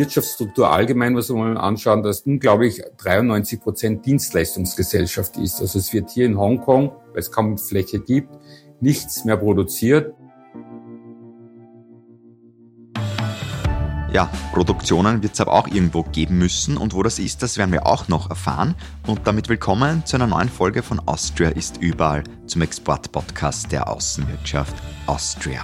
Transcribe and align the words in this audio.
Wirtschaftsstruktur 0.00 0.70
allgemein, 0.70 1.14
was 1.14 1.28
wir 1.28 1.36
mal 1.36 1.58
anschauen, 1.58 2.02
dass 2.02 2.22
unglaublich 2.22 2.82
93 2.96 3.60
Prozent 3.60 4.06
Dienstleistungsgesellschaft 4.06 5.36
ist. 5.36 5.60
Also 5.60 5.78
es 5.78 5.92
wird 5.92 6.10
hier 6.10 6.24
in 6.24 6.38
Hongkong, 6.38 6.92
weil 7.12 7.18
es 7.18 7.30
kaum 7.30 7.58
Fläche 7.58 8.00
gibt, 8.00 8.30
nichts 8.80 9.26
mehr 9.26 9.36
produziert. 9.36 10.14
Ja, 14.12 14.28
Produktionen 14.54 15.22
wird 15.22 15.34
es 15.34 15.40
aber 15.40 15.52
auch 15.52 15.68
irgendwo 15.68 16.02
geben 16.02 16.38
müssen 16.38 16.78
und 16.78 16.94
wo 16.94 17.02
das 17.02 17.18
ist, 17.18 17.42
das 17.42 17.58
werden 17.58 17.70
wir 17.70 17.86
auch 17.86 18.08
noch 18.08 18.30
erfahren. 18.30 18.74
Und 19.06 19.20
damit 19.24 19.50
willkommen 19.50 20.04
zu 20.06 20.16
einer 20.16 20.26
neuen 20.26 20.48
Folge 20.48 20.82
von 20.82 20.98
Austria 21.06 21.50
ist 21.50 21.76
überall 21.76 22.24
zum 22.46 22.62
Export-Podcast 22.62 23.70
der 23.70 23.88
Außenwirtschaft 23.88 24.74
Austria. 25.06 25.62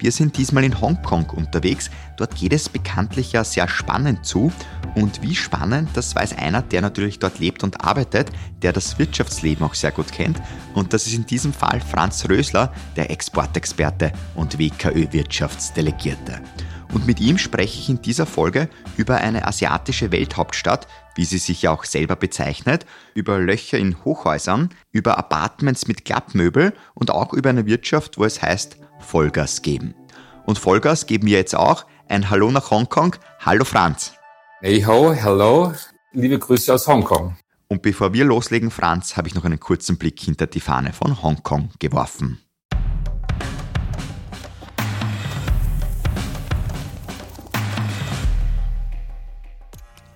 Wir 0.00 0.12
sind 0.12 0.38
diesmal 0.38 0.64
in 0.64 0.80
Hongkong 0.80 1.28
unterwegs. 1.28 1.90
Dort 2.16 2.34
geht 2.34 2.54
es 2.54 2.70
bekanntlich 2.70 3.32
ja 3.32 3.44
sehr 3.44 3.68
spannend 3.68 4.24
zu. 4.24 4.50
Und 4.94 5.20
wie 5.20 5.36
spannend, 5.36 5.90
das 5.92 6.16
weiß 6.16 6.38
einer, 6.38 6.62
der 6.62 6.80
natürlich 6.80 7.18
dort 7.18 7.38
lebt 7.38 7.62
und 7.62 7.84
arbeitet, 7.84 8.30
der 8.62 8.72
das 8.72 8.98
Wirtschaftsleben 8.98 9.64
auch 9.64 9.74
sehr 9.74 9.92
gut 9.92 10.10
kennt. 10.10 10.40
Und 10.74 10.94
das 10.94 11.06
ist 11.06 11.14
in 11.14 11.26
diesem 11.26 11.52
Fall 11.52 11.82
Franz 11.82 12.26
Rösler, 12.26 12.72
der 12.96 13.10
Exportexperte 13.10 14.12
und 14.34 14.58
WKÖ-Wirtschaftsdelegierte. 14.58 16.40
Und 16.94 17.06
mit 17.06 17.20
ihm 17.20 17.36
spreche 17.36 17.78
ich 17.78 17.90
in 17.90 18.00
dieser 18.00 18.26
Folge 18.26 18.70
über 18.96 19.18
eine 19.18 19.46
asiatische 19.46 20.10
Welthauptstadt, 20.12 20.88
wie 21.14 21.26
sie 21.26 21.38
sich 21.38 21.62
ja 21.62 21.72
auch 21.72 21.84
selber 21.84 22.16
bezeichnet, 22.16 22.86
über 23.14 23.38
Löcher 23.38 23.78
in 23.78 24.02
Hochhäusern, 24.04 24.70
über 24.92 25.18
Apartments 25.18 25.86
mit 25.86 26.06
Klappmöbel 26.06 26.72
und 26.94 27.10
auch 27.10 27.34
über 27.34 27.50
eine 27.50 27.66
Wirtschaft, 27.66 28.18
wo 28.18 28.24
es 28.24 28.40
heißt 28.42 28.78
Vollgas 29.00 29.62
geben. 29.62 29.94
Und 30.46 30.58
Vollgas 30.58 31.06
geben 31.06 31.26
wir 31.26 31.38
jetzt 31.38 31.54
auch. 31.54 31.86
Ein 32.08 32.30
Hallo 32.30 32.50
nach 32.50 32.70
Hongkong. 32.70 33.16
Hallo 33.40 33.64
Franz. 33.64 34.14
Hey 34.60 34.82
ho, 34.82 35.12
hello. 35.12 35.72
Liebe 36.12 36.38
Grüße 36.38 36.74
aus 36.74 36.86
Hongkong. 36.86 37.36
Und 37.68 37.82
bevor 37.82 38.12
wir 38.12 38.24
loslegen, 38.24 38.70
Franz, 38.70 39.16
habe 39.16 39.28
ich 39.28 39.34
noch 39.34 39.44
einen 39.44 39.60
kurzen 39.60 39.96
Blick 39.96 40.18
hinter 40.18 40.46
die 40.46 40.60
Fahne 40.60 40.92
von 40.92 41.22
Hongkong 41.22 41.70
geworfen. 41.78 42.40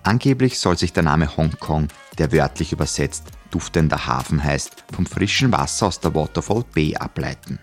Angeblich 0.03 0.59
soll 0.59 0.77
sich 0.77 0.93
der 0.93 1.03
Name 1.03 1.35
Hongkong, 1.35 1.87
der 2.19 2.31
wörtlich 2.31 2.73
übersetzt 2.73 3.23
duftender 3.55 4.05
Hafen 4.05 4.43
heißt, 4.43 4.83
vom 4.93 5.05
frischen 5.05 5.51
Wasser 5.53 5.87
aus 5.87 6.01
der 6.01 6.13
Waterfall 6.13 6.65
Bay 6.73 6.95
ableiten. 6.95 7.57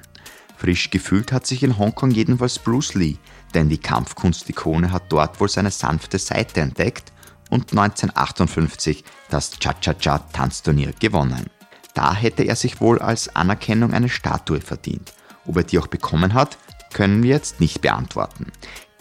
Frisch 0.63 0.91
gefühlt 0.91 1.33
hat 1.33 1.45
sich 1.45 1.65
in 1.65 1.77
Hongkong 1.77 2.13
jedenfalls 2.13 2.61
Bruce 2.61 2.95
Lee, 2.95 3.17
denn 3.53 3.69
die 3.69 3.79
Kampfkunstikone 3.79 4.93
hat 4.93 5.11
dort 5.11 5.41
wohl 5.41 5.49
seine 5.49 5.73
sanfte 5.73 6.21
Seite 6.21 6.61
entdeckt 6.61 7.13
und 7.51 7.73
1958 7.73 9.03
das 9.29 9.59
Cha-Cha-Cha-Tanzturnier 9.59 10.93
gewonnen. 11.01 11.51
Da 11.95 12.15
hätte 12.15 12.45
er 12.45 12.55
sich 12.55 12.81
wohl 12.81 13.01
als 13.01 13.35
Anerkennung 13.35 13.93
eine 13.93 14.09
Statue 14.09 14.61
verdient. 14.61 15.15
Ob 15.49 15.57
er 15.57 15.65
die 15.65 15.81
auch 15.81 15.89
bekommen 15.89 16.33
hat, 16.33 16.59
können 16.95 17.25
wir 17.25 17.31
jetzt 17.31 17.59
nicht 17.59 17.81
beantworten. 17.81 18.53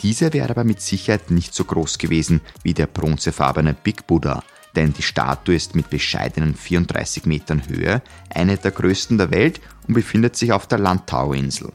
Diese 0.02 0.34
wäre 0.34 0.50
aber 0.50 0.64
mit 0.64 0.82
Sicherheit 0.82 1.30
nicht 1.30 1.54
so 1.54 1.64
groß 1.64 2.00
gewesen 2.00 2.42
wie 2.64 2.74
der 2.74 2.88
bronzefarbene 2.88 3.76
Big 3.76 4.08
Buddha, 4.08 4.42
denn 4.76 4.94
die 4.94 5.02
Statue 5.02 5.56
ist 5.56 5.76
mit 5.76 5.90
bescheidenen 5.90 6.56
34 6.56 7.26
Metern 7.26 7.68
Höhe 7.68 8.02
eine 8.30 8.58
der 8.58 8.72
größten 8.72 9.18
der 9.18 9.32
Welt 9.32 9.62
und 9.88 9.94
befindet 9.94 10.36
sich 10.36 10.54
auf 10.54 10.68
der 10.68 10.80
Lantau-Insel. 10.80 11.72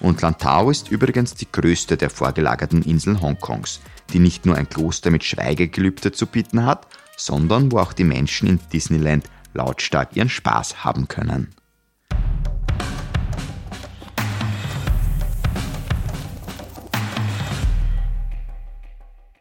Und 0.00 0.22
Lantau 0.22 0.70
ist 0.70 0.90
übrigens 0.90 1.34
die 1.34 1.50
größte 1.50 1.96
der 1.96 2.10
vorgelagerten 2.10 2.82
Inseln 2.82 3.20
Hongkongs, 3.20 3.80
die 4.12 4.18
nicht 4.18 4.46
nur 4.46 4.56
ein 4.56 4.68
Kloster 4.68 5.10
mit 5.10 5.24
Schweigegelübde 5.24 6.12
zu 6.12 6.26
bieten 6.26 6.64
hat, 6.64 6.86
sondern 7.16 7.70
wo 7.70 7.78
auch 7.78 7.92
die 7.92 8.04
Menschen 8.04 8.48
in 8.48 8.60
Disneyland 8.72 9.28
lautstark 9.52 10.16
ihren 10.16 10.28
Spaß 10.28 10.84
haben 10.84 11.08
können. 11.08 11.54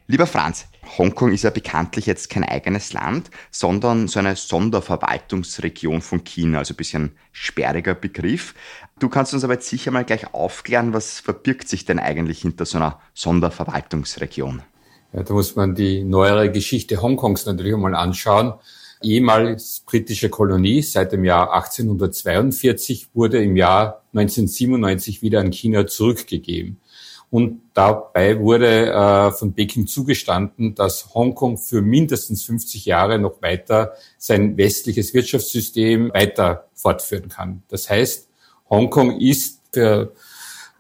Lieber 0.07 0.25
Franz, 0.25 0.65
Hongkong 0.97 1.31
ist 1.31 1.43
ja 1.43 1.49
bekanntlich 1.49 2.05
jetzt 2.05 2.29
kein 2.29 2.43
eigenes 2.43 2.93
Land, 2.93 3.29
sondern 3.51 4.07
so 4.07 4.19
eine 4.19 4.35
Sonderverwaltungsregion 4.35 6.01
von 6.01 6.23
China, 6.23 6.59
also 6.59 6.73
ein 6.73 6.77
bisschen 6.77 7.11
sperriger 7.31 7.95
Begriff. 7.95 8.55
Du 8.99 9.09
kannst 9.09 9.33
uns 9.33 9.43
aber 9.43 9.53
jetzt 9.53 9.69
sicher 9.69 9.91
mal 9.91 10.05
gleich 10.05 10.33
aufklären, 10.33 10.93
was 10.93 11.19
verbirgt 11.19 11.69
sich 11.69 11.85
denn 11.85 11.99
eigentlich 11.99 12.41
hinter 12.41 12.65
so 12.65 12.77
einer 12.77 12.99
Sonderverwaltungsregion? 13.13 14.61
Ja, 15.13 15.23
da 15.23 15.33
muss 15.33 15.55
man 15.55 15.75
die 15.75 16.03
neuere 16.03 16.51
Geschichte 16.51 17.01
Hongkongs 17.01 17.45
natürlich 17.45 17.73
einmal 17.73 17.95
anschauen. 17.95 18.53
Ehemals 19.01 19.83
britische 19.85 20.29
Kolonie 20.29 20.81
seit 20.81 21.13
dem 21.13 21.23
Jahr 21.23 21.53
1842 21.53 23.09
wurde 23.13 23.41
im 23.41 23.55
Jahr 23.55 24.03
1997 24.13 25.21
wieder 25.21 25.39
an 25.39 25.51
China 25.51 25.87
zurückgegeben. 25.87 26.77
Und 27.31 27.61
dabei 27.75 28.39
wurde 28.39 28.91
äh, 28.91 29.31
von 29.31 29.53
Peking 29.53 29.85
zugestanden, 29.85 30.73
dass 30.73 31.13
Hongkong 31.13 31.57
für 31.57 31.81
mindestens 31.81 32.43
50 32.43 32.85
Jahre 32.85 33.19
noch 33.19 33.41
weiter 33.41 33.93
sein 34.17 34.57
westliches 34.57 35.13
Wirtschaftssystem 35.13 36.11
weiter 36.11 36.65
fortführen 36.73 37.29
kann. 37.29 37.61
Das 37.67 37.89
heißt, 37.89 38.27
Hongkong 38.69 39.19
ist 39.19 39.61
für 39.71 40.13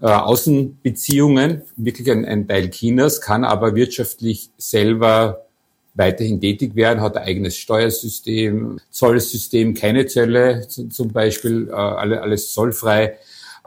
äh, 0.01 0.07
Außenbeziehungen 0.07 1.63
wirklich 1.75 2.09
ein, 2.09 2.25
ein 2.25 2.47
Teil 2.47 2.69
Chinas, 2.71 3.21
kann 3.21 3.43
aber 3.43 3.75
wirtschaftlich 3.75 4.49
selber 4.57 5.45
weiterhin 5.93 6.39
tätig 6.39 6.75
werden, 6.75 7.01
hat 7.01 7.17
ein 7.17 7.23
eigenes 7.23 7.57
Steuersystem, 7.57 8.79
Zollsystem, 8.89 9.73
keine 9.73 10.05
Zölle 10.05 10.67
zum 10.67 11.09
Beispiel, 11.09 11.67
äh, 11.69 11.73
alles 11.73 12.53
zollfrei 12.53 13.17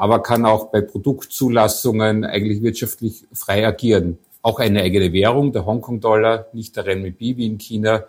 aber 0.03 0.21
kann 0.21 0.45
auch 0.45 0.73
bei 0.73 0.81
Produktzulassungen 0.81 2.25
eigentlich 2.25 2.61
wirtschaftlich 2.61 3.23
frei 3.33 3.65
agieren. 3.65 4.19
Auch 4.43 4.59
eine 4.59 4.83
eigene 4.83 5.13
Währung, 5.13 5.53
der 5.53 5.65
Hongkong-Dollar, 5.65 6.49
nicht 6.53 6.75
der 6.75 6.87
Renminbi 6.87 7.37
wie 7.37 7.47
in 7.47 7.59
China. 7.59 8.03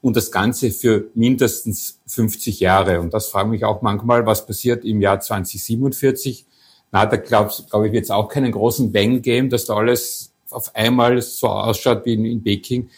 Und 0.00 0.16
das 0.16 0.32
Ganze 0.32 0.70
für 0.70 1.10
mindestens 1.12 2.00
50 2.06 2.58
Jahre. 2.60 3.02
Und 3.02 3.12
das 3.12 3.26
frage 3.26 3.50
mich 3.50 3.66
auch 3.66 3.82
manchmal, 3.82 4.24
was 4.24 4.46
passiert 4.46 4.82
im 4.86 5.02
Jahr 5.02 5.20
2047. 5.20 6.46
Na, 6.90 7.04
da 7.04 7.18
glaube 7.18 7.52
glaub 7.68 7.84
ich, 7.84 7.92
wird 7.92 8.04
es 8.04 8.10
auch 8.10 8.28
keinen 8.28 8.52
großen 8.52 8.90
Bang 8.90 9.20
geben, 9.20 9.50
dass 9.50 9.66
da 9.66 9.74
alles 9.74 10.32
auf 10.48 10.74
einmal 10.74 11.20
so 11.20 11.48
ausschaut 11.48 12.06
wie 12.06 12.14
in, 12.14 12.24
in 12.24 12.42
Peking. 12.42 12.88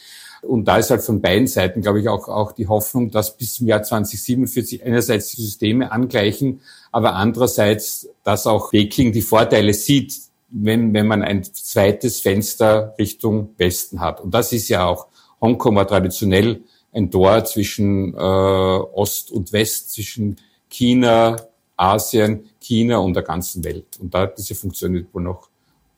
Und 0.43 0.67
da 0.67 0.79
ist 0.79 0.91
halt 0.91 1.03
von 1.03 1.21
beiden 1.21 1.47
Seiten, 1.47 1.81
glaube 1.81 2.01
ich, 2.01 2.09
auch, 2.09 2.29
auch 2.29 2.53
die 2.53 2.69
Hoffnung, 2.69 3.11
dass 3.11 3.37
bis 3.37 3.55
zum 3.55 3.67
Jahr 3.67 3.83
2047 3.83 4.85
einerseits 4.85 5.31
die 5.31 5.43
Systeme 5.43 5.91
angleichen, 5.91 6.61
aber 6.93 7.15
andererseits, 7.15 8.09
dass 8.23 8.47
auch 8.47 8.71
Peking 8.71 9.13
die 9.13 9.23
Vorteile 9.23 9.75
sieht, 9.75 10.15
wenn, 10.51 10.95
wenn 10.95 11.07
man 11.07 11.23
ein 11.23 11.45
zweites 11.45 12.21
Fenster 12.21 12.95
Richtung 12.99 13.51
Westen 13.59 14.01
hat. 14.01 14.21
Und 14.21 14.33
das 14.33 14.53
ist 14.53 14.69
ja 14.69 14.87
auch, 14.87 15.09
Hongkong 15.41 15.77
war 15.77 15.87
traditionell 15.87 16.63
ein 16.93 17.11
Tor 17.11 17.45
zwischen 17.45 18.15
äh, 18.15 18.17
Ost 18.17 19.31
und 19.31 19.53
West, 19.53 19.93
zwischen 19.93 20.37
China, 20.69 21.37
Asien, 21.77 22.49
China 22.61 22.99
und 22.99 23.15
der 23.15 23.23
ganzen 23.23 23.63
Welt. 23.65 23.99
Und 24.01 24.15
da 24.15 24.27
diese 24.27 24.55
Funktion 24.55 24.95
wird 24.95 25.13
wohl 25.13 25.23
noch 25.23 25.49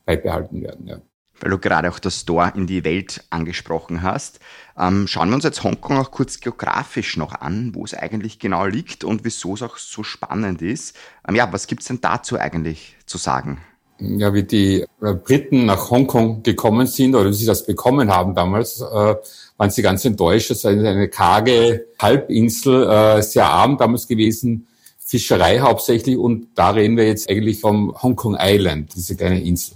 beibehalten 0.05 0.61
werden. 0.61 0.87
Ja 0.87 1.01
weil 1.41 1.51
du 1.51 1.57
gerade 1.57 1.89
auch 1.89 1.99
das 1.99 2.25
Tor 2.25 2.53
in 2.55 2.67
die 2.67 2.83
Welt 2.83 3.23
angesprochen 3.29 4.01
hast. 4.01 4.39
Ähm, 4.77 5.07
schauen 5.07 5.29
wir 5.29 5.35
uns 5.35 5.43
jetzt 5.43 5.63
Hongkong 5.63 5.97
auch 5.97 6.11
kurz 6.11 6.39
geografisch 6.39 7.17
noch 7.17 7.33
an, 7.33 7.71
wo 7.73 7.83
es 7.83 7.93
eigentlich 7.93 8.39
genau 8.39 8.65
liegt 8.65 9.03
und 9.03 9.25
wieso 9.25 9.55
es 9.55 9.61
auch 9.61 9.77
so 9.77 10.03
spannend 10.03 10.61
ist. 10.61 10.95
Ähm, 11.27 11.35
ja, 11.35 11.51
was 11.51 11.67
gibt's 11.67 11.87
denn 11.87 11.99
dazu 12.01 12.37
eigentlich 12.37 12.95
zu 13.05 13.17
sagen? 13.17 13.59
Ja, 13.99 14.33
wie 14.33 14.43
die 14.43 14.85
äh, 15.01 15.13
Briten 15.13 15.65
nach 15.65 15.91
Hongkong 15.91 16.41
gekommen 16.41 16.87
sind 16.87 17.13
oder 17.13 17.29
wie 17.29 17.35
sie 17.35 17.45
das 17.45 17.65
bekommen 17.65 18.11
haben 18.11 18.33
damals, 18.33 18.81
äh, 18.81 19.15
waren 19.57 19.69
sie 19.69 19.83
ganz 19.83 20.05
enttäuscht. 20.05 20.49
Es 20.49 20.63
war 20.63 20.71
eine 20.71 21.07
karge 21.07 21.85
Halbinsel, 21.99 22.89
äh, 22.89 23.21
sehr 23.21 23.45
arm 23.45 23.77
damals 23.77 24.07
gewesen, 24.07 24.67
Fischerei 24.97 25.59
hauptsächlich 25.59 26.17
und 26.17 26.47
da 26.55 26.71
reden 26.71 26.97
wir 26.97 27.05
jetzt 27.05 27.29
eigentlich 27.29 27.59
vom 27.59 27.93
Hongkong 28.01 28.37
Island, 28.39 28.95
diese 28.95 29.15
kleine 29.15 29.43
Insel. 29.43 29.75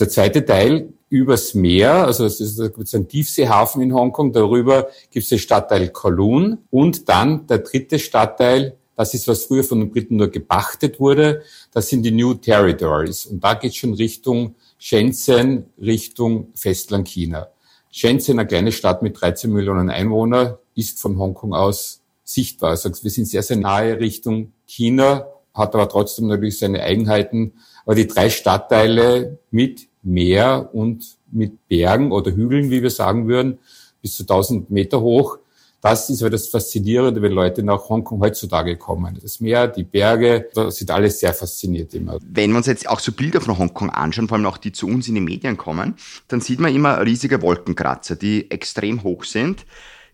Der 0.00 0.08
zweite 0.08 0.46
Teil 0.46 0.94
übers 1.10 1.52
Meer, 1.52 2.06
also 2.06 2.24
es 2.24 2.40
ist 2.40 2.94
ein 2.94 3.08
Tiefseehafen 3.08 3.82
in 3.82 3.92
Hongkong, 3.92 4.32
darüber 4.32 4.88
gibt 5.10 5.24
es 5.24 5.28
den 5.28 5.38
Stadtteil 5.38 5.90
Kowloon 5.90 6.58
und 6.70 7.08
dann 7.10 7.46
der 7.46 7.58
dritte 7.58 7.98
Stadtteil, 7.98 8.76
das 8.96 9.12
ist, 9.12 9.28
was 9.28 9.44
früher 9.44 9.62
von 9.62 9.80
den 9.80 9.90
Briten 9.90 10.16
nur 10.16 10.28
gepachtet 10.28 11.00
wurde, 11.00 11.42
das 11.72 11.88
sind 11.88 12.02
die 12.02 12.12
New 12.12 12.34
Territories. 12.34 13.26
Und 13.26 13.44
da 13.44 13.54
geht 13.54 13.72
es 13.72 13.76
schon 13.76 13.92
Richtung 13.92 14.54
Shenzhen, 14.78 15.66
Richtung 15.78 16.48
Festland 16.54 17.06
China. 17.08 17.48
Shenzhen, 17.90 18.38
eine 18.38 18.46
kleine 18.46 18.72
Stadt 18.72 19.02
mit 19.02 19.20
13 19.20 19.52
Millionen 19.52 19.90
Einwohnern, 19.90 20.56
ist 20.74 20.98
von 20.98 21.18
Hongkong 21.18 21.52
aus 21.52 22.00
sichtbar. 22.24 22.70
Also 22.70 22.90
wir 23.02 23.10
sind 23.10 23.26
sehr, 23.26 23.42
sehr 23.42 23.58
nahe 23.58 24.00
Richtung 24.00 24.52
China, 24.64 25.26
hat 25.52 25.74
aber 25.74 25.88
trotzdem 25.88 26.28
natürlich 26.28 26.58
seine 26.58 26.82
Eigenheiten 26.82 27.52
Aber 27.84 27.96
die 27.96 28.06
drei 28.06 28.30
Stadtteile 28.30 29.38
mit 29.50 29.89
Meer 30.02 30.70
und 30.72 31.16
mit 31.30 31.68
Bergen 31.68 32.12
oder 32.12 32.32
Hügeln, 32.32 32.70
wie 32.70 32.82
wir 32.82 32.90
sagen 32.90 33.28
würden, 33.28 33.58
bis 34.02 34.16
zu 34.16 34.22
1000 34.22 34.70
Meter 34.70 35.00
hoch, 35.00 35.38
das 35.80 36.10
ist 36.10 36.20
halt 36.20 36.34
das 36.34 36.48
Faszinierende, 36.48 37.22
wenn 37.22 37.32
Leute 37.32 37.62
nach 37.62 37.88
Hongkong 37.88 38.20
heutzutage 38.20 38.76
kommen. 38.76 39.18
Das 39.22 39.40
Meer, 39.40 39.66
die 39.66 39.84
Berge, 39.84 40.48
da 40.52 40.70
sind 40.70 40.90
alle 40.90 41.10
sehr 41.10 41.32
fasziniert 41.32 41.94
immer. 41.94 42.18
Wenn 42.22 42.50
wir 42.50 42.58
uns 42.58 42.66
jetzt 42.66 42.88
auch 42.88 43.00
so 43.00 43.12
Bilder 43.12 43.40
von 43.40 43.56
Hongkong 43.56 43.88
anschauen, 43.88 44.28
vor 44.28 44.36
allem 44.36 44.46
auch 44.46 44.58
die 44.58 44.72
zu 44.72 44.86
uns 44.86 45.08
in 45.08 45.14
die 45.14 45.22
Medien 45.22 45.56
kommen, 45.56 45.94
dann 46.28 46.42
sieht 46.42 46.60
man 46.60 46.74
immer 46.74 47.04
riesige 47.04 47.40
Wolkenkratzer, 47.40 48.16
die 48.16 48.50
extrem 48.50 49.02
hoch 49.02 49.24
sind. 49.24 49.64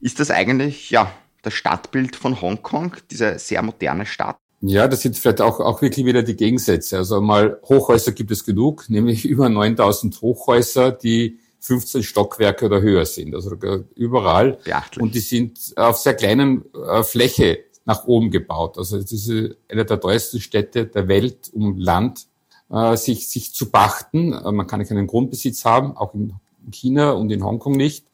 Ist 0.00 0.20
das 0.20 0.30
eigentlich, 0.30 0.90
ja, 0.90 1.10
das 1.42 1.54
Stadtbild 1.54 2.14
von 2.14 2.40
Hongkong, 2.40 2.96
diese 3.10 3.38
sehr 3.38 3.62
moderne 3.62 4.06
Stadt? 4.06 4.36
Ja, 4.68 4.88
das 4.88 5.02
sind 5.02 5.16
vielleicht 5.16 5.40
auch, 5.40 5.60
auch 5.60 5.80
wirklich 5.82 6.06
wieder 6.06 6.22
die 6.22 6.36
Gegensätze. 6.36 6.98
Also 6.98 7.20
mal 7.20 7.60
Hochhäuser 7.68 8.12
gibt 8.12 8.30
es 8.30 8.44
genug, 8.44 8.88
nämlich 8.88 9.24
über 9.24 9.48
9000 9.48 10.20
Hochhäuser, 10.20 10.92
die 10.92 11.38
15 11.60 12.02
Stockwerke 12.02 12.66
oder 12.66 12.80
höher 12.80 13.06
sind, 13.06 13.34
also 13.34 13.56
überall. 13.94 14.58
Beachtlich. 14.64 15.02
Und 15.02 15.14
die 15.14 15.20
sind 15.20 15.58
auf 15.76 15.96
sehr 15.98 16.14
kleinen 16.14 16.64
äh, 16.74 17.02
Fläche 17.02 17.60
nach 17.84 18.06
oben 18.06 18.30
gebaut. 18.30 18.78
Also 18.78 19.00
das 19.00 19.10
ist 19.10 19.30
eine 19.68 19.84
der 19.84 20.00
teuersten 20.00 20.40
Städte 20.40 20.86
der 20.86 21.08
Welt, 21.08 21.50
um 21.52 21.76
Land 21.78 22.26
äh, 22.70 22.96
sich, 22.96 23.28
sich 23.28 23.54
zu 23.54 23.70
pachten. 23.70 24.32
Äh, 24.32 24.52
man 24.52 24.66
kann 24.66 24.84
keinen 24.86 25.06
Grundbesitz 25.06 25.64
haben, 25.64 25.96
auch 25.96 26.14
in 26.14 26.34
China 26.70 27.12
und 27.12 27.30
in 27.30 27.44
Hongkong 27.44 27.76
nicht. 27.76 28.06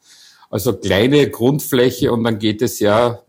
Also 0.49 0.73
kleine 0.73 1.29
Grundfläche 1.29 2.11
und 2.11 2.23
dann 2.23 2.37
geht 2.37 2.61
es 2.61 2.79
ja 2.79 3.23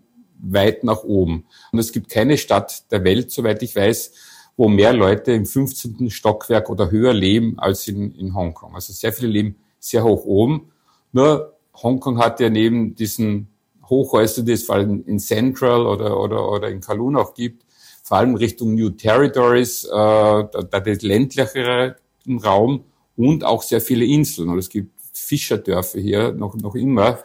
weit 0.53 0.85
nach 0.85 1.05
oben. 1.05 1.47
Und 1.73 1.79
es 1.79 1.93
gibt 1.93 2.11
keine 2.11 2.39
Stadt 2.39 2.91
der 2.91 3.05
Welt, 3.05 3.31
soweit 3.31 3.63
ich 3.63 3.75
weiß, 3.75 4.13
wo 4.57 4.69
mehr 4.69 4.93
Leute 4.93 5.33
im 5.33 5.47
15. 5.47 6.11
Stockwerk 6.11 6.71
oder 6.71 6.91
höher 6.91 7.13
leben 7.13 7.59
als 7.59 7.89
in, 7.89 8.15
in 8.15 8.35
Hongkong. 8.35 8.75
Also 8.75 8.93
sehr 8.93 9.13
viele 9.13 9.29
leben 9.29 9.57
sehr 9.81 10.05
hoch 10.05 10.25
oben. 10.25 10.73
Nur 11.13 11.57
Hongkong 11.83 12.19
hat 12.19 12.41
ja 12.41 12.49
neben 12.49 12.95
diesen 12.95 13.49
Hochhäusern, 13.89 14.47
die 14.47 14.53
es 14.53 14.65
vor 14.65 14.77
allem 14.77 15.05
in 15.07 15.19
Central 15.19 15.87
oder, 15.87 16.19
oder, 16.19 16.51
oder 16.51 16.69
in 16.71 16.81
Kowloon 16.81 17.17
auch 17.17 17.35
gibt, 17.35 17.65
vor 18.03 18.19
allem 18.19 18.35
Richtung 18.35 18.75
New 18.75 18.91
Territories, 18.91 19.85
äh, 19.85 19.91
da, 19.91 20.47
da 20.47 20.81
der 20.81 20.97
ländlichere 20.97 21.97
Raum 22.45 22.85
und 23.17 23.45
auch 23.45 23.63
sehr 23.63 23.81
viele 23.81 24.05
Inseln. 24.05 24.49
Und 24.49 24.59
es 24.59 24.69
gibt 24.69 24.93
Fischerdörfer 25.13 26.01
hier 26.01 26.33
noch, 26.33 26.55
noch 26.57 26.75
immer. 26.75 27.21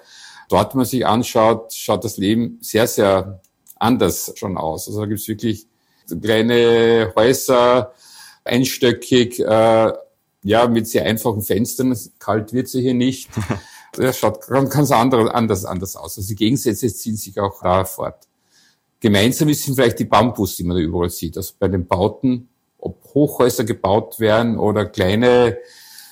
Dort, 0.49 0.75
man 0.75 0.83
sich 0.83 1.05
anschaut, 1.05 1.73
schaut 1.73 2.03
das 2.03 2.17
Leben 2.17 2.57
sehr, 2.61 2.87
sehr 2.87 3.39
anders 3.75 4.33
schon 4.35 4.57
aus. 4.57 4.87
Also 4.87 4.99
da 4.99 5.05
gibt 5.05 5.21
es 5.21 5.27
wirklich 5.27 5.67
kleine 6.21 7.13
Häuser, 7.15 7.93
einstöckig, 8.43 9.39
äh, 9.39 9.93
ja, 10.41 10.67
mit 10.67 10.87
sehr 10.87 11.05
einfachen 11.05 11.41
Fenstern. 11.41 11.97
Kalt 12.17 12.51
wird 12.51 12.67
sie 12.67 12.81
hier 12.81 12.93
nicht. 12.93 13.29
Das 13.93 14.19
schaut 14.19 14.45
ganz 14.47 14.91
anders, 14.91 15.31
anders, 15.31 15.65
anders 15.65 15.95
aus. 15.95 16.15
Also 16.15 16.29
die 16.29 16.35
Gegensätze 16.35 16.93
ziehen 16.93 17.17
sich 17.17 17.39
auch 17.39 17.59
da 17.63 17.83
fort. 17.85 18.27
Gemeinsam 18.99 19.51
sind 19.51 19.73
vielleicht 19.73 19.97
die 19.97 20.05
Bambus, 20.05 20.57
die 20.57 20.63
man 20.63 20.77
da 20.77 20.83
überall 20.83 21.09
sieht. 21.09 21.35
Also 21.37 21.53
bei 21.57 21.69
den 21.69 21.87
Bauten, 21.87 22.49
ob 22.77 23.03
Hochhäuser 23.15 23.63
gebaut 23.63 24.19
werden 24.19 24.59
oder 24.59 24.85
kleine 24.85 25.57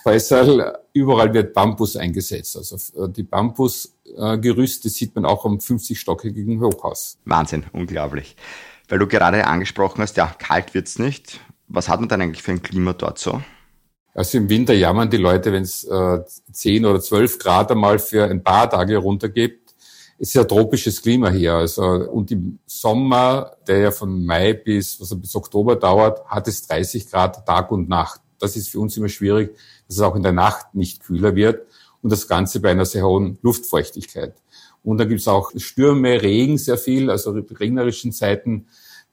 Häuser, 0.06 0.80
überall 0.98 1.34
wird 1.34 1.54
Bambus 1.54 1.96
eingesetzt. 1.96 2.58
Also 2.58 2.76
äh, 3.04 3.10
die 3.10 3.24
Bambusgerüste 3.24 4.90
sieht 4.90 5.16
man 5.16 5.26
auch 5.26 5.46
am 5.46 5.58
50-stockigen 5.58 6.60
Hochhaus. 6.60 7.18
Wahnsinn, 7.26 7.66
unglaublich. 7.72 8.36
Weil 8.90 9.00
du 9.00 9.08
gerade 9.08 9.46
angesprochen 9.46 10.02
hast, 10.02 10.18
ja, 10.18 10.28
kalt 10.38 10.74
wird's 10.74 11.00
nicht. 11.00 11.40
Was 11.68 11.90
hat 11.90 12.00
man 12.00 12.10
dann 12.10 12.22
eigentlich 12.22 12.44
für 12.44 12.52
ein 12.52 12.62
Klima 12.62 12.94
dort 12.94 13.20
so? 13.20 13.42
Also 14.14 14.40
im 14.40 14.50
Winter 14.50 14.74
jammern 14.74 15.10
die 15.10 15.18
Leute, 15.18 15.54
wenn 15.54 15.64
es 15.64 15.84
äh, 15.84 16.20
10 16.52 16.86
oder 16.86 17.00
12 17.00 17.38
Grad 17.38 17.72
einmal 17.72 18.00
für 18.00 18.26
ein 18.26 18.44
paar 18.44 18.70
Tage 18.70 18.98
runtergibt. 18.98 19.76
Es 20.18 20.30
ist 20.30 20.34
ja 20.34 20.44
tropisches 20.44 21.02
Klima 21.02 21.30
hier. 21.30 21.54
Also, 21.54 21.84
und 21.84 22.32
im 22.32 22.58
Sommer, 22.66 23.52
der 23.68 23.78
ja 23.78 23.92
von 23.92 24.26
Mai 24.26 24.54
bis, 24.54 25.00
also 25.00 25.18
bis 25.18 25.36
Oktober 25.36 25.76
dauert, 25.76 26.26
hat 26.26 26.48
es 26.48 26.66
30 26.66 27.12
Grad 27.12 27.46
Tag 27.46 27.70
und 27.72 27.88
Nacht. 27.88 28.22
Das 28.39 28.56
ist 28.56 28.69
für 28.69 28.80
uns 28.80 28.95
immer 28.98 29.10
schwierig, 29.10 29.56
dass 29.88 29.98
es 29.98 30.01
auch 30.01 30.16
in 30.16 30.24
der 30.24 30.31
Nacht 30.31 30.75
nicht 30.75 31.04
kühler 31.04 31.36
wird. 31.36 31.68
Und 32.01 32.12
das 32.12 32.28
Ganze 32.28 32.60
bei 32.60 32.72
einer 32.72 32.86
sehr 32.86 33.06
hohen 33.06 33.38
Luftfeuchtigkeit. 33.42 34.36
Und 34.84 35.00
da 35.00 35.06
gibt 35.06 35.22
es 35.22 35.28
auch 35.28 35.51
Stürme, 35.56 36.22
Regen 36.22 36.57
sehr 36.57 36.78
viel, 36.78 37.10
also 37.10 37.31
regnerischen 37.31 38.12
Zeiten. 38.12 38.68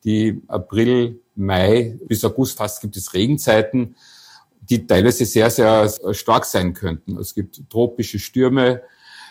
Die 0.05 0.43
April, 0.49 1.21
Mai 1.35 1.99
bis 2.07 2.25
August 2.25 2.59
fast 2.59 2.81
gibt 2.81 2.97
es 2.97 3.15
Regenzeiten 3.15 3.97
die 4.69 4.87
teilweise 4.87 5.25
sehr, 5.27 5.51
sehr 5.51 5.89
stark 6.13 6.45
sein 6.45 6.75
könnten. 6.75 7.19
Es 7.19 7.35
gibt 7.35 7.69
tropische 7.71 8.19
Stürme 8.19 8.83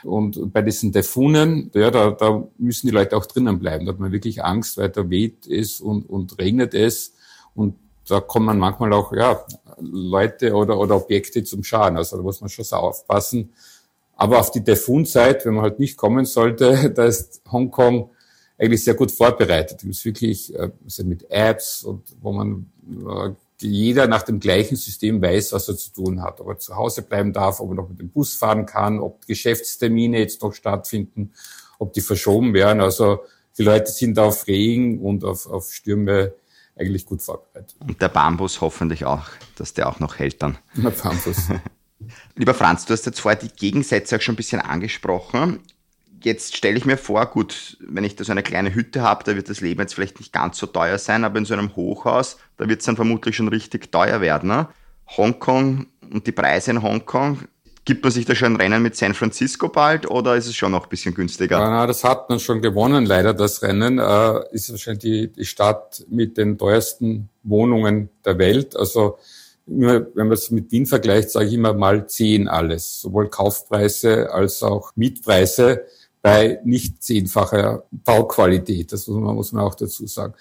und 0.03 0.51
bei 0.51 0.61
diesen 0.61 0.91
Taifunen, 0.91 1.71
ja, 1.73 1.89
da, 1.89 2.11
da 2.11 2.47
müssen 2.57 2.87
die 2.87 2.93
Leute 2.93 3.17
auch 3.17 3.25
drinnen 3.25 3.59
bleiben. 3.59 3.85
Da 3.85 3.93
hat 3.93 3.99
man 3.99 4.11
wirklich 4.11 4.43
Angst, 4.43 4.77
weil 4.77 4.89
da 4.89 5.09
weht 5.09 5.47
es 5.47 5.81
und, 5.81 6.09
und 6.09 6.37
regnet 6.39 6.73
es 6.73 7.15
und 7.55 7.75
da 8.07 8.19
kommen 8.19 8.57
manchmal 8.57 8.93
auch 8.93 9.13
ja, 9.13 9.45
Leute 9.79 10.53
oder, 10.53 10.79
oder 10.79 10.95
Objekte 10.95 11.43
zum 11.43 11.63
Schaden. 11.63 11.97
Also 11.97 12.17
da 12.17 12.23
muss 12.23 12.41
man 12.41 12.49
schon 12.49 12.65
so 12.65 12.75
aufpassen. 12.75 13.53
Aber 14.15 14.39
auf 14.39 14.51
die 14.51 14.63
Taifun-Zeit, 14.63 15.45
wenn 15.45 15.55
man 15.55 15.63
halt 15.63 15.79
nicht 15.79 15.97
kommen 15.97 16.25
sollte, 16.25 16.91
da 16.95 17.05
ist 17.05 17.41
Hongkong 17.51 18.09
eigentlich 18.57 18.83
sehr 18.83 18.93
gut 18.93 19.11
vorbereitet. 19.11 19.83
Es 19.83 19.97
ist 19.97 20.05
wirklich 20.05 20.55
äh, 20.55 20.69
mit 21.03 21.29
Apps 21.29 21.83
und 21.83 22.03
wo 22.21 22.31
man 22.31 22.71
äh, 22.87 23.31
jeder 23.59 24.07
nach 24.07 24.23
dem 24.23 24.39
gleichen 24.39 24.75
System 24.75 25.21
weiß, 25.21 25.53
was 25.53 25.69
er 25.69 25.77
zu 25.77 25.91
tun 25.93 26.21
hat. 26.21 26.41
Ob 26.41 26.49
er 26.49 26.59
zu 26.59 26.75
Hause 26.75 27.01
bleiben 27.01 27.33
darf, 27.33 27.59
ob 27.59 27.71
er 27.71 27.75
noch 27.75 27.89
mit 27.89 27.99
dem 27.99 28.09
Bus 28.09 28.35
fahren 28.35 28.65
kann, 28.65 28.99
ob 28.99 29.25
Geschäftstermine 29.25 30.19
jetzt 30.19 30.41
noch 30.41 30.53
stattfinden, 30.53 31.31
ob 31.79 31.93
die 31.93 32.01
verschoben 32.01 32.53
werden. 32.53 32.81
Also 32.81 33.19
die 33.57 33.63
Leute 33.63 33.91
sind 33.91 34.19
auf 34.19 34.47
Regen 34.47 34.99
und 34.99 35.23
auf, 35.23 35.47
auf 35.47 35.71
Stürme 35.71 36.33
eigentlich 36.75 37.05
gut 37.05 37.21
vorbereitet. 37.21 37.75
Und 37.79 38.01
der 38.01 38.09
Bambus 38.09 38.61
hoffentlich 38.61 39.05
auch, 39.05 39.27
dass 39.55 39.73
der 39.73 39.87
auch 39.87 39.99
noch 39.99 40.19
hält 40.19 40.41
dann. 40.41 40.57
Der 40.75 40.89
Bambus. 40.89 41.49
Lieber 42.35 42.53
Franz, 42.53 42.85
du 42.85 42.93
hast 42.93 43.05
jetzt 43.05 43.21
vorher 43.21 43.39
die 43.39 43.49
Gegensätze 43.49 44.15
auch 44.17 44.21
schon 44.21 44.33
ein 44.33 44.37
bisschen 44.37 44.61
angesprochen. 44.61 45.59
Jetzt 46.21 46.55
stelle 46.55 46.77
ich 46.77 46.85
mir 46.85 46.97
vor, 46.97 47.25
gut, 47.25 47.77
wenn 47.81 48.03
ich 48.03 48.15
da 48.15 48.23
so 48.23 48.31
eine 48.31 48.43
kleine 48.43 48.73
Hütte 48.73 49.01
habe, 49.01 49.23
da 49.25 49.35
wird 49.35 49.49
das 49.49 49.61
Leben 49.61 49.81
jetzt 49.81 49.93
vielleicht 49.93 50.19
nicht 50.19 50.31
ganz 50.31 50.57
so 50.57 50.67
teuer 50.67 50.97
sein, 50.97 51.25
aber 51.25 51.37
in 51.37 51.45
so 51.45 51.53
einem 51.53 51.75
Hochhaus, 51.75 52.37
da 52.57 52.67
wird 52.69 52.79
es 52.79 52.85
dann 52.85 52.95
vermutlich 52.95 53.35
schon 53.35 53.49
richtig 53.49 53.91
teuer 53.91 54.21
werden. 54.21 54.49
Ne? 54.49 54.67
Hongkong 55.17 55.87
und 56.11 56.25
die 56.25 56.31
Preise 56.31 56.71
in 56.71 56.81
Hongkong, 56.81 57.39
gibt 57.85 58.03
man 58.03 58.11
sich 58.11 58.25
da 58.25 58.35
schon 58.35 58.53
ein 58.53 58.61
Rennen 58.61 58.83
mit 58.83 58.95
San 58.95 59.13
Francisco 59.13 59.69
bald 59.69 60.09
oder 60.09 60.35
ist 60.35 60.47
es 60.47 60.55
schon 60.55 60.71
noch 60.71 60.83
ein 60.83 60.89
bisschen 60.89 61.13
günstiger? 61.13 61.59
Ja, 61.59 61.87
das 61.87 62.03
hat 62.03 62.29
man 62.29 62.39
schon 62.39 62.61
gewonnen, 62.61 63.05
leider 63.05 63.33
das 63.33 63.61
Rennen. 63.61 63.99
Äh, 63.99 64.39
ist 64.51 64.71
wahrscheinlich 64.71 65.01
die, 65.01 65.27
die 65.31 65.45
Stadt 65.45 66.05
mit 66.09 66.37
den 66.37 66.57
teuersten 66.57 67.29
Wohnungen 67.43 68.09
der 68.25 68.37
Welt. 68.37 68.75
Also 68.75 69.17
wenn 69.65 70.07
man 70.15 70.31
es 70.31 70.51
mit 70.51 70.71
Wien 70.71 70.85
vergleicht, 70.85 71.29
sage 71.29 71.47
ich 71.47 71.53
immer 71.53 71.73
mal 71.73 72.07
zehn 72.07 72.47
alles. 72.47 73.01
Sowohl 73.01 73.29
Kaufpreise 73.29 74.31
als 74.31 74.61
auch 74.61 74.91
Mietpreise 74.95 75.85
bei 76.21 76.59
nicht 76.63 77.03
zehnfacher 77.03 77.83
Bauqualität. 77.91 78.91
Das 78.91 79.07
muss 79.07 79.19
man, 79.19 79.35
muss 79.35 79.51
man 79.51 79.63
auch 79.63 79.75
dazu 79.75 80.07
sagen. 80.07 80.33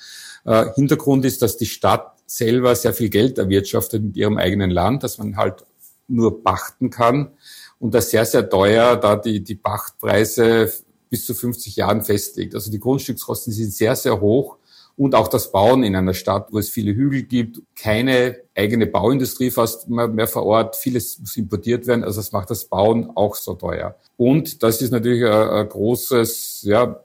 Äh, 0.44 0.66
Hintergrund 0.74 1.24
ist, 1.24 1.42
dass 1.42 1.56
die 1.56 1.66
Stadt 1.66 2.12
selber 2.26 2.74
sehr 2.74 2.94
viel 2.94 3.10
Geld 3.10 3.38
erwirtschaftet 3.38 4.02
mit 4.02 4.16
ihrem 4.16 4.38
eigenen 4.38 4.70
Land, 4.70 5.02
dass 5.02 5.18
man 5.18 5.36
halt 5.36 5.64
nur 6.12 6.42
pachten 6.42 6.90
kann 6.90 7.30
und 7.78 7.94
das 7.94 8.10
sehr, 8.10 8.24
sehr 8.24 8.48
teuer, 8.48 8.96
da 8.96 9.16
die, 9.16 9.42
die 9.42 9.54
Pachtpreise 9.54 10.72
bis 11.10 11.26
zu 11.26 11.34
50 11.34 11.76
Jahren 11.76 12.02
festlegt. 12.02 12.54
Also 12.54 12.70
die 12.70 12.80
Grundstückskosten 12.80 13.52
sind 13.52 13.72
sehr, 13.72 13.96
sehr 13.96 14.20
hoch 14.20 14.56
und 14.96 15.14
auch 15.14 15.28
das 15.28 15.50
Bauen 15.52 15.82
in 15.82 15.96
einer 15.96 16.14
Stadt, 16.14 16.48
wo 16.52 16.58
es 16.58 16.70
viele 16.70 16.94
Hügel 16.94 17.22
gibt, 17.22 17.60
keine 17.74 18.36
eigene 18.54 18.86
Bauindustrie 18.86 19.50
fast 19.50 19.88
mehr 19.88 20.28
vor 20.28 20.44
Ort, 20.44 20.76
vieles 20.76 21.18
muss 21.18 21.36
importiert 21.36 21.86
werden, 21.86 22.04
also 22.04 22.20
das 22.20 22.32
macht 22.32 22.50
das 22.50 22.64
Bauen 22.64 23.10
auch 23.14 23.34
so 23.34 23.54
teuer. 23.54 23.96
Und 24.16 24.62
das 24.62 24.80
ist 24.80 24.90
natürlich 24.90 25.24
ein, 25.24 25.48
ein 25.48 25.68
großes, 25.68 26.62
ja, 26.62 27.00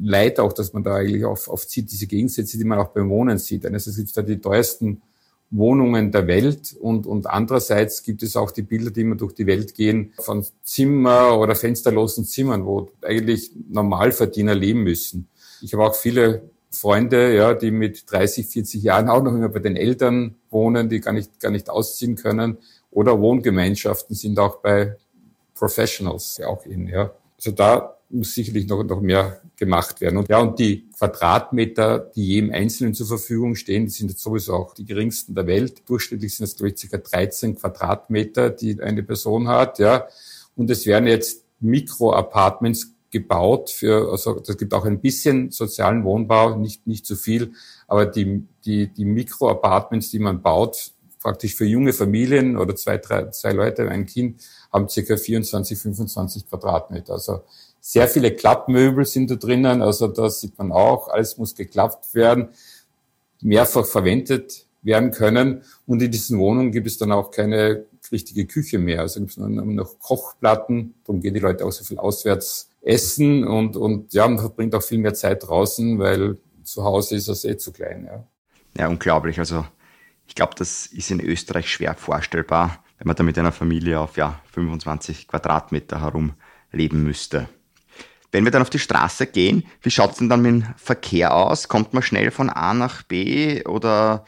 Leid 0.00 0.40
auch, 0.40 0.52
dass 0.52 0.72
man 0.72 0.84
da 0.84 0.94
eigentlich 0.94 1.24
auf, 1.24 1.48
auf 1.48 1.66
zieht, 1.66 1.90
diese 1.90 2.06
Gegensätze, 2.06 2.56
die 2.56 2.64
man 2.64 2.78
auch 2.78 2.88
beim 2.88 3.10
Wohnen 3.10 3.38
sieht. 3.38 3.66
Einerseits 3.66 3.96
gibt 3.96 4.08
es 4.08 4.14
da 4.14 4.22
die 4.22 4.40
teuersten 4.40 5.02
Wohnungen 5.52 6.10
der 6.10 6.26
Welt 6.26 6.74
und, 6.80 7.06
und 7.06 7.26
andererseits 7.26 8.02
gibt 8.02 8.22
es 8.22 8.36
auch 8.36 8.50
die 8.50 8.62
Bilder, 8.62 8.90
die 8.90 9.02
immer 9.02 9.16
durch 9.16 9.34
die 9.34 9.46
Welt 9.46 9.74
gehen, 9.74 10.14
von 10.18 10.44
Zimmer 10.62 11.38
oder 11.38 11.54
fensterlosen 11.54 12.24
Zimmern, 12.24 12.64
wo 12.64 12.90
eigentlich 13.02 13.50
Normalverdiener 13.68 14.54
leben 14.54 14.82
müssen. 14.82 15.28
Ich 15.60 15.74
habe 15.74 15.84
auch 15.84 15.94
viele 15.94 16.50
Freunde, 16.70 17.36
ja, 17.36 17.52
die 17.52 17.70
mit 17.70 18.10
30, 18.10 18.46
40 18.46 18.82
Jahren 18.82 19.10
auch 19.10 19.22
noch 19.22 19.34
immer 19.34 19.50
bei 19.50 19.58
den 19.58 19.76
Eltern 19.76 20.36
wohnen, 20.50 20.88
die 20.88 21.00
gar 21.00 21.12
nicht, 21.12 21.38
gar 21.38 21.50
nicht 21.50 21.68
ausziehen 21.68 22.16
können. 22.16 22.56
Oder 22.90 23.20
Wohngemeinschaften 23.20 24.16
sind 24.16 24.38
auch 24.38 24.56
bei 24.62 24.96
Professionals 25.54 26.38
ja 26.38 26.48
auch 26.48 26.64
in, 26.64 26.88
ja. 26.88 27.12
Also 27.36 27.50
da 27.50 27.98
muss 28.12 28.34
sicherlich 28.34 28.66
noch, 28.68 28.82
noch 28.84 29.00
mehr 29.00 29.40
gemacht 29.56 30.00
werden. 30.00 30.18
Und 30.18 30.28
ja, 30.28 30.38
und 30.38 30.58
die 30.58 30.90
Quadratmeter, 30.98 31.98
die 32.14 32.26
jedem 32.26 32.50
Einzelnen 32.50 32.94
zur 32.94 33.06
Verfügung 33.06 33.54
stehen, 33.54 33.86
die 33.86 33.90
sind 33.90 34.10
jetzt 34.10 34.22
sowieso 34.22 34.54
auch 34.54 34.74
die 34.74 34.84
geringsten 34.84 35.34
der 35.34 35.46
Welt. 35.46 35.82
Durchschnittlich 35.88 36.36
sind 36.36 36.44
es, 36.44 36.56
glaube 36.56 36.74
ich, 36.76 36.90
ca. 36.90 36.98
13 36.98 37.56
Quadratmeter, 37.56 38.50
die 38.50 38.80
eine 38.80 39.02
Person 39.02 39.48
hat, 39.48 39.78
ja. 39.78 40.06
Und 40.56 40.70
es 40.70 40.86
werden 40.86 41.08
jetzt 41.08 41.44
Mikro-Apartments 41.60 42.94
gebaut 43.10 43.70
für, 43.70 44.10
also 44.10 44.40
es 44.46 44.56
gibt 44.56 44.74
auch 44.74 44.84
ein 44.84 45.00
bisschen 45.00 45.50
sozialen 45.50 46.02
Wohnbau, 46.04 46.56
nicht, 46.56 46.86
nicht 46.86 47.06
zu 47.06 47.14
viel, 47.14 47.52
aber 47.86 48.06
die, 48.06 48.46
die, 48.64 48.88
die 48.88 49.04
Mikro-Apartments, 49.04 50.10
die 50.10 50.18
man 50.18 50.42
baut, 50.42 50.92
praktisch 51.20 51.54
für 51.54 51.64
junge 51.64 51.92
Familien 51.92 52.56
oder 52.56 52.74
zwei, 52.74 52.98
drei, 52.98 53.26
zwei 53.30 53.52
Leute, 53.52 53.88
ein 53.88 54.06
Kind, 54.06 54.42
haben 54.72 54.88
circa 54.88 55.16
24, 55.16 55.78
25 55.78 56.48
Quadratmeter. 56.48 57.12
Also 57.12 57.42
sehr 57.84 58.06
viele 58.06 58.30
Klappmöbel 58.30 59.04
sind 59.04 59.28
da 59.28 59.34
drinnen, 59.34 59.82
also 59.82 60.06
da 60.06 60.30
sieht 60.30 60.56
man 60.56 60.70
auch, 60.70 61.08
alles 61.08 61.36
muss 61.36 61.56
geklappt 61.56 62.14
werden, 62.14 62.50
mehrfach 63.42 63.84
verwendet 63.84 64.66
werden 64.82 65.10
können. 65.10 65.62
Und 65.84 66.00
in 66.00 66.12
diesen 66.12 66.38
Wohnungen 66.38 66.70
gibt 66.70 66.86
es 66.86 66.96
dann 66.96 67.10
auch 67.10 67.32
keine 67.32 67.84
richtige 68.12 68.46
Küche 68.46 68.78
mehr. 68.78 69.00
Also 69.00 69.18
gibt 69.18 69.32
es 69.32 69.36
nur 69.36 69.48
noch 69.48 69.98
Kochplatten, 69.98 70.94
darum 71.04 71.20
gehen 71.20 71.34
die 71.34 71.40
Leute 71.40 71.64
auch 71.64 71.72
so 71.72 71.82
viel 71.82 71.98
auswärts 71.98 72.70
essen 72.82 73.44
und, 73.44 73.76
und 73.76 74.14
ja, 74.14 74.28
man 74.28 74.38
verbringt 74.38 74.76
auch 74.76 74.82
viel 74.82 74.98
mehr 74.98 75.14
Zeit 75.14 75.48
draußen, 75.48 75.98
weil 75.98 76.38
zu 76.62 76.84
Hause 76.84 77.16
ist 77.16 77.26
es 77.26 77.44
eh 77.44 77.56
zu 77.56 77.72
klein. 77.72 78.04
Ja, 78.06 78.24
ja 78.78 78.88
unglaublich. 78.88 79.40
Also 79.40 79.64
ich 80.28 80.36
glaube, 80.36 80.54
das 80.56 80.86
ist 80.86 81.10
in 81.10 81.20
Österreich 81.20 81.68
schwer 81.68 81.94
vorstellbar, 81.94 82.84
wenn 82.98 83.08
man 83.08 83.16
da 83.16 83.24
mit 83.24 83.36
einer 83.38 83.52
Familie 83.52 83.98
auf 83.98 84.16
ja, 84.16 84.40
25 84.52 85.26
Quadratmeter 85.26 86.00
herum 86.00 86.34
leben 86.70 87.02
müsste. 87.02 87.48
Wenn 88.32 88.44
wir 88.44 88.50
dann 88.50 88.62
auf 88.62 88.70
die 88.70 88.78
Straße 88.78 89.26
gehen, 89.26 89.64
wie 89.82 89.90
schaut 89.90 90.12
es 90.12 90.18
denn 90.18 90.30
dann 90.30 90.40
mit 90.40 90.50
dem 90.50 90.64
Verkehr 90.76 91.34
aus? 91.34 91.68
Kommt 91.68 91.92
man 91.92 92.02
schnell 92.02 92.30
von 92.30 92.48
A 92.48 92.72
nach 92.72 93.02
B 93.02 93.62
oder 93.64 94.24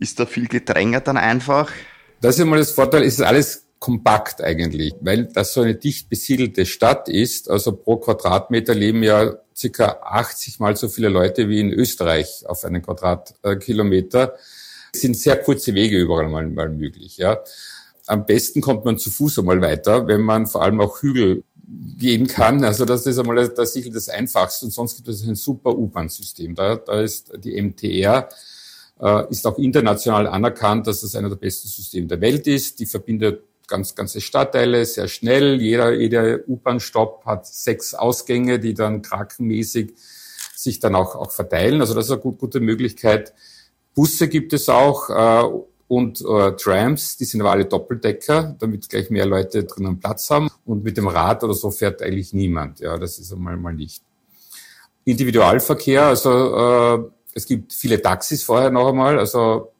ist 0.00 0.18
da 0.18 0.26
viel 0.26 0.48
Gedränge 0.48 1.00
dann 1.00 1.16
einfach? 1.16 1.70
Das 2.20 2.34
ist 2.34 2.42
immer 2.42 2.56
das 2.56 2.72
Vorteil, 2.72 3.04
ist 3.04 3.22
alles 3.22 3.66
kompakt 3.78 4.42
eigentlich, 4.42 4.94
weil 5.00 5.26
das 5.26 5.54
so 5.54 5.60
eine 5.60 5.76
dicht 5.76 6.08
besiedelte 6.08 6.66
Stadt 6.66 7.08
ist. 7.08 7.48
Also 7.48 7.72
pro 7.72 7.96
Quadratmeter 7.96 8.74
leben 8.74 9.02
ja 9.02 9.34
circa 9.56 9.98
80 10.02 10.58
mal 10.58 10.76
so 10.76 10.88
viele 10.88 11.08
Leute 11.08 11.48
wie 11.48 11.60
in 11.60 11.70
Österreich 11.70 12.44
auf 12.46 12.64
einen 12.64 12.82
Quadratkilometer. 12.82 14.34
Es 14.92 15.02
sind 15.02 15.16
sehr 15.16 15.36
kurze 15.36 15.74
Wege 15.74 15.98
überall 15.98 16.28
mal, 16.28 16.48
mal 16.48 16.70
möglich. 16.70 17.18
Ja. 17.18 17.40
Am 18.06 18.26
besten 18.26 18.60
kommt 18.60 18.84
man 18.84 18.98
zu 18.98 19.10
Fuß 19.10 19.38
einmal 19.38 19.60
weiter, 19.60 20.06
wenn 20.08 20.22
man 20.22 20.46
vor 20.46 20.62
allem 20.62 20.80
auch 20.80 21.00
Hügel 21.02 21.44
gehen 21.66 22.26
kann. 22.26 22.64
Also 22.64 22.84
das 22.84 23.06
ist 23.06 23.18
einmal 23.18 23.48
das, 23.48 23.72
sicher 23.72 23.90
das 23.90 24.08
Einfachste. 24.08 24.66
Und 24.66 24.72
sonst 24.72 24.96
gibt 24.96 25.08
es 25.08 25.26
ein 25.26 25.34
super 25.34 25.76
U-Bahn-System. 25.76 26.54
Da, 26.54 26.76
da 26.76 27.00
ist 27.00 27.32
die 27.38 27.60
MTR, 27.60 28.28
äh, 29.00 29.30
ist 29.30 29.46
auch 29.46 29.58
international 29.58 30.26
anerkannt, 30.26 30.86
dass 30.86 31.00
das 31.00 31.14
einer 31.14 31.28
der 31.28 31.36
besten 31.36 31.68
Systeme 31.68 32.06
der 32.06 32.20
Welt 32.20 32.46
ist. 32.46 32.80
Die 32.80 32.86
verbindet 32.86 33.42
ganz, 33.66 33.94
ganze 33.94 34.20
Stadtteile 34.20 34.84
sehr 34.84 35.08
schnell. 35.08 35.60
Jeder, 35.60 35.92
jeder 35.92 36.40
U-Bahn-Stopp 36.46 37.24
hat 37.24 37.46
sechs 37.46 37.94
Ausgänge, 37.94 38.58
die 38.58 38.74
dann 38.74 39.02
krakenmäßig 39.02 39.94
sich 40.54 40.80
dann 40.80 40.94
auch, 40.94 41.16
auch 41.16 41.30
verteilen. 41.30 41.80
Also 41.80 41.94
das 41.94 42.06
ist 42.06 42.12
eine 42.12 42.20
gut, 42.20 42.38
gute 42.38 42.60
Möglichkeit. 42.60 43.32
Busse 43.94 44.28
gibt 44.28 44.52
es 44.52 44.68
auch. 44.68 45.10
Äh, 45.10 45.73
und 45.86 46.20
äh, 46.22 46.52
Trams, 46.56 47.16
die 47.16 47.24
sind 47.24 47.40
aber 47.40 47.52
alle 47.52 47.66
Doppeldecker, 47.66 48.56
damit 48.58 48.88
gleich 48.88 49.10
mehr 49.10 49.26
Leute 49.26 49.64
drinnen 49.64 50.00
Platz 50.00 50.30
haben. 50.30 50.48
Und 50.64 50.82
mit 50.82 50.96
dem 50.96 51.08
Rad 51.08 51.44
oder 51.44 51.54
so 51.54 51.70
fährt 51.70 52.02
eigentlich 52.02 52.32
niemand. 52.32 52.80
Ja, 52.80 52.96
das 52.96 53.18
ist 53.18 53.32
einmal 53.32 53.56
mal 53.56 53.74
nicht. 53.74 54.02
Individualverkehr, 55.04 56.06
also 56.06 56.56
äh, 56.56 57.10
es 57.34 57.46
gibt 57.46 57.72
viele 57.72 58.00
Taxis 58.00 58.42
vorher 58.42 58.70
noch 58.70 58.88
einmal, 58.88 59.18
also 59.18 59.72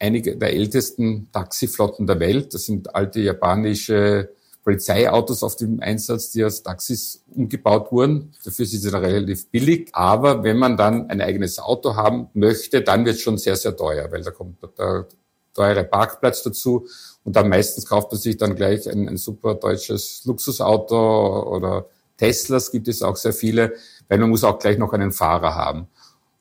einige 0.00 0.36
der 0.36 0.52
ältesten 0.52 1.30
Taxiflotten 1.30 2.06
der 2.06 2.18
Welt. 2.18 2.52
Das 2.54 2.64
sind 2.64 2.94
alte 2.94 3.20
japanische 3.20 4.30
Polizeiautos 4.64 5.42
auf 5.42 5.56
dem 5.56 5.80
Einsatz, 5.80 6.30
die 6.30 6.42
als 6.42 6.62
Taxis 6.62 7.22
umgebaut 7.34 7.92
wurden. 7.92 8.34
Dafür 8.44 8.66
sind 8.66 8.80
sie 8.80 8.90
dann 8.90 9.04
relativ 9.04 9.48
billig. 9.48 9.90
Aber 9.92 10.42
wenn 10.42 10.56
man 10.56 10.76
dann 10.76 11.10
ein 11.10 11.20
eigenes 11.20 11.58
Auto 11.58 11.94
haben 11.94 12.28
möchte, 12.34 12.82
dann 12.82 13.04
wird 13.04 13.16
es 13.16 13.22
schon 13.22 13.38
sehr, 13.38 13.56
sehr 13.56 13.76
teuer, 13.76 14.10
weil 14.10 14.22
da 14.22 14.30
kommt 14.30 14.58
der 14.78 15.06
teure 15.54 15.84
Parkplatz 15.84 16.42
dazu. 16.42 16.86
Und 17.24 17.36
dann 17.36 17.48
meistens 17.48 17.86
kauft 17.86 18.10
man 18.10 18.20
sich 18.20 18.36
dann 18.36 18.56
gleich 18.56 18.88
ein, 18.88 19.08
ein 19.08 19.16
super 19.16 19.54
deutsches 19.54 20.22
Luxusauto 20.24 21.54
oder 21.54 21.86
Teslas 22.16 22.70
gibt 22.70 22.88
es 22.88 23.02
auch 23.02 23.16
sehr 23.16 23.32
viele, 23.32 23.74
weil 24.08 24.18
man 24.18 24.30
muss 24.30 24.44
auch 24.44 24.58
gleich 24.58 24.78
noch 24.78 24.92
einen 24.92 25.12
Fahrer 25.12 25.54
haben. 25.54 25.88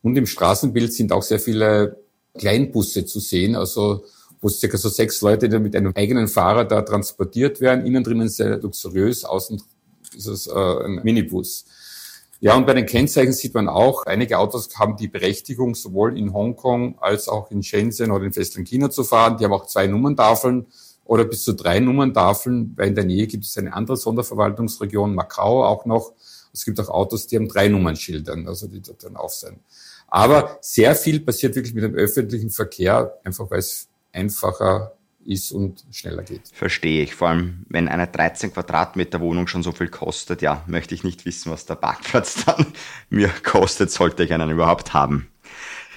Und 0.04 0.16
im 0.18 0.26
Straßenbild 0.26 0.94
sind 0.94 1.12
auch 1.12 1.24
sehr 1.24 1.40
viele 1.40 1.98
Kleinbusse 2.38 3.06
zu 3.06 3.20
sehen, 3.20 3.56
also 3.56 4.06
wo 4.42 4.50
circa 4.50 4.78
so 4.78 4.90
sechs 4.90 5.22
Leute 5.22 5.50
die 5.50 5.60
mit 5.60 5.76
einem 5.76 5.94
eigenen 5.96 6.28
Fahrer 6.28 6.66
da 6.66 6.82
transportiert 6.82 7.62
werden. 7.62 7.86
Innen 7.86 8.04
drinnen 8.04 8.30
sehr 8.30 8.58
luxuriös, 8.58 9.24
außen 9.24 9.62
ist 10.16 10.28
es 10.28 10.48
äh, 10.48 10.52
ein 10.52 11.02
Minibus. 11.04 11.66
Ja, 12.44 12.56
und 12.56 12.66
bei 12.66 12.74
den 12.74 12.88
Kennzeichen 12.88 13.34
sieht 13.34 13.54
man 13.54 13.70
auch, 13.70 14.08
einige 14.08 14.40
Autos 14.40 14.68
haben 14.80 14.98
die 14.98 15.08
Berechtigung, 15.08 15.76
sowohl 15.76 16.18
in 16.18 16.34
Hongkong 16.34 16.98
als 16.98 17.30
auch 17.30 17.52
in 17.52 17.62
Shenzhen 17.62 18.10
oder 18.10 18.26
in 18.26 18.34
Festland 18.34 18.68
China 18.68 18.90
zu 18.90 19.04
fahren. 19.04 19.38
Die 19.38 19.46
haben 19.46 19.54
auch 19.54 19.68
zwei 19.68 19.86
Nummerntafeln 19.86 20.66
oder 21.06 21.24
bis 21.24 21.44
zu 21.44 21.54
drei 21.54 21.80
Nummerntafeln, 21.80 22.74
weil 22.76 22.88
in 22.88 22.96
der 22.96 23.06
Nähe 23.06 23.28
gibt 23.28 23.46
es 23.46 23.56
eine 23.60 23.72
andere 23.72 23.96
Sonderverwaltungsregion, 23.96 25.14
Macau 25.14 25.64
auch 25.64 25.86
noch. 25.86 26.14
Es 26.52 26.66
gibt 26.66 26.80
auch 26.80 26.90
Autos, 26.90 27.28
die 27.28 27.36
haben 27.36 27.48
drei 27.48 27.68
Nummernschildern, 27.68 28.48
also 28.48 28.66
die 28.66 28.82
dort 28.82 29.04
dann 29.04 29.18
auf 29.18 29.34
sein. 29.34 29.60
Aber 30.08 30.58
sehr 30.62 30.96
viel 30.96 31.20
passiert 31.20 31.54
wirklich 31.54 31.76
mit 31.76 31.84
dem 31.84 31.94
öffentlichen 31.94 32.50
Verkehr, 32.50 33.20
einfach 33.24 33.52
weil 33.52 33.60
es 33.60 33.88
einfacher 34.12 34.94
ist 35.26 35.52
und 35.52 35.84
schneller 35.92 36.24
geht. 36.24 36.42
Verstehe 36.54 37.04
ich. 37.04 37.16
Vor 37.16 37.30
allem, 37.30 37.66
wenn 37.70 37.88
eine 37.88 38.08
13 38.08 38.54
Quadratmeter 38.54 39.22
Wohnung 39.22 39.48
schon 39.48 39.64
so 39.64 39.72
viel 39.72 39.88
kostet, 39.88 40.42
ja, 40.42 40.64
möchte 40.68 40.96
ich 40.96 41.04
nicht 41.04 41.26
wissen, 41.26 41.52
was 41.52 41.66
der 41.66 41.76
Parkplatz 41.76 42.46
dann 42.46 42.66
mir 43.10 43.30
kostet, 43.44 43.92
sollte 43.92 44.24
ich 44.24 44.34
einen 44.34 44.50
überhaupt 44.50 44.94
haben. 44.94 45.28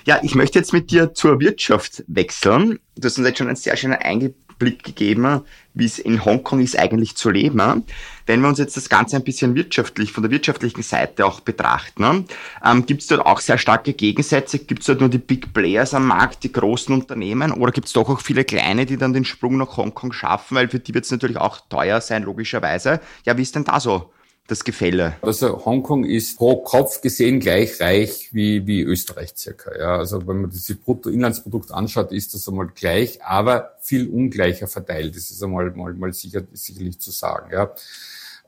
Ja, 0.06 0.20
ich 0.22 0.34
möchte 0.34 0.58
jetzt 0.58 0.74
mit 0.74 0.90
dir 0.90 1.14
zur 1.14 1.40
Wirtschaft 1.40 2.04
wechseln. 2.06 2.78
Du 2.96 3.06
hast 3.06 3.16
uns 3.16 3.26
jetzt 3.26 3.38
schon 3.38 3.46
einen 3.46 3.56
sehr 3.56 3.76
schönen 3.76 3.94
Einblick 3.94 4.34
Blick 4.58 4.84
gegeben, 4.84 5.42
wie 5.74 5.84
es 5.84 5.98
in 5.98 6.24
Hongkong 6.24 6.60
ist 6.60 6.78
eigentlich 6.78 7.16
zu 7.16 7.30
leben. 7.30 7.84
Wenn 8.26 8.40
wir 8.40 8.48
uns 8.48 8.58
jetzt 8.58 8.76
das 8.76 8.88
Ganze 8.88 9.16
ein 9.16 9.24
bisschen 9.24 9.54
wirtschaftlich, 9.54 10.12
von 10.12 10.22
der 10.22 10.30
wirtschaftlichen 10.30 10.82
Seite 10.82 11.26
auch 11.26 11.40
betrachten, 11.40 12.26
ähm, 12.64 12.86
gibt 12.86 13.02
es 13.02 13.08
dort 13.08 13.26
auch 13.26 13.40
sehr 13.40 13.58
starke 13.58 13.92
Gegensätze? 13.92 14.58
Gibt 14.58 14.80
es 14.80 14.86
dort 14.86 15.00
nur 15.00 15.08
die 15.08 15.18
Big 15.18 15.52
Players 15.52 15.94
am 15.94 16.06
Markt, 16.06 16.44
die 16.44 16.52
großen 16.52 16.94
Unternehmen, 16.94 17.52
oder 17.52 17.72
gibt 17.72 17.88
es 17.88 17.92
doch 17.92 18.08
auch 18.08 18.20
viele 18.20 18.44
kleine, 18.44 18.86
die 18.86 18.96
dann 18.96 19.12
den 19.12 19.24
Sprung 19.24 19.56
nach 19.56 19.76
Hongkong 19.76 20.12
schaffen, 20.12 20.56
weil 20.56 20.68
für 20.68 20.78
die 20.78 20.94
wird 20.94 21.04
es 21.04 21.10
natürlich 21.10 21.36
auch 21.36 21.60
teuer 21.68 22.00
sein, 22.00 22.22
logischerweise. 22.22 23.00
Ja, 23.24 23.36
wie 23.36 23.42
ist 23.42 23.54
denn 23.54 23.64
da 23.64 23.80
so 23.80 24.10
das 24.46 24.64
Gefälle? 24.64 25.16
Also 25.22 25.64
Hongkong 25.64 26.04
ist 26.04 26.36
pro 26.36 26.56
Kopf 26.56 27.00
gesehen 27.00 27.40
gleich 27.40 27.80
reich 27.80 28.28
wie, 28.32 28.66
wie 28.66 28.82
Österreich 28.82 29.32
circa. 29.36 29.76
Ja, 29.78 29.96
also 29.96 30.26
wenn 30.26 30.42
man 30.42 30.50
das 30.50 30.72
Bruttoinlandsprodukt 30.74 31.72
anschaut, 31.72 32.12
ist 32.12 32.34
das 32.34 32.46
einmal 32.48 32.68
gleich, 32.74 33.22
aber 33.22 33.76
viel 33.80 34.08
ungleicher 34.08 34.68
verteilt. 34.68 35.16
Das 35.16 35.30
ist 35.30 35.42
einmal 35.42 35.70
mal, 35.70 35.94
mal 35.94 36.12
sicher, 36.12 36.42
sicherlich 36.52 36.98
zu 36.98 37.10
sagen. 37.10 37.50
Ja. 37.52 37.74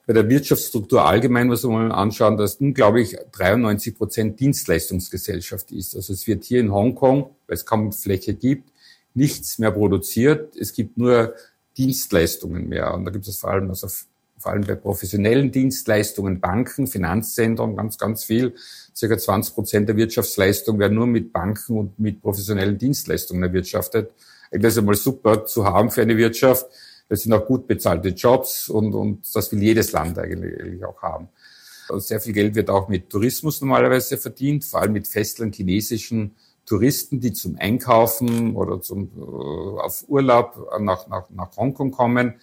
Bei 0.07 0.12
der 0.12 0.29
Wirtschaftsstruktur 0.29 1.05
allgemein, 1.05 1.50
wir 1.50 1.71
mal 1.71 1.91
anschauen, 1.91 2.37
dass 2.37 2.57
unglaublich 2.57 3.17
93 3.33 3.97
Prozent 3.97 4.38
Dienstleistungsgesellschaft 4.38 5.73
ist. 5.73 5.97
Also 5.97 6.12
es 6.12 6.26
wird 6.26 6.45
hier 6.45 6.61
in 6.61 6.73
Hongkong, 6.73 7.31
weil 7.47 7.55
es 7.55 7.67
kaum 7.67 7.93
Fläche 7.93 8.35
gibt, 8.35 8.71
nichts 9.15 9.59
mehr 9.59 9.73
produziert. 9.73 10.55
Es 10.57 10.75
gibt 10.75 10.97
nur 10.97 11.35
Dienstleistungen 11.76 12.69
mehr. 12.69 12.95
Und 12.95 13.05
da 13.05 13.11
gibt 13.11 13.26
es 13.26 13.38
vor 13.38 13.50
allem 13.50 13.69
also 13.69 13.88
vor 14.38 14.52
allem 14.52 14.64
bei 14.64 14.75
professionellen 14.75 15.50
Dienstleistungen, 15.50 16.40
Banken, 16.40 16.87
Finanzzentren, 16.87 17.76
ganz, 17.76 17.99
ganz 17.99 18.25
viel. 18.25 18.55
Circa 18.95 19.19
20 19.19 19.55
Prozent 19.55 19.88
der 19.88 19.97
Wirtschaftsleistung 19.97 20.78
werden 20.78 20.95
nur 20.95 21.07
mit 21.07 21.33
Banken 21.33 21.78
und 21.78 21.99
mit 21.99 22.23
professionellen 22.23 22.78
Dienstleistungen 22.78 23.43
erwirtschaftet. 23.43 24.11
Das 24.50 24.75
ist 24.75 24.78
einmal 24.78 24.95
super 24.95 25.45
zu 25.45 25.64
haben 25.64 25.90
für 25.90 26.02
eine 26.02 26.16
Wirtschaft. 26.16 26.66
Das 27.09 27.23
sind 27.23 27.33
auch 27.33 27.47
gut 27.47 27.66
bezahlte 27.66 28.09
Jobs 28.09 28.69
und, 28.69 28.95
und 28.95 29.35
das 29.35 29.52
will 29.52 29.62
jedes 29.62 29.93
Land 29.93 30.19
eigentlich, 30.19 30.85
auch 30.85 31.00
haben. 31.02 31.28
Sehr 31.99 32.21
viel 32.21 32.33
Geld 32.33 32.57
wird 32.57 32.69
auch 32.69 32.88
mit 32.88 33.11
Tourismus 33.11 33.61
normalerweise 33.61 34.19
verdient, 34.19 34.64
vor 34.64 34.81
allem 34.81 34.93
mit 34.93 35.07
festland 35.07 35.55
chinesischen 35.55 36.35
Touristen, 36.64 37.21
die 37.21 37.33
zum 37.33 37.57
Einkaufen 37.59 38.57
oder 38.57 38.81
zum, 38.81 39.11
äh, 39.16 39.81
auf 39.81 40.05
Urlaub 40.09 40.69
nach, 40.81 41.07
nach, 41.07 41.31
nach 41.31 41.57
Hongkong 41.57 41.93
kommen. 41.93 42.35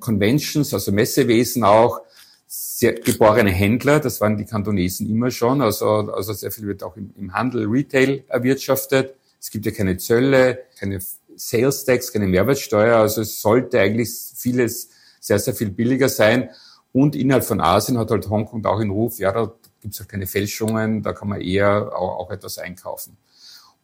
Conventions, 0.00 0.74
also 0.74 0.92
Messewesen 0.92 1.64
auch, 1.64 2.00
sehr 2.46 2.94
geborene 2.94 3.50
Händler, 3.50 4.00
das 4.00 4.20
waren 4.20 4.36
die 4.36 4.44
Kantonesen 4.44 5.08
immer 5.08 5.30
schon, 5.30 5.60
also, 5.60 5.86
also 5.86 6.32
sehr 6.32 6.50
viel 6.50 6.66
wird 6.66 6.82
auch 6.82 6.96
im, 6.96 7.12
im 7.16 7.32
Handel, 7.32 7.66
Retail 7.66 8.24
erwirtschaftet. 8.26 9.14
Es 9.38 9.50
gibt 9.50 9.66
ja 9.66 9.72
keine 9.72 9.98
Zölle, 9.98 10.64
keine 10.78 10.98
Sales 11.36 11.84
Tax, 11.84 12.12
keine 12.12 12.26
Mehrwertsteuer, 12.26 12.96
also 12.96 13.20
es 13.20 13.40
sollte 13.40 13.78
eigentlich 13.78 14.10
vieles 14.34 14.90
sehr, 15.20 15.38
sehr 15.38 15.54
viel 15.54 15.70
billiger 15.70 16.08
sein. 16.08 16.50
Und 16.92 17.14
innerhalb 17.14 17.44
von 17.44 17.60
Asien 17.60 17.98
hat 17.98 18.10
halt 18.10 18.28
Hongkong 18.28 18.64
auch 18.64 18.80
den 18.80 18.90
Ruf, 18.90 19.18
ja, 19.18 19.30
da 19.30 19.52
gibt 19.80 19.94
es 19.94 20.00
halt 20.00 20.08
keine 20.08 20.26
Fälschungen, 20.26 21.02
da 21.02 21.12
kann 21.12 21.28
man 21.28 21.40
eher 21.40 21.92
auch, 21.94 22.18
auch 22.18 22.30
etwas 22.30 22.58
einkaufen. 22.58 23.16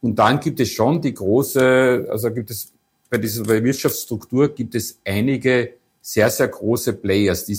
Und 0.01 0.19
dann 0.19 0.41
gibt 0.41 0.59
es 0.59 0.71
schon 0.71 1.01
die 1.01 1.15
große, 1.15 2.09
also 2.11 2.33
gibt 2.33 2.51
es 2.51 2.73
bei 3.09 3.19
dieser 3.19 3.47
Wirtschaftsstruktur 3.47 4.55
gibt 4.55 4.75
es 4.75 4.99
einige 5.05 5.75
sehr, 6.07 6.31
sehr 6.31 6.47
große 6.47 6.93
Players, 6.93 7.47
die 7.47 7.59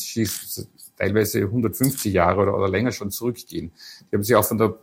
teilweise 0.97 1.39
150 1.39 2.13
Jahre 2.13 2.43
oder, 2.43 2.55
oder 2.55 2.69
länger 2.69 2.93
schon 2.93 3.11
zurückgehen. 3.11 3.73
Die 4.09 4.15
haben 4.15 4.23
sich 4.23 4.35
auch 4.37 4.45
von 4.45 4.57
der 4.57 4.79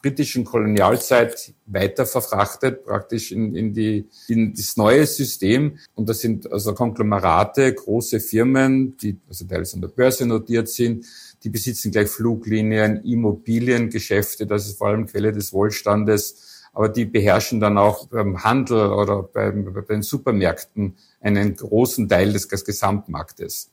britischen 0.00 0.44
Kolonialzeit 0.44 1.52
weiter 1.66 2.06
verfrachtet, 2.06 2.86
praktisch 2.86 3.32
in, 3.32 3.54
in, 3.54 3.74
die, 3.74 4.08
in 4.28 4.54
das 4.54 4.78
neue 4.78 5.06
System. 5.06 5.76
Und 5.94 6.08
das 6.08 6.20
sind 6.20 6.50
also 6.50 6.72
Konglomerate, 6.72 7.74
große 7.74 8.18
Firmen, 8.18 8.96
die 8.96 9.18
also 9.28 9.44
teilweise 9.44 9.74
an 9.74 9.82
der 9.82 9.88
Börse 9.88 10.24
notiert 10.24 10.70
sind, 10.70 11.04
die 11.44 11.50
besitzen 11.50 11.92
gleich 11.92 12.08
Fluglinien, 12.08 13.04
Immobiliengeschäfte, 13.04 14.46
das 14.46 14.68
ist 14.68 14.78
vor 14.78 14.88
allem 14.88 15.04
Quelle 15.04 15.32
des 15.32 15.52
Wohlstandes, 15.52 16.55
aber 16.76 16.90
die 16.90 17.06
beherrschen 17.06 17.58
dann 17.58 17.78
auch 17.78 18.06
beim 18.08 18.44
Handel 18.44 18.92
oder 18.92 19.22
beim, 19.22 19.72
bei 19.72 19.80
den 19.80 20.02
Supermärkten 20.02 20.98
einen 21.22 21.56
großen 21.56 22.06
Teil 22.06 22.34
des, 22.34 22.48
des 22.48 22.66
Gesamtmarktes. 22.66 23.70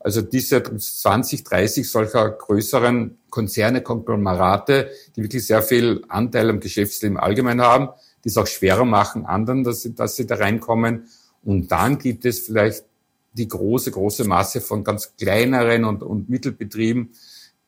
Also 0.00 0.20
diese 0.20 0.60
20, 0.60 1.44
30 1.44 1.88
solcher 1.88 2.28
größeren 2.28 3.18
Konzerne, 3.30 3.82
Konglomerate, 3.82 4.90
die 5.14 5.22
wirklich 5.22 5.46
sehr 5.46 5.62
viel 5.62 6.04
Anteil 6.08 6.50
am 6.50 6.58
Geschäftsleben 6.58 7.18
allgemein 7.18 7.60
haben, 7.60 7.90
die 8.24 8.30
es 8.30 8.36
auch 8.36 8.48
schwerer 8.48 8.84
machen 8.84 9.26
anderen, 9.26 9.62
dass 9.62 9.82
sie, 9.82 9.94
dass 9.94 10.16
sie 10.16 10.26
da 10.26 10.34
reinkommen. 10.34 11.06
Und 11.44 11.70
dann 11.70 11.98
gibt 11.98 12.24
es 12.24 12.40
vielleicht 12.40 12.84
die 13.32 13.46
große, 13.46 13.92
große 13.92 14.24
Masse 14.24 14.60
von 14.60 14.82
ganz 14.82 15.14
kleineren 15.16 15.84
und, 15.84 16.02
und 16.02 16.28
Mittelbetrieben, 16.28 17.10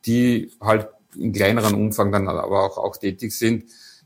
die 0.05 0.51
halt 0.59 0.89
in 1.15 1.31
kleineren 1.31 1.73
Umfang 1.73 2.11
dann 2.11 2.27
aber 2.27 2.63
auch, 2.63 2.77
auch 2.77 2.97
tätig 2.97 3.31
sind 3.31 3.63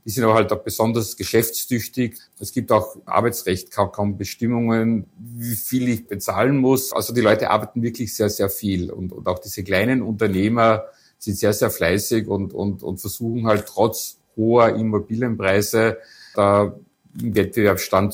die 0.08 0.12
sind 0.12 0.24
aber 0.24 0.36
halt 0.36 0.54
auch 0.54 0.64
besonders 0.64 1.18
geschäftstüchtig. 1.18 2.18
Es 2.40 2.54
gibt 2.54 2.72
auch 2.72 2.96
Arbeitsrecht, 3.06 3.72
kaum, 3.72 4.18
Bestimmungen, 4.18 5.06
wie 5.18 5.54
viel 5.54 5.90
ich 5.90 6.08
bezahlen 6.08 6.56
muss. 6.60 6.94
Also 6.94 7.14
die 7.14 7.20
Leute 7.20 7.50
arbeiten 7.50 7.82
wirklich 7.82 8.16
sehr, 8.16 8.30
sehr 8.30 8.50
viel. 8.50 8.90
Und, 8.90 9.12
und 9.12 9.28
auch 9.28 9.40
diese 9.40 9.66
kleinen 9.66 10.02
Unternehmer 10.02 10.86
sind 11.20 11.38
sehr, 11.38 11.52
sehr 11.52 11.70
fleißig 11.70 12.26
und, 12.26 12.54
und, 12.54 12.84
und 12.84 13.02
versuchen 13.02 13.48
halt 13.48 13.66
trotz 13.66 14.20
hoher 14.38 14.70
Immobilienpreise 14.70 15.98
da 16.36 16.74
im 17.22 17.36
Wettbewerb 17.36 17.82
stand 17.82 18.14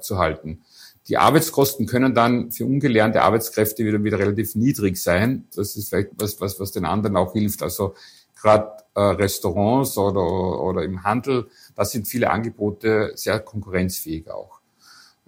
zu 0.00 0.18
halten. 0.18 0.62
Die 1.06 1.16
Arbeitskosten 1.16 1.86
können 1.86 2.12
dann 2.12 2.50
für 2.50 2.66
ungelernte 2.66 3.22
Arbeitskräfte 3.22 3.84
wieder, 3.84 4.02
wieder 4.02 4.18
relativ 4.18 4.56
niedrig 4.56 4.96
sein. 4.96 5.46
Das 5.54 5.76
ist 5.76 5.90
vielleicht 5.90 6.10
was, 6.16 6.40
was, 6.40 6.58
was 6.58 6.72
den 6.72 6.84
anderen 6.84 7.16
auch 7.16 7.34
hilft. 7.34 7.62
Also 7.62 7.94
gerade 8.40 8.72
äh, 8.94 9.00
Restaurants 9.00 9.96
oder, 9.98 10.62
oder 10.62 10.82
im 10.82 11.04
Handel, 11.04 11.48
da 11.74 11.84
sind 11.84 12.08
viele 12.08 12.30
Angebote 12.30 13.12
sehr 13.14 13.40
konkurrenzfähig 13.40 14.30
auch. 14.30 14.60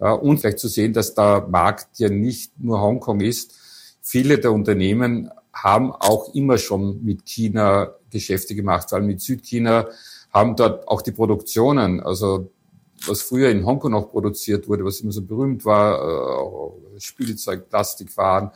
Ja, 0.00 0.12
und 0.12 0.38
vielleicht 0.38 0.58
zu 0.58 0.68
sehen, 0.68 0.92
dass 0.92 1.14
der 1.14 1.46
Markt 1.48 1.98
ja 1.98 2.08
nicht 2.08 2.58
nur 2.58 2.80
Hongkong 2.80 3.20
ist. 3.20 3.54
Viele 4.00 4.38
der 4.38 4.52
Unternehmen 4.52 5.30
haben 5.52 5.92
auch 5.92 6.34
immer 6.34 6.58
schon 6.58 7.04
mit 7.04 7.24
China 7.24 7.94
Geschäfte 8.10 8.54
gemacht, 8.54 8.88
vor 8.88 8.98
allem 8.98 9.06
mit 9.06 9.20
Südchina, 9.20 9.88
haben 10.32 10.56
dort 10.56 10.88
auch 10.88 11.02
die 11.02 11.12
Produktionen, 11.12 12.00
also 12.00 12.50
was 13.06 13.22
früher 13.22 13.50
in 13.50 13.66
Hongkong 13.66 13.92
noch 13.92 14.10
produziert 14.10 14.68
wurde, 14.68 14.84
was 14.84 15.00
immer 15.00 15.12
so 15.12 15.22
berühmt 15.22 15.64
war, 15.64 16.86
äh, 16.96 17.00
Spielzeug, 17.00 17.68
Plastikwaren, 17.68 18.50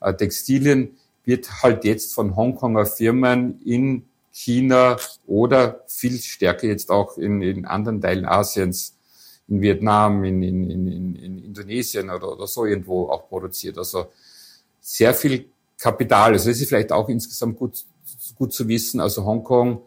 äh, 0.00 0.14
Textilien, 0.14 0.96
wird 1.28 1.62
halt 1.62 1.84
jetzt 1.84 2.14
von 2.14 2.34
Hongkonger 2.36 2.86
Firmen 2.86 3.60
in 3.60 4.06
China 4.32 4.96
oder 5.26 5.84
viel 5.86 6.16
stärker 6.18 6.66
jetzt 6.66 6.90
auch 6.90 7.18
in, 7.18 7.42
in 7.42 7.66
anderen 7.66 8.00
Teilen 8.00 8.24
Asiens, 8.24 8.96
in 9.46 9.60
Vietnam, 9.60 10.24
in, 10.24 10.42
in, 10.42 10.70
in, 10.70 11.16
in 11.16 11.38
Indonesien 11.38 12.08
oder, 12.08 12.32
oder 12.32 12.46
so 12.46 12.64
irgendwo 12.64 13.10
auch 13.10 13.28
produziert. 13.28 13.76
Also 13.76 14.06
sehr 14.80 15.12
viel 15.12 15.50
Kapital. 15.78 16.32
Also 16.32 16.48
das 16.48 16.62
ist 16.62 16.68
vielleicht 16.68 16.92
auch 16.92 17.10
insgesamt 17.10 17.58
gut, 17.58 17.84
gut 18.36 18.54
zu 18.54 18.66
wissen. 18.66 18.98
Also 18.98 19.22
Hongkong, 19.26 19.82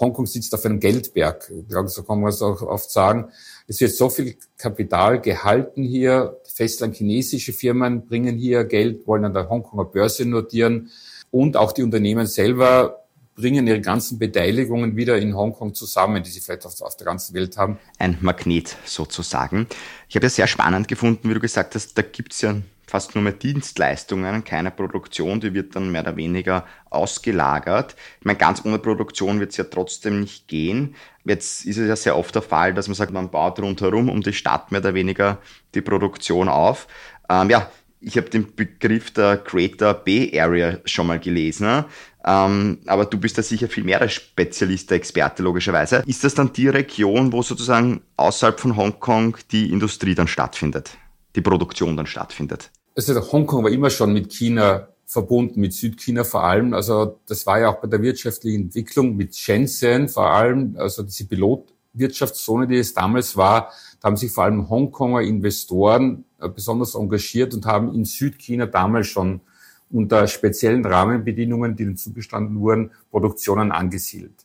Hongkong 0.00 0.26
sitzt 0.26 0.54
auf 0.54 0.64
einem 0.64 0.80
Geldberg. 0.80 1.50
So 1.86 2.02
kann 2.02 2.20
man 2.20 2.30
es 2.30 2.42
auch 2.42 2.62
oft 2.62 2.90
sagen. 2.90 3.30
Es 3.66 3.80
wird 3.80 3.92
so 3.92 4.08
viel 4.10 4.36
Kapital 4.56 5.20
gehalten 5.20 5.82
hier. 5.82 6.40
Festland 6.52 6.96
chinesische 6.96 7.52
Firmen 7.52 8.06
bringen 8.06 8.36
hier 8.36 8.64
Geld, 8.64 9.06
wollen 9.06 9.24
an 9.24 9.34
der 9.34 9.48
Hongkonger 9.48 9.84
Börse 9.84 10.24
notieren. 10.24 10.90
Und 11.30 11.56
auch 11.56 11.72
die 11.72 11.82
Unternehmen 11.82 12.26
selber 12.26 13.04
bringen 13.34 13.66
ihre 13.66 13.80
ganzen 13.80 14.18
Beteiligungen 14.18 14.96
wieder 14.96 15.16
in 15.18 15.36
Hongkong 15.36 15.74
zusammen, 15.74 16.22
die 16.22 16.30
sie 16.30 16.40
vielleicht 16.40 16.66
auf, 16.66 16.80
auf 16.80 16.96
der 16.96 17.04
ganzen 17.04 17.34
Welt 17.34 17.56
haben. 17.56 17.78
Ein 17.98 18.18
Magnet 18.20 18.76
sozusagen. 18.84 19.68
Ich 20.08 20.16
habe 20.16 20.26
ja 20.26 20.30
sehr 20.30 20.46
spannend 20.48 20.88
gefunden, 20.88 21.28
wie 21.28 21.34
du 21.34 21.40
gesagt 21.40 21.74
hast, 21.74 21.96
da 21.96 22.02
gibt's 22.02 22.40
ja 22.40 22.56
fast 22.88 23.14
nur 23.14 23.22
mehr 23.22 23.34
Dienstleistungen, 23.34 24.44
keine 24.44 24.70
Produktion, 24.70 25.40
die 25.40 25.52
wird 25.52 25.76
dann 25.76 25.92
mehr 25.92 26.00
oder 26.00 26.16
weniger 26.16 26.64
ausgelagert. 26.88 27.94
Ich 28.18 28.24
meine, 28.24 28.38
ganz 28.38 28.64
ohne 28.64 28.78
Produktion 28.78 29.40
wird 29.40 29.50
es 29.50 29.58
ja 29.58 29.64
trotzdem 29.64 30.20
nicht 30.20 30.48
gehen. 30.48 30.94
Jetzt 31.24 31.66
ist 31.66 31.76
es 31.76 31.86
ja 31.86 31.96
sehr 31.96 32.16
oft 32.16 32.34
der 32.34 32.42
Fall, 32.42 32.72
dass 32.72 32.88
man 32.88 32.94
sagt, 32.94 33.12
man 33.12 33.30
baut 33.30 33.60
rundherum 33.60 34.08
um 34.08 34.22
die 34.22 34.32
Stadt 34.32 34.72
mehr 34.72 34.80
oder 34.80 34.94
weniger 34.94 35.38
die 35.74 35.82
Produktion 35.82 36.48
auf. 36.48 36.88
Ähm, 37.28 37.50
ja, 37.50 37.70
ich 38.00 38.16
habe 38.16 38.30
den 38.30 38.54
Begriff 38.54 39.10
der 39.10 39.36
Greater 39.36 39.92
Bay 39.92 40.38
Area 40.40 40.78
schon 40.84 41.08
mal 41.08 41.18
gelesen, 41.18 41.84
ähm, 42.24 42.78
aber 42.86 43.04
du 43.04 43.18
bist 43.18 43.36
da 43.36 43.42
sicher 43.42 43.68
viel 43.68 43.84
mehr 43.84 43.98
der 43.98 44.08
Spezialist, 44.08 44.90
der 44.90 44.96
Experte 44.96 45.42
logischerweise. 45.42 46.02
Ist 46.06 46.24
das 46.24 46.34
dann 46.34 46.52
die 46.52 46.68
Region, 46.68 47.32
wo 47.32 47.42
sozusagen 47.42 48.00
außerhalb 48.16 48.58
von 48.58 48.76
Hongkong 48.76 49.36
die 49.50 49.70
Industrie 49.70 50.14
dann 50.14 50.28
stattfindet, 50.28 50.96
die 51.36 51.42
Produktion 51.42 51.96
dann 51.96 52.06
stattfindet? 52.06 52.70
Also 52.98 53.14
Hongkong 53.30 53.62
war 53.62 53.70
immer 53.70 53.90
schon 53.90 54.12
mit 54.12 54.32
China 54.32 54.88
verbunden, 55.06 55.60
mit 55.60 55.72
Südchina 55.72 56.24
vor 56.24 56.42
allem. 56.42 56.74
Also 56.74 57.20
das 57.28 57.46
war 57.46 57.60
ja 57.60 57.68
auch 57.68 57.80
bei 57.80 57.86
der 57.86 58.02
wirtschaftlichen 58.02 58.62
Entwicklung 58.62 59.14
mit 59.14 59.36
Shenzhen 59.36 60.08
vor 60.08 60.30
allem, 60.30 60.74
also 60.76 61.04
diese 61.04 61.26
Pilotwirtschaftszone, 61.26 62.66
die 62.66 62.78
es 62.78 62.94
damals 62.94 63.36
war, 63.36 63.70
da 64.00 64.08
haben 64.08 64.16
sich 64.16 64.32
vor 64.32 64.42
allem 64.44 64.68
Hongkonger 64.68 65.22
Investoren 65.22 66.24
äh, 66.40 66.48
besonders 66.48 66.96
engagiert 66.96 67.54
und 67.54 67.66
haben 67.66 67.94
in 67.94 68.04
Südchina 68.04 68.66
damals 68.66 69.06
schon 69.06 69.42
unter 69.90 70.26
speziellen 70.26 70.84
Rahmenbedingungen, 70.84 71.76
die 71.76 71.84
ihnen 71.84 71.96
zugestanden 71.96 72.58
wurden, 72.58 72.90
Produktionen 73.12 73.70
angesiedelt. 73.70 74.44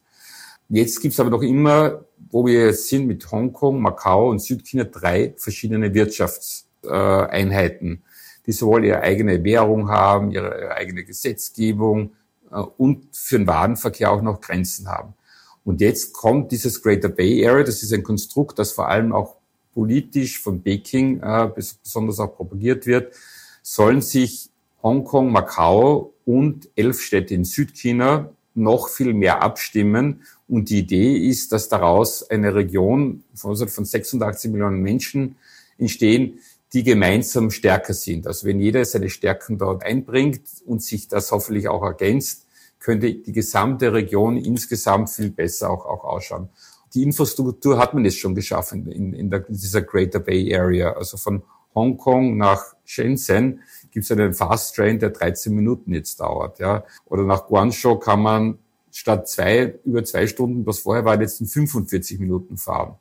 Jetzt 0.70 1.02
gibt 1.02 1.16
es 1.16 1.20
aber 1.20 1.32
noch 1.32 1.42
immer, 1.42 2.06
wo 2.30 2.46
wir 2.46 2.68
jetzt 2.68 2.88
sind, 2.88 3.08
mit 3.08 3.32
Hongkong, 3.32 3.82
Macau 3.82 4.30
und 4.30 4.44
Südchina 4.44 4.84
drei 4.84 5.34
verschiedene 5.38 5.92
Wirtschaftseinheiten 5.92 8.04
die 8.46 8.52
sowohl 8.52 8.86
ihre 8.86 9.02
eigene 9.02 9.44
Währung 9.44 9.90
haben, 9.90 10.32
ihre, 10.32 10.60
ihre 10.60 10.76
eigene 10.76 11.04
Gesetzgebung 11.04 12.12
äh, 12.52 12.58
und 12.78 13.08
für 13.16 13.38
den 13.38 13.48
Warenverkehr 13.48 14.12
auch 14.12 14.22
noch 14.22 14.42
Grenzen 14.42 14.88
haben. 14.90 15.14
Und 15.64 15.80
jetzt 15.82 16.14
kommt 16.14 16.52
dieses 16.52 16.82
Greater 16.82 17.10
Bay 17.10 17.48
Area, 17.48 17.64
das 17.64 17.84
ist 17.84 17.94
ein 17.94 18.04
Konstrukt, 18.04 18.60
das 18.60 18.74
vor 18.74 18.90
allem 18.90 19.14
auch 19.14 19.36
politisch 19.74 20.40
von 20.40 20.62
Peking 20.62 21.22
äh, 21.22 21.50
besonders 21.56 22.20
auch 22.20 22.36
propagiert 22.36 22.86
wird, 22.86 23.14
sollen 23.62 24.02
sich 24.02 24.50
Hongkong, 24.82 25.32
Macau 25.32 26.14
und 26.26 26.70
elf 26.76 27.02
Städte 27.02 27.34
in 27.34 27.46
Südchina 27.46 28.30
noch 28.54 28.90
viel 28.90 29.14
mehr 29.14 29.42
abstimmen. 29.42 30.24
Und 30.48 30.70
die 30.70 30.80
Idee 30.80 31.18
ist, 31.18 31.52
dass 31.54 31.70
daraus 31.70 32.30
eine 32.30 32.54
Region 32.54 33.24
von 33.34 33.56
86 33.56 34.52
Millionen 34.52 34.82
Menschen 34.82 35.38
entstehen, 35.78 36.40
die 36.74 36.84
gemeinsam 36.84 37.52
stärker 37.52 37.94
sind. 37.94 38.26
Also 38.26 38.48
wenn 38.48 38.60
jeder 38.60 38.84
seine 38.84 39.10
Stärken 39.10 39.58
dort 39.58 39.84
einbringt 39.84 40.42
und 40.66 40.82
sich 40.82 41.08
das 41.08 41.32
hoffentlich 41.32 41.68
auch 41.68 41.84
ergänzt, 41.84 42.48
könnte 42.80 43.14
die 43.14 43.32
gesamte 43.32 43.94
Region 43.94 44.38
insgesamt 44.38 45.10
viel 45.10 45.30
besser 45.30 45.70
auch, 45.70 45.86
auch 45.86 46.04
ausschauen. 46.04 46.50
Die 46.94 47.04
Infrastruktur 47.04 47.78
hat 47.78 47.94
man 47.94 48.06
jetzt 48.06 48.20
schon 48.20 48.36
geschaffen 48.36 48.92
in, 48.92 49.14
in, 49.14 49.30
der, 49.30 49.48
in 49.48 49.56
dieser 49.56 49.84
Greater 49.84 50.20
Bay 50.20 50.54
Area. 50.56 50.92
Also 50.94 51.18
von 51.18 51.44
Hongkong 51.76 52.38
nach 52.38 52.76
Shenzhen 52.84 53.62
gibt 53.92 54.06
es 54.06 54.12
einen 54.12 54.34
Fast 54.34 54.76
Train, 54.76 55.00
der 55.00 55.12
13 55.12 55.54
Minuten 55.54 55.94
jetzt 55.94 56.20
dauert. 56.20 56.60
Ja. 56.60 56.84
Oder 57.06 57.24
nach 57.24 57.48
Guangzhou 57.48 57.98
kann 57.98 58.22
man 58.22 58.58
statt 58.92 59.28
zwei, 59.28 59.80
über 59.86 60.04
zwei 60.04 60.28
Stunden, 60.28 60.66
was 60.66 60.80
vorher 60.80 61.06
war, 61.06 61.20
jetzt 61.20 61.40
in 61.40 61.48
45 61.48 62.20
Minuten 62.20 62.58
fahren 62.58 62.96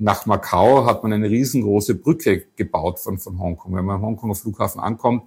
nach 0.00 0.24
Macau 0.24 0.86
hat 0.86 1.02
man 1.02 1.12
eine 1.12 1.28
riesengroße 1.28 1.94
Brücke 1.94 2.44
gebaut 2.56 2.98
von, 2.98 3.18
von 3.18 3.38
Hongkong. 3.38 3.76
Wenn 3.76 3.84
man 3.84 3.96
am 3.96 4.02
Hongkonger 4.02 4.34
Flughafen 4.34 4.80
ankommt, 4.80 5.24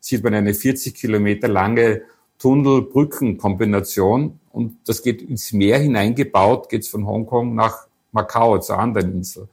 sieht 0.00 0.24
man 0.24 0.34
eine 0.34 0.52
40 0.52 0.94
Kilometer 0.94 1.46
lange 1.46 2.02
Tunnel-Brücken-Kombination 2.38 4.40
und 4.52 4.76
das 4.84 5.02
geht 5.02 5.22
ins 5.22 5.52
Meer 5.52 5.78
hineingebaut, 5.78 6.68
geht 6.68 6.82
es 6.82 6.88
von 6.88 7.06
Hongkong 7.06 7.54
nach 7.54 7.86
Macau, 8.10 8.58
zur 8.58 8.78
anderen 8.78 9.12
Insel. 9.12 9.48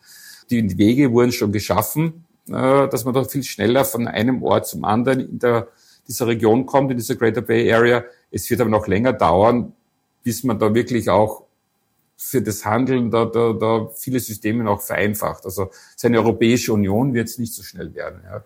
Die 0.49 0.77
Wege 0.77 1.11
wurden 1.11 1.31
schon 1.31 1.51
geschaffen, 1.51 2.25
äh, 2.49 2.87
dass 2.87 3.05
man 3.05 3.13
doch 3.13 3.29
viel 3.29 3.43
schneller 3.43 3.85
von 3.85 4.07
einem 4.07 4.41
Ort 4.43 4.67
zum 4.67 4.85
anderen 4.85 5.19
in 5.19 5.39
der 5.39 5.67
dieser 6.07 6.27
Region 6.27 6.65
kommt, 6.65 6.91
in 6.91 6.97
dieser 6.97 7.15
Greater 7.15 7.41
Bay 7.41 7.71
Area. 7.71 8.03
Es 8.31 8.49
wird 8.49 8.59
aber 8.59 8.69
noch 8.69 8.87
länger 8.87 9.13
dauern, 9.13 9.73
bis 10.23 10.43
man 10.43 10.59
da 10.59 10.73
wirklich 10.73 11.09
auch 11.09 11.43
für 12.17 12.41
das 12.41 12.65
Handeln 12.65 13.11
da, 13.11 13.25
da, 13.25 13.53
da 13.53 13.89
viele 13.95 14.19
Systeme 14.19 14.63
noch 14.63 14.81
vereinfacht. 14.81 15.45
Also 15.45 15.71
seine 15.95 16.17
Europäische 16.19 16.73
Union 16.73 17.13
wird 17.13 17.27
es 17.27 17.37
nicht 17.37 17.53
so 17.53 17.63
schnell 17.63 17.93
werden. 17.93 18.21
Ja. 18.23 18.43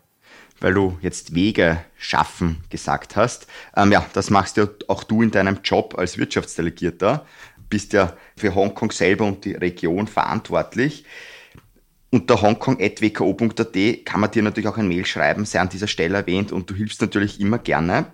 Weil 0.60 0.74
du 0.74 0.98
jetzt 1.02 1.36
Wege 1.36 1.84
schaffen 1.98 2.64
gesagt 2.70 3.16
hast. 3.16 3.48
Ähm, 3.76 3.92
ja, 3.92 4.06
das 4.14 4.30
machst 4.30 4.58
ja 4.58 4.68
auch 4.88 5.04
du 5.04 5.22
in 5.22 5.32
deinem 5.32 5.60
Job 5.64 5.96
als 5.98 6.18
Wirtschaftsdelegierter. 6.18 7.26
Bist 7.70 7.94
ja 7.94 8.14
für 8.36 8.56
Hongkong 8.56 8.92
selber 8.92 9.26
und 9.26 9.46
die 9.46 9.54
Region 9.54 10.08
verantwortlich. 10.08 11.06
Unter 12.10 12.42
hongkong.wko.at 12.42 14.06
kann 14.06 14.22
man 14.22 14.32
dir 14.32 14.42
natürlich 14.42 14.70
auch 14.70 14.78
ein 14.78 14.88
Mail 14.88 15.06
schreiben, 15.06 15.46
sei 15.46 15.60
an 15.60 15.70
dieser 15.70 15.88
Stelle 15.88 16.18
erwähnt 16.18 16.54
und 16.54 16.70
du 16.70 16.74
hilfst 16.74 17.02
natürlich 17.02 17.42
immer 17.42 17.60
gerne. 17.60 18.06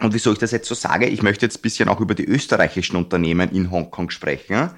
Und 0.00 0.14
wieso 0.14 0.32
ich 0.32 0.38
das 0.38 0.52
jetzt 0.52 0.68
so 0.68 0.74
sage, 0.74 1.06
ich 1.06 1.22
möchte 1.22 1.44
jetzt 1.46 1.58
ein 1.58 1.62
bisschen 1.62 1.88
auch 1.88 2.00
über 2.00 2.14
die 2.14 2.24
österreichischen 2.24 2.96
Unternehmen 2.96 3.50
in 3.50 3.70
Hongkong 3.70 4.10
sprechen 4.10 4.70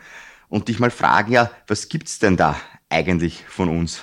und 0.49 0.69
dich 0.69 0.79
mal 0.79 0.91
fragen, 0.91 1.33
ja, 1.33 1.51
was 1.67 1.89
gibt's 1.89 2.19
denn 2.19 2.37
da 2.37 2.57
eigentlich 2.89 3.45
von 3.47 3.69
uns 3.69 4.03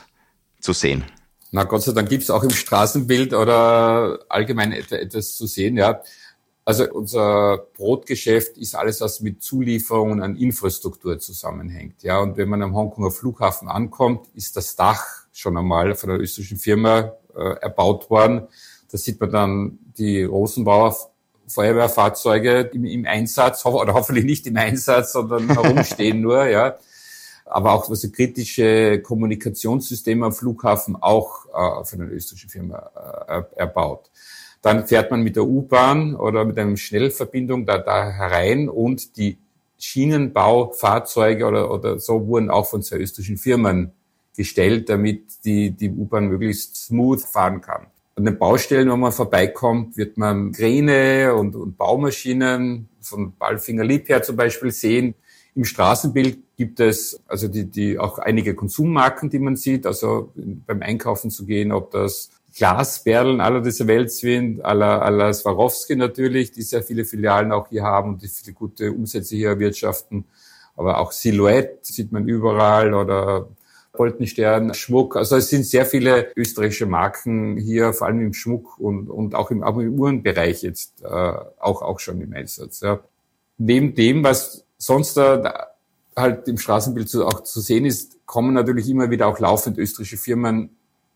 zu 0.59 0.73
sehen? 0.73 1.03
Na 1.51 1.63
Gott 1.63 1.83
sei 1.83 1.93
Dank 1.93 2.09
gibt's 2.09 2.29
auch 2.29 2.43
im 2.43 2.51
Straßenbild 2.51 3.33
oder 3.33 4.19
allgemein 4.29 4.71
etwas 4.73 5.35
zu 5.35 5.47
sehen, 5.47 5.77
ja. 5.77 6.01
Also 6.65 6.91
unser 6.91 7.65
Brotgeschäft 7.77 8.57
ist 8.57 8.75
alles, 8.75 8.99
was 8.99 9.21
mit 9.21 9.41
Zulieferungen 9.41 10.21
an 10.21 10.35
Infrastruktur 10.35 11.17
zusammenhängt. 11.17 12.03
Ja, 12.03 12.19
und 12.19 12.35
wenn 12.35 12.49
man 12.49 12.61
am 12.61 12.75
Hongkonger 12.75 13.11
Flughafen 13.11 13.69
ankommt, 13.69 14.27
ist 14.33 14.57
das 14.57 14.75
Dach 14.75 15.05
schon 15.31 15.55
einmal 15.55 15.95
von 15.95 16.09
einer 16.09 16.19
österreichischen 16.19 16.57
Firma 16.57 17.13
äh, 17.33 17.55
erbaut 17.61 18.09
worden. 18.09 18.47
Da 18.91 18.97
sieht 18.97 19.21
man 19.21 19.31
dann 19.31 19.79
die 19.97 20.23
Rosenbauer 20.23 20.95
Feuerwehrfahrzeuge 21.47 22.69
im, 22.73 22.85
im 22.85 23.05
Einsatz, 23.05 23.65
oder 23.65 23.93
hoffentlich 23.93 24.25
nicht 24.25 24.47
im 24.47 24.57
Einsatz, 24.57 25.13
sondern 25.13 25.49
herumstehen 25.53 26.21
nur, 26.21 26.45
ja. 26.47 26.77
Aber 27.45 27.71
auch 27.71 27.89
also 27.89 28.11
kritische 28.11 29.01
Kommunikationssysteme 29.01 30.25
am 30.25 30.33
Flughafen 30.33 30.97
auch 30.97 31.45
äh, 31.45 31.85
von 31.85 32.01
einer 32.01 32.11
österreichischen 32.11 32.49
Firma 32.49 32.91
äh, 33.27 33.43
erbaut. 33.55 34.11
Dann 34.61 34.85
fährt 34.85 35.11
man 35.11 35.21
mit 35.21 35.37
der 35.37 35.45
U-Bahn 35.45 36.15
oder 36.15 36.43
mit 36.43 36.59
einer 36.59 36.75
Schnellverbindung 36.75 37.65
da, 37.65 37.77
da 37.77 38.11
herein 38.11 38.67
und 38.67 39.15
die 39.15 39.37
Schienenbaufahrzeuge 39.77 41.45
oder, 41.45 41.71
oder 41.71 41.99
so 41.99 42.27
wurden 42.27 42.49
auch 42.49 42.65
von 42.65 42.81
zwei 42.81 42.97
österreichischen 42.97 43.37
Firmen 43.37 43.93
gestellt, 44.35 44.89
damit 44.89 45.45
die, 45.45 45.71
die 45.71 45.89
U-Bahn 45.89 46.27
möglichst 46.27 46.75
smooth 46.75 47.21
fahren 47.21 47.61
kann. 47.61 47.87
An 48.17 48.25
den 48.25 48.39
Baustellen, 48.39 48.89
wo 48.89 48.95
man 48.95 49.11
vorbeikommt, 49.11 49.95
wird 49.95 50.17
man 50.17 50.51
Kräne 50.51 51.35
und, 51.35 51.55
und 51.55 51.77
Baumaschinen 51.77 52.89
von 52.99 53.37
Ballfinger 53.37 53.83
Liebherr 53.83 54.23
zum 54.23 54.35
Beispiel 54.35 54.71
sehen. 54.71 55.13
Im 55.53 55.65
Straßenbild 55.65 56.39
gibt 56.55 56.79
es 56.79 57.21
also 57.27 57.47
die, 57.47 57.65
die 57.65 57.99
auch 57.99 58.17
einige 58.17 58.55
Konsummarken, 58.55 59.29
die 59.29 59.37
man 59.37 59.55
sieht, 59.55 59.85
also 59.85 60.33
beim 60.35 60.81
Einkaufen 60.81 61.29
zu 61.29 61.45
gehen, 61.45 61.71
ob 61.71 61.91
das 61.91 62.31
Glasperlen 62.55 63.39
aller 63.39 63.61
dieser 63.61 63.85
Welt 63.85 64.11
sind, 64.11 64.65
aller, 64.65 65.03
aller 65.03 65.31
Swarovski 65.31 65.95
natürlich, 65.95 66.51
die 66.51 66.63
sehr 66.63 66.81
viele 66.81 67.05
Filialen 67.05 67.51
auch 67.51 67.69
hier 67.69 67.83
haben 67.83 68.15
und 68.15 68.23
die 68.23 68.29
viele 68.29 68.53
gute 68.53 68.91
Umsätze 68.93 69.35
hier 69.35 69.49
erwirtschaften. 69.49 70.25
Aber 70.75 70.97
auch 70.97 71.11
Silhouette 71.11 71.77
sieht 71.83 72.11
man 72.11 72.27
überall 72.27 72.95
oder 72.95 73.47
Boltenstern, 73.97 74.73
Schmuck. 74.73 75.17
Also 75.17 75.35
es 75.35 75.49
sind 75.49 75.65
sehr 75.65 75.85
viele 75.85 76.31
österreichische 76.35 76.85
Marken 76.85 77.57
hier, 77.57 77.93
vor 77.93 78.07
allem 78.07 78.21
im 78.21 78.33
Schmuck 78.33 78.79
und, 78.79 79.09
und 79.09 79.35
auch, 79.35 79.51
im, 79.51 79.63
auch 79.63 79.77
im 79.77 79.99
Uhrenbereich 79.99 80.63
jetzt 80.63 81.03
äh, 81.03 81.07
auch, 81.07 81.81
auch 81.81 81.99
schon 81.99 82.21
im 82.21 82.33
Einsatz. 82.33 82.79
Ja. 82.81 83.01
Neben 83.57 83.95
dem, 83.95 84.23
was 84.23 84.65
sonst 84.77 85.17
da 85.17 85.67
halt 86.15 86.47
im 86.47 86.57
Straßenbild 86.57 87.09
zu, 87.09 87.25
auch 87.25 87.43
zu 87.43 87.59
sehen 87.59 87.85
ist, 87.85 88.25
kommen 88.25 88.53
natürlich 88.53 88.89
immer 88.89 89.09
wieder 89.09 89.27
auch 89.27 89.39
laufend 89.39 89.77
österreichische 89.77 90.17
Firmen 90.17 90.69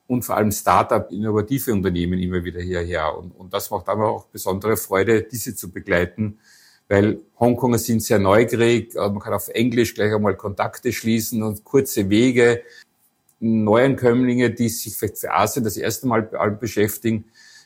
und 0.08 0.24
vor 0.24 0.36
allem 0.36 0.52
Start-up, 0.52 1.12
innovative 1.12 1.72
Unternehmen 1.72 2.20
immer 2.20 2.44
wieder 2.44 2.62
hierher. 2.62 3.18
Und, 3.18 3.32
und 3.32 3.54
das 3.54 3.72
macht 3.72 3.88
aber 3.88 4.10
auch 4.10 4.26
besondere 4.26 4.76
Freude, 4.76 5.24
diese 5.24 5.56
zu 5.56 5.72
begleiten, 5.72 6.40
weil 6.92 7.22
Hongkonger 7.40 7.78
sind 7.78 8.04
sehr 8.04 8.20
neugierig, 8.20 8.96
man 8.96 9.20
kann 9.20 9.34
auf 9.34 9.48
Englisch 9.48 9.96
gleich 9.96 10.14
einmal 10.14 10.36
Kontakte 10.36 10.92
schließen 10.92 11.42
und 11.42 11.64
kurze 11.64 12.10
Wege. 12.10 12.64
Neuankömmlinge, 13.40 14.52
die 14.52 14.68
sich 14.68 14.98
vielleicht 14.98 15.20
für 15.20 15.32
Asien 15.32 15.64
das 15.64 15.78
erste 15.78 16.06
Mal 16.06 16.24
beschäftigen, 16.60 17.24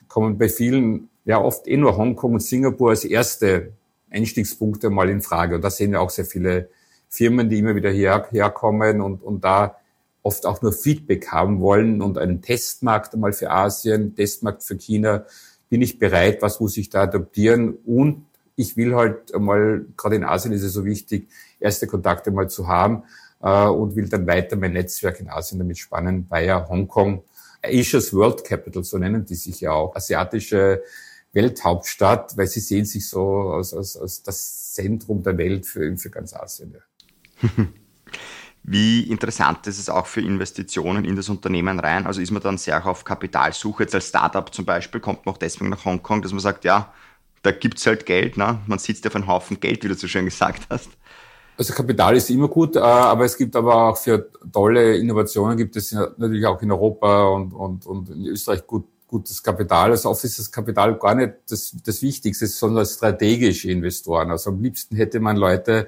kommen 0.08 0.38
bei 0.38 0.48
vielen 0.48 1.10
ja 1.26 1.42
oft 1.42 1.68
eh 1.68 1.76
nur 1.76 1.98
Hongkong 1.98 2.34
und 2.34 2.40
Singapur 2.44 2.92
als 2.92 3.04
erste 3.04 3.72
Einstiegspunkte 4.12 4.92
mal 4.92 5.10
in 5.10 5.24
Frage. 5.24 5.56
Und 5.56 5.64
da 5.64 5.72
sehen 5.72 5.92
wir 5.92 6.02
auch 6.02 6.12
sehr 6.12 6.26
viele 6.26 6.70
Firmen, 7.10 7.50
die 7.50 7.58
immer 7.58 7.76
wieder 7.76 7.90
hierher 7.90 8.52
kommen 8.52 9.02
und, 9.02 9.24
und 9.24 9.44
da 9.44 9.78
oft 10.22 10.46
auch 10.46 10.62
nur 10.62 10.72
Feedback 10.72 11.30
haben 11.30 11.62
wollen 11.62 12.04
und 12.04 12.20
einen 12.20 12.44
Testmarkt 12.44 13.16
einmal 13.16 13.34
für 13.34 13.50
Asien, 13.50 14.16
Testmarkt 14.16 14.64
für 14.64 14.78
China. 14.78 15.26
Bin 15.68 15.82
ich 15.82 15.98
bereit? 15.98 16.44
Was 16.44 16.60
muss 16.60 16.78
ich 16.78 16.92
da 16.92 17.02
adaptieren? 17.02 17.76
Und 17.88 18.26
ich 18.56 18.78
will 18.78 18.96
halt 18.96 19.34
einmal, 19.34 19.86
gerade 19.98 20.16
in 20.16 20.24
Asien 20.24 20.54
ist 20.54 20.64
es 20.64 20.74
so 20.74 20.86
wichtig, 20.86 21.28
erste 21.60 21.88
Kontakte 21.88 22.32
mal 22.32 22.50
zu 22.50 22.68
haben 22.68 23.04
äh, 23.42 23.68
und 23.68 23.96
will 23.96 24.08
dann 24.08 24.28
weiter 24.28 24.56
mein 24.56 24.74
Netzwerk 24.74 25.20
in 25.20 25.30
Asien 25.30 25.60
damit 25.60 25.78
spannen, 25.78 26.28
bei 26.28 26.46
ja 26.46 26.68
Hongkong, 26.68 27.24
Asia's 27.64 28.14
World 28.14 28.44
Capital, 28.44 28.84
so 28.84 28.98
nennen 28.98 29.26
die 29.26 29.36
sich 29.36 29.62
ja 29.62 29.72
auch, 29.72 29.96
asiatische 29.96 30.84
Welthauptstadt, 31.34 32.38
weil 32.38 32.48
sie 32.48 32.62
sehen 32.62 32.86
sich 32.86 33.10
so 33.10 33.50
als, 33.52 33.74
als, 33.74 33.98
als 33.98 34.24
das 34.24 34.74
Zentrum 34.74 35.22
der 35.22 35.38
Welt 35.38 35.66
für, 35.66 35.98
für 35.98 36.10
ganz 36.10 36.34
Asien. 36.34 36.74
Ja. 36.74 37.50
Wie 38.68 39.04
interessant 39.12 39.68
ist 39.68 39.78
es 39.78 39.90
auch 39.90 40.08
für 40.08 40.22
Investitionen 40.22 41.06
in 41.06 41.16
das 41.16 41.30
Unternehmen 41.30 41.80
rein? 41.80 42.08
Also 42.08 42.20
ist 42.20 42.32
man 42.32 42.42
dann 42.42 42.58
sehr 42.58 42.84
auf 42.84 43.04
Kapitalsuche, 43.04 43.84
jetzt 43.84 43.94
als 43.94 44.08
Startup 44.08 44.52
zum 44.52 44.66
Beispiel, 44.66 45.00
kommt 45.02 45.26
man 45.26 45.36
auch 45.36 45.38
deswegen 45.38 45.70
nach 45.70 45.86
Hongkong, 45.86 46.24
dass 46.24 46.32
man 46.32 46.40
sagt, 46.40 46.64
ja, 46.66 46.92
da 47.46 47.52
gibt's 47.52 47.86
halt 47.86 48.06
Geld, 48.06 48.38
ne? 48.38 48.60
man 48.66 48.80
sitzt 48.80 49.06
auf 49.06 49.16
einen 49.16 49.28
Haufen 49.28 49.60
Geld, 49.60 49.84
wie 49.84 49.88
du 49.88 49.94
so 49.94 50.08
schön 50.08 50.26
gesagt 50.26 50.64
hast. 50.70 50.90
Also 51.58 51.74
Kapital 51.74 52.16
ist 52.18 52.30
immer 52.30 52.48
gut, 52.48 52.76
äh, 52.76 52.80
aber 52.80 53.26
es 53.26 53.38
gibt 53.38 53.56
aber 53.56 53.90
auch 53.90 53.98
für 53.98 54.30
tolle 54.52 54.98
Innovationen 54.98 55.56
gibt 55.56 55.76
es 55.76 55.92
natürlich 55.92 56.46
auch 56.46 56.62
in 56.62 56.72
Europa 56.72 57.28
und, 57.30 57.54
und, 57.54 57.86
und 57.86 58.10
in 58.10 58.26
Österreich 58.26 58.66
gut, 58.68 58.86
gutes 59.08 59.42
Kapital. 59.42 59.92
Also 59.92 60.10
oft 60.10 60.24
ist 60.24 60.40
das 60.40 60.52
Kapital 60.52 60.98
gar 60.98 61.16
nicht 61.16 61.34
das, 61.50 61.76
das 61.84 62.02
Wichtigste, 62.02 62.48
sondern 62.48 62.86
strategische 62.86 63.70
Investoren. 63.72 64.32
Also 64.32 64.50
am 64.50 64.62
liebsten 64.62 64.96
hätte 64.96 65.20
man 65.20 65.38
Leute, 65.38 65.88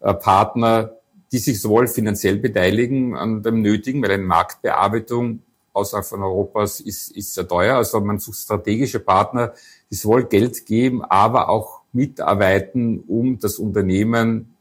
äh, 0.00 0.14
Partner, 0.14 0.92
die 1.32 1.38
sich 1.38 1.60
sowohl 1.60 1.88
finanziell 1.88 2.36
beteiligen 2.36 3.16
an 3.16 3.42
dem 3.42 3.62
Nötigen, 3.62 4.02
weil 4.02 4.12
eine 4.12 4.22
Marktbearbeitung 4.22 5.42
außerhalb 5.80 6.06
von 6.06 6.22
Europas 6.22 6.80
ist, 6.80 7.16
ist 7.16 7.34
sehr 7.34 7.46
teuer. 7.46 7.76
Also 7.76 8.00
man 8.00 8.18
sucht 8.18 8.38
strategische 8.38 9.00
Partner, 9.00 9.52
die 9.90 9.94
sowohl 9.94 10.24
Geld 10.24 10.66
geben, 10.66 11.04
aber 11.04 11.48
auch 11.48 11.80
mitarbeiten, 11.92 13.00
um 13.00 13.38
das 13.38 13.58
Unternehmen 13.58 14.54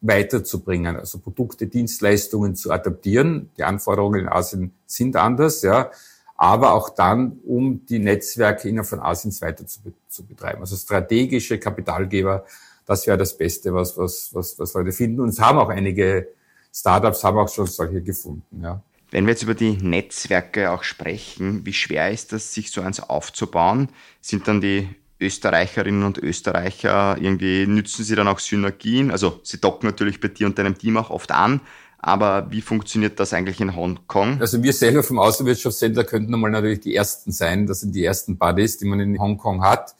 weiterzubringen, 0.00 0.96
also 0.96 1.18
Produkte, 1.18 1.66
Dienstleistungen 1.66 2.56
zu 2.56 2.70
adaptieren. 2.70 3.50
Die 3.56 3.64
Anforderungen 3.64 4.20
in 4.20 4.28
Asien 4.28 4.72
sind 4.86 5.16
anders, 5.16 5.62
ja, 5.62 5.90
aber 6.36 6.74
auch 6.74 6.90
dann, 6.90 7.40
um 7.44 7.86
die 7.86 7.98
Netzwerke 7.98 8.68
innerhalb 8.68 8.88
von 8.88 9.00
Asiens 9.00 9.40
weiter 9.40 9.66
zu, 9.66 9.80
zu 10.08 10.24
betreiben. 10.24 10.60
Also 10.60 10.76
strategische 10.76 11.58
Kapitalgeber 11.58 12.44
das 12.86 13.06
wäre 13.06 13.18
das 13.18 13.36
Beste, 13.36 13.72
was, 13.74 13.96
was, 13.96 14.30
was, 14.34 14.58
was 14.58 14.74
Leute 14.74 14.92
finden. 14.92 15.20
Und 15.20 15.30
es 15.30 15.40
haben 15.40 15.58
auch 15.58 15.68
einige 15.68 16.28
Startups 16.72 17.22
haben 17.24 17.38
auch 17.38 17.48
schon 17.48 17.66
solche 17.66 18.02
gefunden, 18.02 18.62
ja. 18.62 18.82
Wenn 19.14 19.26
wir 19.26 19.30
jetzt 19.34 19.44
über 19.44 19.54
die 19.54 19.76
Netzwerke 19.80 20.72
auch 20.72 20.82
sprechen, 20.82 21.64
wie 21.64 21.72
schwer 21.72 22.10
ist 22.10 22.32
das, 22.32 22.52
sich 22.52 22.72
so 22.72 22.80
eins 22.80 22.98
aufzubauen? 22.98 23.88
Sind 24.20 24.48
dann 24.48 24.60
die 24.60 24.88
Österreicherinnen 25.20 26.02
und 26.02 26.18
Österreicher 26.18 27.16
irgendwie, 27.20 27.64
nützen 27.68 28.04
sie 28.04 28.16
dann 28.16 28.26
auch 28.26 28.40
Synergien? 28.40 29.12
Also 29.12 29.38
sie 29.44 29.60
docken 29.60 29.86
natürlich 29.86 30.18
bei 30.18 30.26
dir 30.26 30.48
und 30.48 30.58
deinem 30.58 30.76
Team 30.76 30.96
auch 30.96 31.10
oft 31.10 31.30
an, 31.30 31.60
aber 31.98 32.50
wie 32.50 32.60
funktioniert 32.60 33.20
das 33.20 33.32
eigentlich 33.32 33.60
in 33.60 33.76
Hongkong? 33.76 34.40
Also 34.40 34.60
wir 34.64 34.72
selber 34.72 35.04
vom 35.04 35.20
Außenwirtschaftscenter 35.20 36.02
könnten 36.02 36.34
einmal 36.34 36.50
natürlich 36.50 36.80
die 36.80 36.96
Ersten 36.96 37.30
sein. 37.30 37.68
Das 37.68 37.82
sind 37.82 37.94
die 37.94 38.04
ersten 38.04 38.36
Buddies, 38.36 38.78
die 38.78 38.86
man 38.86 38.98
in 38.98 39.20
Hongkong 39.20 39.62
hat. 39.62 39.94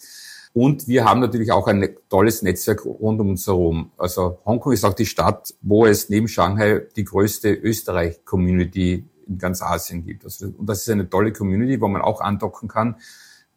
Und 0.54 0.86
wir 0.86 1.04
haben 1.04 1.20
natürlich 1.20 1.50
auch 1.50 1.66
ein 1.66 1.96
tolles 2.08 2.42
Netzwerk 2.42 2.86
rund 2.86 3.20
um 3.20 3.30
uns 3.30 3.44
herum. 3.44 3.90
Also 3.98 4.38
Hongkong 4.46 4.72
ist 4.72 4.84
auch 4.84 4.94
die 4.94 5.04
Stadt, 5.04 5.52
wo 5.62 5.84
es 5.84 6.08
neben 6.10 6.28
Shanghai 6.28 6.82
die 6.94 7.02
größte 7.02 7.52
Österreich-Community 7.52 9.04
in 9.26 9.38
ganz 9.38 9.62
Asien 9.62 10.06
gibt. 10.06 10.24
Also, 10.24 10.46
und 10.46 10.66
das 10.66 10.82
ist 10.82 10.90
eine 10.90 11.10
tolle 11.10 11.32
Community, 11.32 11.80
wo 11.80 11.88
man 11.88 12.02
auch 12.02 12.20
andocken 12.20 12.68
kann. 12.68 12.94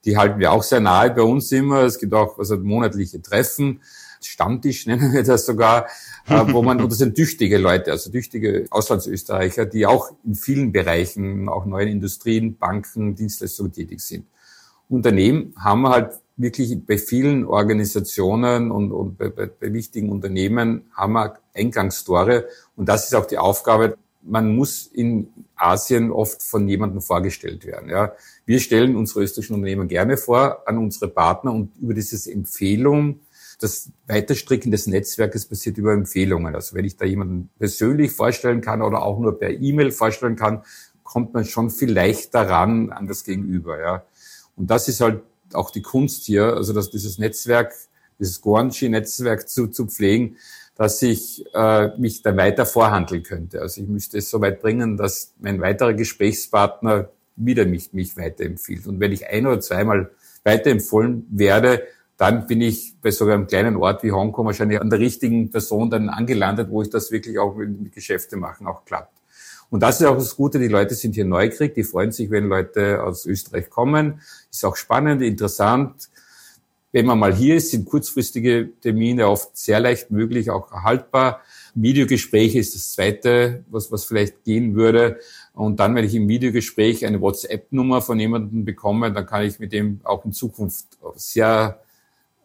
Die 0.05 0.17
halten 0.17 0.39
wir 0.39 0.51
auch 0.51 0.63
sehr 0.63 0.79
nahe 0.79 1.12
bei 1.12 1.21
uns 1.21 1.51
immer. 1.51 1.83
Es 1.83 1.99
gibt 1.99 2.15
auch 2.15 2.39
also 2.39 2.57
monatliche 2.57 3.21
Treffen. 3.21 3.81
Stammtisch 4.19 4.88
nennen 4.88 5.13
wir 5.13 5.21
das 5.21 5.45
sogar, 5.45 5.86
äh, 6.27 6.45
wo 6.47 6.63
man, 6.63 6.81
und 6.81 6.91
das 6.91 6.97
sind 6.97 7.13
tüchtige 7.13 7.60
Leute, 7.60 7.91
also 7.91 8.10
tüchtige 8.10 8.65
Auslandsösterreicher, 8.71 9.67
die 9.67 9.86
auch 9.86 10.10
in 10.25 10.33
vielen 10.33 10.71
Bereichen, 10.71 11.47
auch 11.47 11.67
neuen 11.67 11.89
Industrien, 11.89 12.57
Banken, 12.57 13.13
Dienstleistungen 13.13 13.71
tätig 13.71 13.99
sind. 13.99 14.25
Unternehmen 14.89 15.53
haben 15.60 15.81
wir 15.81 15.89
halt 15.89 16.13
wirklich 16.38 16.86
bei 16.86 16.97
vielen 16.97 17.45
Organisationen 17.45 18.71
und, 18.71 18.91
und 18.91 19.17
bei, 19.17 19.30
bei, 19.30 19.47
bei 19.47 19.73
wichtigen 19.73 20.10
Unternehmen 20.12 20.86
haben 20.93 21.13
wir 21.13 21.39
Eingangstore. 21.54 22.47
Und 22.76 22.88
das 22.88 23.06
ist 23.06 23.15
auch 23.15 23.26
die 23.26 23.39
Aufgabe. 23.39 23.97
Man 24.21 24.56
muss 24.56 24.86
in 24.86 25.30
Asien 25.56 26.12
oft 26.12 26.43
von 26.43 26.67
jemandem 26.67 27.02
vorgestellt 27.02 27.65
werden. 27.65 27.89
Ja. 27.89 28.13
Wir 28.45 28.60
stellen 28.60 28.95
unsere 28.95 29.23
österreichischen 29.23 29.56
Unternehmen 29.56 29.88
gerne 29.88 30.17
vor 30.17 30.67
an 30.67 30.78
unsere 30.78 31.10
Partner 31.10 31.54
und 31.54 31.71
über 31.82 31.93
diese 31.93 32.32
Empfehlung, 32.32 33.21
das 33.60 33.89
Weiterstricken 34.06 34.71
des 34.71 34.86
Netzwerkes 34.86 35.45
passiert 35.45 35.80
über 35.80 35.93
Empfehlungen. 35.93 36.54
Also 36.54 36.76
wenn 36.76 36.86
ich 36.86 36.97
da 36.97 37.06
jemanden 37.06 37.50
persönlich 37.58 38.12
vorstellen 38.12 38.62
kann 38.62 38.84
oder 38.84 39.02
auch 39.02 39.19
nur 39.19 39.39
per 39.39 39.50
E-Mail 39.50 39.91
vorstellen 39.91 40.36
kann, 40.36 40.62
kommt 41.04 41.34
man 41.34 41.45
schon 41.45 41.71
viel 41.71 41.91
leichter 41.91 42.47
ran 42.47 42.91
an 42.91 43.08
das 43.08 43.23
Gegenüber. 43.23 43.80
Ja. 43.80 44.04
Und 44.56 44.69
das 44.69 44.88
ist 44.88 45.02
halt 45.02 45.21
auch 45.53 45.71
die 45.71 45.81
Kunst 45.81 46.25
hier, 46.25 46.53
also 46.55 46.73
dass 46.73 46.89
dieses 46.89 47.17
Netzwerk, 47.17 47.73
dieses 48.19 48.41
Guanxi-Netzwerk 48.41 49.47
zu, 49.47 49.67
zu 49.67 49.88
pflegen, 49.88 50.38
dass 50.75 51.01
ich 51.01 51.45
äh, 51.53 51.97
mich 51.97 52.21
da 52.21 52.36
weiter 52.38 52.65
vorhandeln 52.65 53.23
könnte. 53.23 53.62
Also 53.62 53.81
ich 53.81 53.88
müsste 53.88 54.19
es 54.19 54.29
so 54.29 54.41
weit 54.41 54.62
bringen, 54.62 54.95
dass 54.97 55.33
mein 55.39 55.60
weiterer 55.60 55.93
Gesprächspartner 55.93 57.10
wieder 57.36 57.65
mich, 57.65 57.93
mich 57.93 58.15
weiterempfiehlt. 58.17 58.88
Und 58.88 58.99
wenn 58.99 59.12
ich 59.12 59.27
ein 59.27 59.47
oder 59.47 59.60
zweimal 59.60 60.12
weiterempfohlen 60.43 61.25
werde, 61.31 61.83
dann 62.17 62.47
bin 62.47 62.62
ich 62.62 62.95
bei 63.01 63.12
sogar 63.12 63.36
einem 63.36 63.47
kleinen 63.47 63.75
Ort 63.75 64.03
wie 64.03 64.12
Hongkong 64.12 64.47
wahrscheinlich 64.47 64.81
an 64.81 64.89
der 64.89 64.99
richtigen 64.99 65.51
Person 65.51 65.89
dann 65.89 66.10
angelandet, 66.10 66.69
wo 66.69 66.81
ich 66.81 66.89
das 66.89 67.12
wirklich 67.12 67.38
auch 67.38 67.55
mit, 67.55 67.91
Geschäfte 67.93 68.38
machen 68.38 68.65
auch 68.67 68.86
klappt. 68.86 69.16
Und 69.69 69.82
das 69.84 69.99
ist 69.99 70.08
auch 70.08 70.17
das 70.17 70.36
Gute, 70.36 70.60
die 70.60 70.67
Leute 70.67 70.95
sind 70.95 71.15
hier 71.15 71.25
neugierig, 71.25 71.73
die 71.73 71.84
freuen 71.84 72.12
sich, 72.12 72.32
wenn 72.32 72.47
Leute 72.47 73.03
aus 73.03 73.25
Österreich 73.25 73.69
kommen. 73.69 74.21
Ist 74.49 74.63
auch 74.63 74.75
spannend, 74.75 75.21
interessant. 75.21 76.10
Wenn 76.93 77.06
man 77.06 77.19
mal 77.19 77.36
hier 77.36 77.58
ist, 77.58 77.71
sind 77.71 77.86
kurzfristige 77.86 78.69
Termine 78.82 79.27
oft 79.27 79.58
sehr 79.58 79.80
leicht 79.80 80.10
möglich, 80.10 80.49
auch 80.49 80.71
erhaltbar. 80.71 81.41
Videogespräche 81.75 82.60
ist 82.60 82.75
das 82.75 82.93
Zweite, 82.93 83.63
was, 83.69 83.91
was 83.91 84.06
vielleicht 84.06 84.43
gehen 84.45 84.73
würde. 84.73 85.19
Und 85.53 85.80
dann, 85.80 85.95
wenn 85.95 86.06
ich 86.06 86.15
im 86.15 86.27
Videogespräch 86.30 87.06
eine 87.06 87.19
WhatsApp-Nummer 87.19 88.01
von 88.01 88.19
jemandem 88.19 88.63
bekomme, 88.63 89.12
dann 89.12 89.25
kann 89.25 89.43
ich 89.43 89.60
mit 89.60 89.73
dem 89.73 89.99
auch 90.06 90.23
in 90.23 90.32
Zukunft 90.32 90.86
sehr 91.15 91.82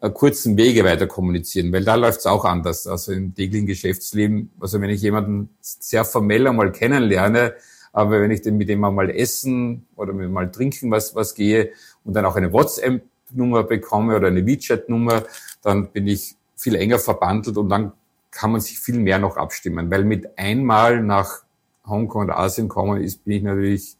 kurzen 0.09 0.57
Wege 0.57 0.83
weiter 0.83 1.07
kommunizieren, 1.07 1.71
weil 1.71 1.83
da 1.83 1.95
läuft 1.95 2.19
es 2.19 2.25
auch 2.25 2.45
anders. 2.45 2.87
Also 2.87 3.13
im 3.13 3.33
täglichen 3.33 3.67
Geschäftsleben, 3.67 4.51
also 4.59 4.81
wenn 4.81 4.89
ich 4.89 5.01
jemanden 5.01 5.49
sehr 5.61 6.03
formell 6.05 6.47
einmal 6.47 6.71
kennenlerne, 6.71 7.53
aber 7.93 8.21
wenn 8.21 8.31
ich 8.31 8.41
den 8.41 8.57
mit 8.57 8.69
dem 8.69 8.79
mal 8.79 9.09
essen 9.09 9.85
oder 9.95 10.13
mit 10.13 10.29
mal 10.29 10.51
trinken 10.51 10.91
was, 10.91 11.15
was 11.15 11.35
gehe 11.35 11.71
und 12.03 12.15
dann 12.15 12.25
auch 12.25 12.35
eine 12.35 12.51
WhatsApp-Nummer 12.51 13.63
bekomme 13.63 14.15
oder 14.15 14.27
eine 14.27 14.45
WeChat-Nummer, 14.45 15.23
dann 15.61 15.91
bin 15.91 16.07
ich 16.07 16.35
viel 16.55 16.75
enger 16.75 16.99
verbandelt 16.99 17.57
und 17.57 17.69
dann 17.69 17.93
kann 18.31 18.51
man 18.51 18.61
sich 18.61 18.79
viel 18.79 18.97
mehr 18.97 19.19
noch 19.19 19.37
abstimmen, 19.37 19.91
weil 19.91 20.03
mit 20.03 20.37
einmal 20.39 21.03
nach 21.03 21.43
Hongkong 21.85 22.23
und 22.23 22.31
Asien 22.31 22.67
kommen 22.67 23.01
ist, 23.01 23.23
bin 23.25 23.37
ich 23.37 23.43
natürlich 23.43 23.97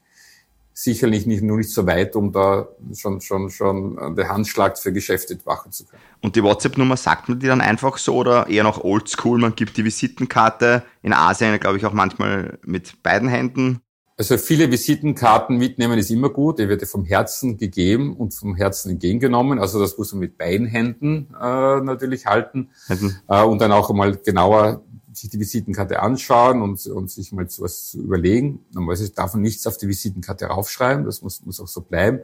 sicherlich 0.73 1.25
nicht, 1.25 1.43
nur 1.43 1.57
nicht 1.57 1.69
so 1.69 1.86
weit, 1.86 2.15
um 2.15 2.31
da 2.31 2.67
schon, 2.95 3.21
schon, 3.21 3.49
schon 3.49 4.15
den 4.15 4.27
Handschlag 4.27 4.77
für 4.77 4.91
Geschäfte 4.91 5.38
machen 5.45 5.71
zu 5.71 5.86
können. 5.86 6.01
Und 6.21 6.36
die 6.36 6.43
WhatsApp-Nummer 6.43 6.97
sagt 6.97 7.29
man 7.29 7.39
die 7.39 7.47
dann 7.47 7.62
einfach 7.62 7.97
so 7.97 8.15
oder 8.15 8.47
eher 8.47 8.63
noch 8.63 8.83
oldschool? 8.83 9.39
Man 9.39 9.55
gibt 9.55 9.77
die 9.77 9.86
Visitenkarte 9.86 10.83
in 11.01 11.13
Asien, 11.13 11.59
glaube 11.59 11.77
ich, 11.77 11.86
auch 11.86 11.93
manchmal 11.93 12.57
mit 12.65 13.03
beiden 13.03 13.29
Händen. 13.29 13.81
Also 14.15 14.38
viele 14.38 14.71
Visitenkarten 14.71 15.57
mitnehmen 15.57 15.97
ist 15.97 16.12
immer 16.12 16.29
gut. 16.29 16.59
Die 16.59 16.69
wird 16.69 16.88
vom 16.88 17.03
Herzen 17.03 17.57
gegeben 17.57 18.15
und 18.15 18.33
vom 18.33 18.55
Herzen 18.55 18.91
entgegengenommen. 18.91 19.59
Also 19.59 19.79
das 19.79 19.97
muss 19.97 20.13
man 20.13 20.19
mit 20.19 20.38
beiden 20.38 20.67
Händen 20.67 21.33
äh, 21.33 21.81
natürlich 21.81 22.27
halten. 22.27 22.69
Händen. 22.88 23.19
Äh, 23.27 23.43
und 23.43 23.59
dann 23.59 23.71
auch 23.71 23.89
einmal 23.89 24.15
genauer 24.15 24.83
sich 25.13 25.30
die 25.30 25.39
Visitenkarte 25.39 26.02
anschauen 26.02 26.62
und, 26.62 26.86
und 26.88 27.12
sich 27.12 27.32
mal 27.32 27.49
sowas 27.49 27.91
zu 27.91 27.99
überlegen. 27.99 28.65
Normalerweise 28.71 29.12
darf 29.12 29.34
man 29.34 29.43
nichts 29.43 29.67
auf 29.67 29.78
die 29.78 29.88
Visitenkarte 29.88 30.45
raufschreiben, 30.45 31.06
das 31.06 31.21
muss, 31.21 31.45
muss 31.45 31.60
auch 31.60 31.67
so 31.67 31.82
bleiben. 31.82 32.19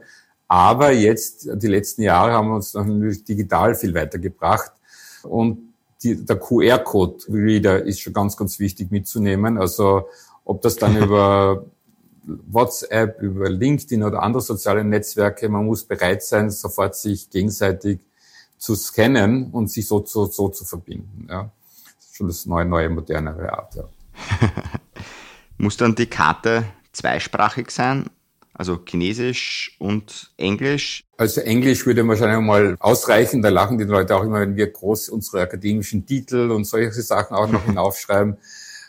Aber 0.48 0.90
jetzt, 0.90 1.48
die 1.52 1.68
letzten 1.68 2.02
Jahre 2.02 2.32
haben 2.32 2.48
wir 2.48 2.56
uns 2.56 2.74
natürlich 2.74 3.24
digital 3.24 3.74
viel 3.74 3.94
weitergebracht. 3.94 4.72
Und 5.22 5.74
die, 6.02 6.24
der 6.24 6.36
QR-Code-Reader 6.36 7.84
ist 7.84 8.00
schon 8.00 8.12
ganz, 8.12 8.36
ganz 8.36 8.58
wichtig 8.58 8.90
mitzunehmen. 8.90 9.58
Also 9.58 10.08
ob 10.44 10.62
das 10.62 10.76
dann 10.76 10.96
über 11.02 11.66
WhatsApp, 12.24 13.22
über 13.22 13.48
LinkedIn 13.48 14.02
oder 14.02 14.22
andere 14.22 14.42
soziale 14.42 14.84
Netzwerke, 14.84 15.48
man 15.48 15.66
muss 15.66 15.84
bereit 15.84 16.22
sein, 16.22 16.50
sofort 16.50 16.96
sich 16.96 17.30
gegenseitig 17.30 18.00
zu 18.58 18.74
scannen 18.74 19.50
und 19.52 19.70
sich 19.70 19.86
so, 19.86 20.04
so, 20.04 20.26
so 20.26 20.48
zu 20.48 20.64
verbinden. 20.64 21.28
Ja 21.30 21.52
schon 22.20 22.28
das 22.28 22.46
neue, 22.46 22.66
neue, 22.66 22.90
modernere 22.90 23.50
Art. 23.52 23.74
Ja. 23.74 23.84
Muss 25.58 25.76
dann 25.76 25.94
die 25.94 26.06
Karte 26.06 26.64
zweisprachig 26.92 27.70
sein? 27.70 28.10
Also 28.52 28.78
Chinesisch 28.86 29.76
und 29.78 30.32
Englisch? 30.36 31.04
Also 31.16 31.40
Englisch 31.40 31.86
würde 31.86 32.06
wahrscheinlich 32.06 32.46
mal 32.46 32.76
ausreichen. 32.78 33.40
Da 33.40 33.48
lachen 33.48 33.78
die 33.78 33.84
Leute 33.84 34.14
auch 34.14 34.22
immer, 34.22 34.40
wenn 34.40 34.54
wir 34.54 34.66
groß 34.66 35.08
unsere 35.08 35.40
akademischen 35.40 36.04
Titel 36.04 36.50
und 36.50 36.64
solche 36.64 37.00
Sachen 37.00 37.34
auch 37.34 37.50
noch 37.50 37.64
hinaufschreiben. 37.66 38.36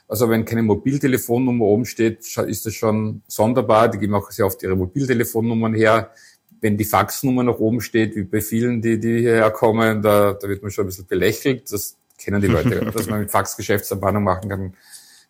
Also 0.09 0.29
wenn 0.29 0.43
keine 0.43 0.63
Mobiltelefonnummer 0.63 1.63
oben 1.63 1.85
steht, 1.85 2.19
ist 2.37 2.65
das 2.65 2.73
schon 2.73 3.21
sonderbar. 3.27 3.87
Die 3.87 3.97
geben 3.97 4.13
auch 4.13 4.29
sehr 4.29 4.45
oft 4.45 4.61
ihre 4.61 4.75
Mobiltelefonnummern 4.75 5.73
her. 5.73 6.11
Wenn 6.59 6.75
die 6.75 6.83
Faxnummer 6.83 7.43
noch 7.43 7.59
oben 7.59 7.79
steht, 7.79 8.17
wie 8.17 8.23
bei 8.23 8.41
vielen, 8.41 8.81
die, 8.81 8.99
die 8.99 9.19
hierher 9.19 9.51
kommen, 9.51 10.01
da, 10.01 10.33
da 10.33 10.49
wird 10.49 10.61
man 10.61 10.69
schon 10.69 10.83
ein 10.83 10.87
bisschen 10.87 11.07
belächelt. 11.07 11.71
Das 11.71 11.97
kennen 12.23 12.41
die 12.41 12.47
Leute, 12.47 12.91
dass 12.93 13.07
man 13.07 13.21
mit 13.21 13.31
Fax 13.31 13.57
Geschäftsabannung 13.57 14.23
machen 14.23 14.49
kann, 14.49 14.73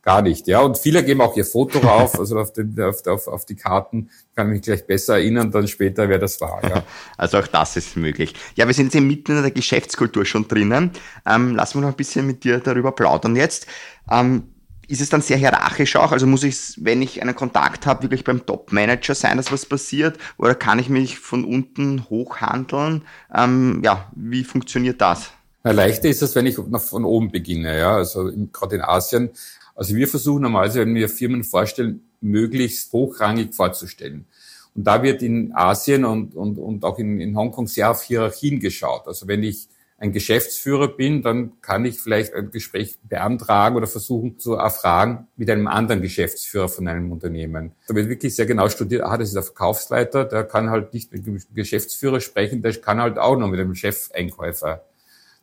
gar 0.02 0.22
nicht. 0.22 0.48
Ja, 0.48 0.62
und 0.62 0.78
viele 0.78 1.04
geben 1.04 1.22
auch 1.22 1.36
ihr 1.38 1.46
Foto 1.46 1.80
rauf, 1.80 2.20
also 2.20 2.40
auf, 2.40 2.54
den, 2.54 2.80
auf, 2.82 3.06
auf, 3.06 3.28
auf 3.28 3.46
die 3.46 3.56
Karten, 3.56 4.10
kann 4.36 4.50
mich 4.50 4.62
gleich 4.62 4.86
besser 4.86 5.16
erinnern, 5.16 5.52
dann 5.52 5.68
später, 5.68 6.10
wer 6.10 6.20
das 6.20 6.42
war. 6.42 6.62
Ja. 6.64 6.84
Also 7.18 7.38
auch 7.38 7.48
das 7.48 7.78
ist 7.78 7.98
möglich. 7.98 8.34
Ja, 8.56 8.66
wir 8.66 8.74
sind 8.74 8.94
jetzt 8.94 9.02
mitten 9.02 9.38
in 9.38 9.42
der 9.44 9.52
Geschäftskultur 9.52 10.26
schon 10.26 10.48
drinnen. 10.48 10.92
Ähm, 11.26 11.56
lass 11.56 11.76
mich 11.76 11.84
noch 11.84 11.90
ein 11.90 11.96
bisschen 11.96 12.26
mit 12.26 12.44
dir 12.44 12.60
darüber 12.60 12.92
plaudern 12.94 13.36
jetzt. 13.36 13.68
Ähm, 14.10 14.44
ist 14.88 15.02
es 15.02 15.10
dann 15.10 15.22
sehr 15.22 15.38
hierarchisch 15.38 15.96
auch? 15.96 16.12
Also 16.12 16.28
muss 16.28 16.44
ich, 16.44 16.78
wenn 16.78 17.02
ich 17.02 17.22
einen 17.22 17.36
Kontakt 17.36 17.86
habe, 17.86 18.04
wirklich 18.04 18.24
beim 18.24 18.46
Top-Manager 18.46 19.16
sein, 19.16 19.38
dass 19.38 19.52
was 19.52 19.66
passiert? 19.66 20.18
Oder 20.38 20.54
kann 20.56 20.80
ich 20.80 20.90
mich 20.90 21.20
von 21.20 21.46
unten 21.46 22.10
hochhandeln? 22.10 23.04
Ähm, 23.34 23.82
ja, 23.86 24.12
wie 24.16 24.44
funktioniert 24.44 25.00
das? 25.00 25.32
Na, 25.64 25.72
leichter 25.72 26.10
ist 26.10 26.22
es, 26.22 26.36
wenn 26.36 26.48
ich 26.48 26.58
noch 26.58 26.82
von 26.82 27.06
oben 27.06 27.32
beginne, 27.32 27.78
ja, 27.78 27.96
also 27.96 28.32
gerade 28.52 28.76
in 28.76 28.82
Asien. 28.82 29.30
Also 29.76 29.96
wir 29.96 30.08
versuchen 30.08 30.42
normalerweise, 30.42 30.82
wenn 30.82 30.96
wir 30.96 31.08
Firmen 31.08 31.44
vorstellen, 31.44 32.02
möglichst 32.20 32.92
hochrangig 32.94 33.54
vorzustellen. 33.54 34.26
Und 34.74 34.88
da 34.88 35.04
wird 35.04 35.22
in 35.22 35.54
Asien 35.54 36.06
und, 36.06 36.36
und, 36.36 36.58
und 36.58 36.84
auch 36.84 36.98
in, 36.98 37.20
in 37.20 37.36
Hongkong 37.36 37.68
sehr 37.68 37.92
auf 37.92 38.02
Hierarchien 38.04 38.60
geschaut. 38.60 39.08
Also 39.08 39.28
wenn 39.28 39.44
ich 39.44 39.68
ein 39.98 40.14
Geschäftsführer 40.14 40.88
bin, 40.88 41.22
dann 41.22 41.62
kann 41.62 41.86
ich 41.86 42.00
vielleicht 42.00 42.34
ein 42.34 42.50
Gespräch 42.50 42.98
beantragen 43.04 43.76
oder 43.76 43.86
versuchen 43.86 44.40
zu 44.40 44.54
erfragen 44.54 45.28
mit 45.36 45.48
einem 45.50 45.68
anderen 45.68 46.02
Geschäftsführer 46.02 46.70
von 46.70 46.88
einem 46.88 47.12
Unternehmen. 47.12 47.74
Da 47.88 47.94
wird 47.94 48.10
wirklich 48.10 48.36
sehr 48.36 48.48
genau 48.48 48.68
studiert, 48.68 49.04
ah, 49.04 49.18
das 49.18 49.28
ist 49.28 49.36
der 49.36 49.44
Verkaufsleiter, 49.44 50.26
der 50.26 50.44
kann 50.44 50.72
halt 50.72 50.96
nicht 50.96 51.12
mit 51.12 51.28
dem 51.28 51.40
Geschäftsführer 51.54 52.20
sprechen, 52.20 52.64
der 52.64 52.74
kann 52.78 53.00
halt 53.00 53.20
auch 53.20 53.38
noch 53.38 53.48
mit 53.48 53.60
dem 53.60 53.76
Chefeinkäufer 53.76 54.84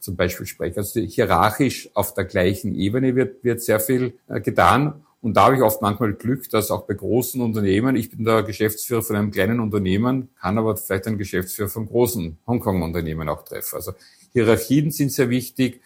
zum 0.08 0.16
Beispiel 0.16 0.46
spreche. 0.46 0.78
Also 0.78 1.00
hierarchisch 1.00 1.90
auf 1.92 2.14
der 2.14 2.24
gleichen 2.24 2.74
Ebene 2.74 3.14
wird, 3.14 3.44
wird 3.44 3.60
sehr 3.60 3.78
viel 3.78 4.14
äh, 4.26 4.40
getan. 4.40 5.04
Und 5.20 5.36
da 5.36 5.44
habe 5.44 5.56
ich 5.56 5.62
oft 5.62 5.82
manchmal 5.82 6.14
Glück, 6.14 6.48
dass 6.48 6.70
auch 6.70 6.86
bei 6.86 6.94
großen 6.94 7.42
Unternehmen, 7.42 7.94
ich 7.94 8.10
bin 8.10 8.24
der 8.24 8.42
Geschäftsführer 8.42 9.02
von 9.02 9.16
einem 9.16 9.30
kleinen 9.30 9.60
Unternehmen, 9.60 10.30
kann 10.40 10.56
aber 10.56 10.78
vielleicht 10.78 11.08
einen 11.08 11.18
Geschäftsführer 11.18 11.68
von 11.68 11.86
großen 11.86 12.38
Hongkong-Unternehmen 12.46 13.28
auch 13.28 13.44
treffen. 13.44 13.76
Also 13.76 13.92
Hierarchien 14.32 14.90
sind 14.92 15.12
sehr 15.12 15.28
wichtig. 15.28 15.82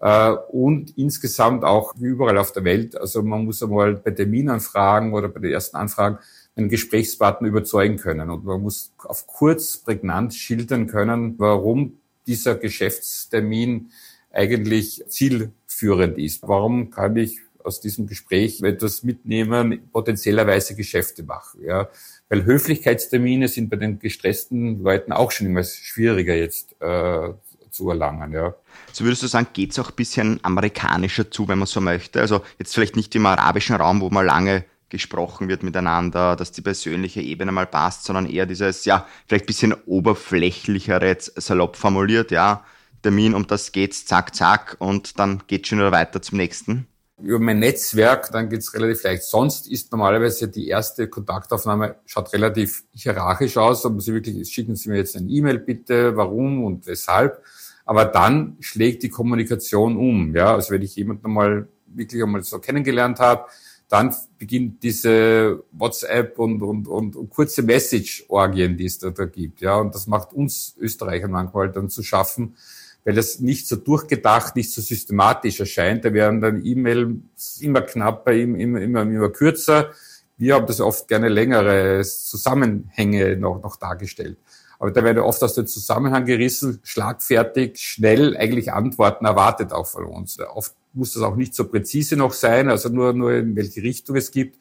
Äh, 0.00 0.30
und 0.30 0.96
insgesamt 0.96 1.62
auch 1.62 1.92
wie 1.98 2.06
überall 2.06 2.38
auf 2.38 2.52
der 2.52 2.64
Welt, 2.64 2.96
also 2.96 3.22
man 3.22 3.44
muss 3.44 3.62
einmal 3.62 3.96
bei 3.96 4.12
Terminanfragen 4.12 5.12
oder 5.12 5.28
bei 5.28 5.40
den 5.40 5.52
ersten 5.52 5.76
Anfragen 5.76 6.18
einen 6.54 6.70
Gesprächspartner 6.70 7.48
überzeugen 7.48 7.98
können. 7.98 8.30
Und 8.30 8.46
man 8.46 8.62
muss 8.62 8.94
auf 9.04 9.26
kurz, 9.26 9.76
prägnant 9.76 10.32
schildern 10.32 10.86
können, 10.86 11.34
warum 11.36 11.98
dieser 12.26 12.56
Geschäftstermin 12.56 13.90
eigentlich 14.32 15.04
zielführend 15.08 16.18
ist. 16.18 16.42
Warum 16.42 16.90
kann 16.90 17.16
ich 17.16 17.40
aus 17.62 17.80
diesem 17.80 18.06
Gespräch 18.06 18.62
etwas 18.62 19.02
mitnehmen, 19.02 19.88
potenziellerweise 19.92 20.76
Geschäfte 20.76 21.22
machen? 21.22 21.62
Ja? 21.64 21.88
Weil 22.28 22.44
Höflichkeitstermine 22.44 23.48
sind 23.48 23.70
bei 23.70 23.76
den 23.76 23.98
gestressten 23.98 24.82
Leuten 24.82 25.12
auch 25.12 25.32
schon 25.32 25.46
immer 25.46 25.64
schwieriger 25.64 26.34
jetzt 26.34 26.80
äh, 26.80 27.32
zu 27.70 27.90
erlangen. 27.90 28.32
Ja. 28.32 28.54
So 28.92 29.04
würdest 29.04 29.22
du 29.22 29.26
sagen, 29.26 29.48
geht's 29.52 29.78
auch 29.78 29.90
bisschen 29.90 30.40
amerikanischer 30.42 31.30
zu, 31.30 31.48
wenn 31.48 31.58
man 31.58 31.66
so 31.66 31.80
möchte? 31.80 32.20
Also 32.20 32.42
jetzt 32.58 32.74
vielleicht 32.74 32.96
nicht 32.96 33.14
im 33.14 33.26
arabischen 33.26 33.76
Raum, 33.76 34.00
wo 34.00 34.10
man 34.10 34.26
lange 34.26 34.64
gesprochen 34.88 35.48
wird 35.48 35.62
miteinander, 35.62 36.36
dass 36.36 36.52
die 36.52 36.62
persönliche 36.62 37.20
Ebene 37.20 37.52
mal 37.52 37.66
passt, 37.66 38.04
sondern 38.04 38.28
eher 38.28 38.46
dieses, 38.46 38.84
ja, 38.84 39.06
vielleicht 39.26 39.44
ein 39.44 39.46
bisschen 39.46 39.74
oberflächlichere, 39.86 41.16
salopp 41.18 41.76
formuliert, 41.76 42.30
ja, 42.30 42.64
Termin, 43.02 43.34
um 43.34 43.46
das 43.46 43.72
geht's, 43.72 44.04
zack, 44.04 44.34
zack, 44.34 44.76
und 44.80 45.18
dann 45.18 45.42
geht 45.46 45.66
schon 45.66 45.78
wieder 45.78 45.92
weiter 45.92 46.20
zum 46.20 46.38
nächsten? 46.38 46.86
Über 47.22 47.38
mein 47.38 47.60
Netzwerk, 47.60 48.30
dann 48.32 48.50
geht's 48.50 48.74
relativ 48.74 49.02
leicht. 49.04 49.22
Sonst 49.22 49.68
ist 49.68 49.90
normalerweise 49.90 50.48
die 50.48 50.68
erste 50.68 51.08
Kontaktaufnahme, 51.08 51.96
schaut 52.04 52.32
relativ 52.32 52.84
hierarchisch 52.92 53.56
aus, 53.56 53.86
aber 53.86 54.00
Sie 54.00 54.12
wirklich, 54.12 54.48
schicken 54.52 54.76
Sie 54.76 54.90
mir 54.90 54.96
jetzt 54.96 55.16
ein 55.16 55.28
E-Mail 55.30 55.60
bitte, 55.60 56.16
warum 56.16 56.64
und 56.64 56.86
weshalb. 56.86 57.42
Aber 57.86 58.04
dann 58.04 58.56
schlägt 58.60 59.02
die 59.04 59.08
Kommunikation 59.08 59.96
um. 59.96 60.34
Ja, 60.34 60.54
also 60.54 60.72
wenn 60.72 60.82
ich 60.82 60.96
jemanden 60.96 61.32
mal 61.32 61.68
wirklich 61.86 62.22
einmal 62.22 62.42
so 62.42 62.58
kennengelernt 62.58 63.20
habe, 63.20 63.46
dann 63.88 64.14
beginnt 64.38 64.82
diese 64.82 65.62
WhatsApp 65.72 66.38
und, 66.38 66.62
und, 66.62 66.88
und, 66.88 67.30
kurze 67.30 67.62
Message-Orgien, 67.62 68.76
die 68.76 68.86
es 68.86 68.98
da, 68.98 69.10
da 69.10 69.26
gibt. 69.26 69.60
Ja, 69.60 69.76
und 69.76 69.94
das 69.94 70.06
macht 70.06 70.32
uns 70.32 70.74
Österreicher 70.78 71.28
manchmal 71.28 71.70
dann 71.70 71.88
zu 71.88 72.02
schaffen, 72.02 72.56
weil 73.04 73.14
das 73.14 73.38
nicht 73.38 73.68
so 73.68 73.76
durchgedacht, 73.76 74.56
nicht 74.56 74.72
so 74.72 74.82
systematisch 74.82 75.60
erscheint. 75.60 76.04
Da 76.04 76.12
werden 76.12 76.40
dann 76.40 76.64
E-Mails 76.64 77.60
immer 77.60 77.82
knapper, 77.82 78.32
immer, 78.32 78.58
immer, 78.58 78.80
immer, 78.80 79.02
immer 79.02 79.28
kürzer. 79.30 79.92
Wir 80.36 80.54
haben 80.54 80.66
das 80.66 80.80
oft 80.80 81.06
gerne 81.06 81.28
längere 81.28 82.02
Zusammenhänge 82.02 83.36
noch, 83.36 83.62
noch 83.62 83.76
dargestellt. 83.76 84.36
Aber 84.78 84.90
da 84.90 85.02
werden 85.04 85.20
oft 85.20 85.42
aus 85.42 85.54
dem 85.54 85.66
Zusammenhang 85.66 86.26
gerissen, 86.26 86.80
schlagfertig, 86.82 87.78
schnell 87.78 88.36
eigentlich 88.36 88.72
Antworten 88.72 89.24
erwartet 89.24 89.72
auch 89.72 89.86
von 89.86 90.04
uns. 90.04 90.38
Oft 90.40 90.74
muss 90.96 91.12
das 91.12 91.22
auch 91.22 91.36
nicht 91.36 91.54
so 91.54 91.68
präzise 91.68 92.16
noch 92.16 92.32
sein, 92.32 92.68
also 92.68 92.88
nur, 92.88 93.12
nur 93.12 93.34
in 93.34 93.54
welche 93.54 93.82
Richtung 93.82 94.16
es 94.16 94.30
gibt. 94.30 94.58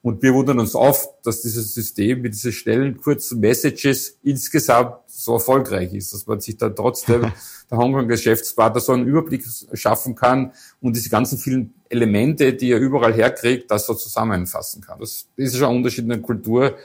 Und 0.00 0.22
wir 0.22 0.32
wundern 0.32 0.60
uns 0.60 0.76
oft, 0.76 1.08
dass 1.24 1.42
dieses 1.42 1.74
System 1.74 2.22
mit 2.22 2.32
diesen 2.32 2.52
schnellen, 2.52 2.98
kurzen 2.98 3.40
Messages 3.40 4.16
insgesamt 4.22 4.94
so 5.08 5.34
erfolgreich 5.34 5.92
ist, 5.92 6.14
dass 6.14 6.26
man 6.26 6.40
sich 6.40 6.56
dann 6.56 6.76
trotzdem 6.76 7.32
der 7.70 7.78
Hongkong-Geschäftspartner 7.78 8.80
so 8.80 8.92
einen 8.92 9.08
Überblick 9.08 9.44
schaffen 9.72 10.14
kann 10.14 10.52
und 10.80 10.94
diese 10.94 11.10
ganzen 11.10 11.36
vielen 11.36 11.74
Elemente, 11.88 12.54
die 12.54 12.70
er 12.70 12.78
überall 12.78 13.12
herkriegt, 13.12 13.70
das 13.70 13.86
so 13.86 13.94
zusammenfassen 13.94 14.82
kann. 14.82 15.00
Das 15.00 15.26
ist 15.34 15.56
schon 15.56 15.68
ein 15.68 15.76
Unterschied 15.76 16.04
in 16.04 16.10
der 16.10 16.22
Kultur 16.22 16.76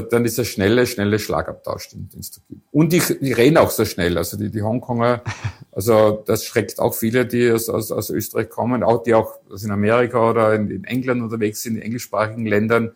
dann 0.00 0.24
ist 0.24 0.38
der 0.38 0.44
schnelle, 0.44 0.86
schnelle 0.86 1.18
Schlagabtausch, 1.18 1.90
den, 1.90 2.08
es 2.18 2.30
da 2.30 2.40
gibt. 2.48 2.62
Und 2.72 2.92
die, 2.92 3.02
die 3.20 3.32
reden 3.32 3.58
auch 3.58 3.70
so 3.70 3.84
schnell. 3.84 4.16
Also 4.16 4.36
die, 4.38 4.50
die 4.50 4.62
Hongkonger, 4.62 5.22
also 5.72 6.22
das 6.26 6.44
schreckt 6.44 6.78
auch 6.78 6.94
viele, 6.94 7.26
die 7.26 7.50
aus, 7.50 7.68
aus, 7.68 7.92
aus 7.92 8.10
Österreich 8.10 8.48
kommen, 8.48 8.82
auch 8.82 9.02
die 9.02 9.14
auch 9.14 9.34
in 9.50 9.70
Amerika 9.70 10.30
oder 10.30 10.54
in, 10.54 10.70
in 10.70 10.84
England 10.84 11.22
unterwegs 11.22 11.62
sind, 11.62 11.76
in 11.76 11.82
englischsprachigen 11.82 12.46
Ländern. 12.46 12.92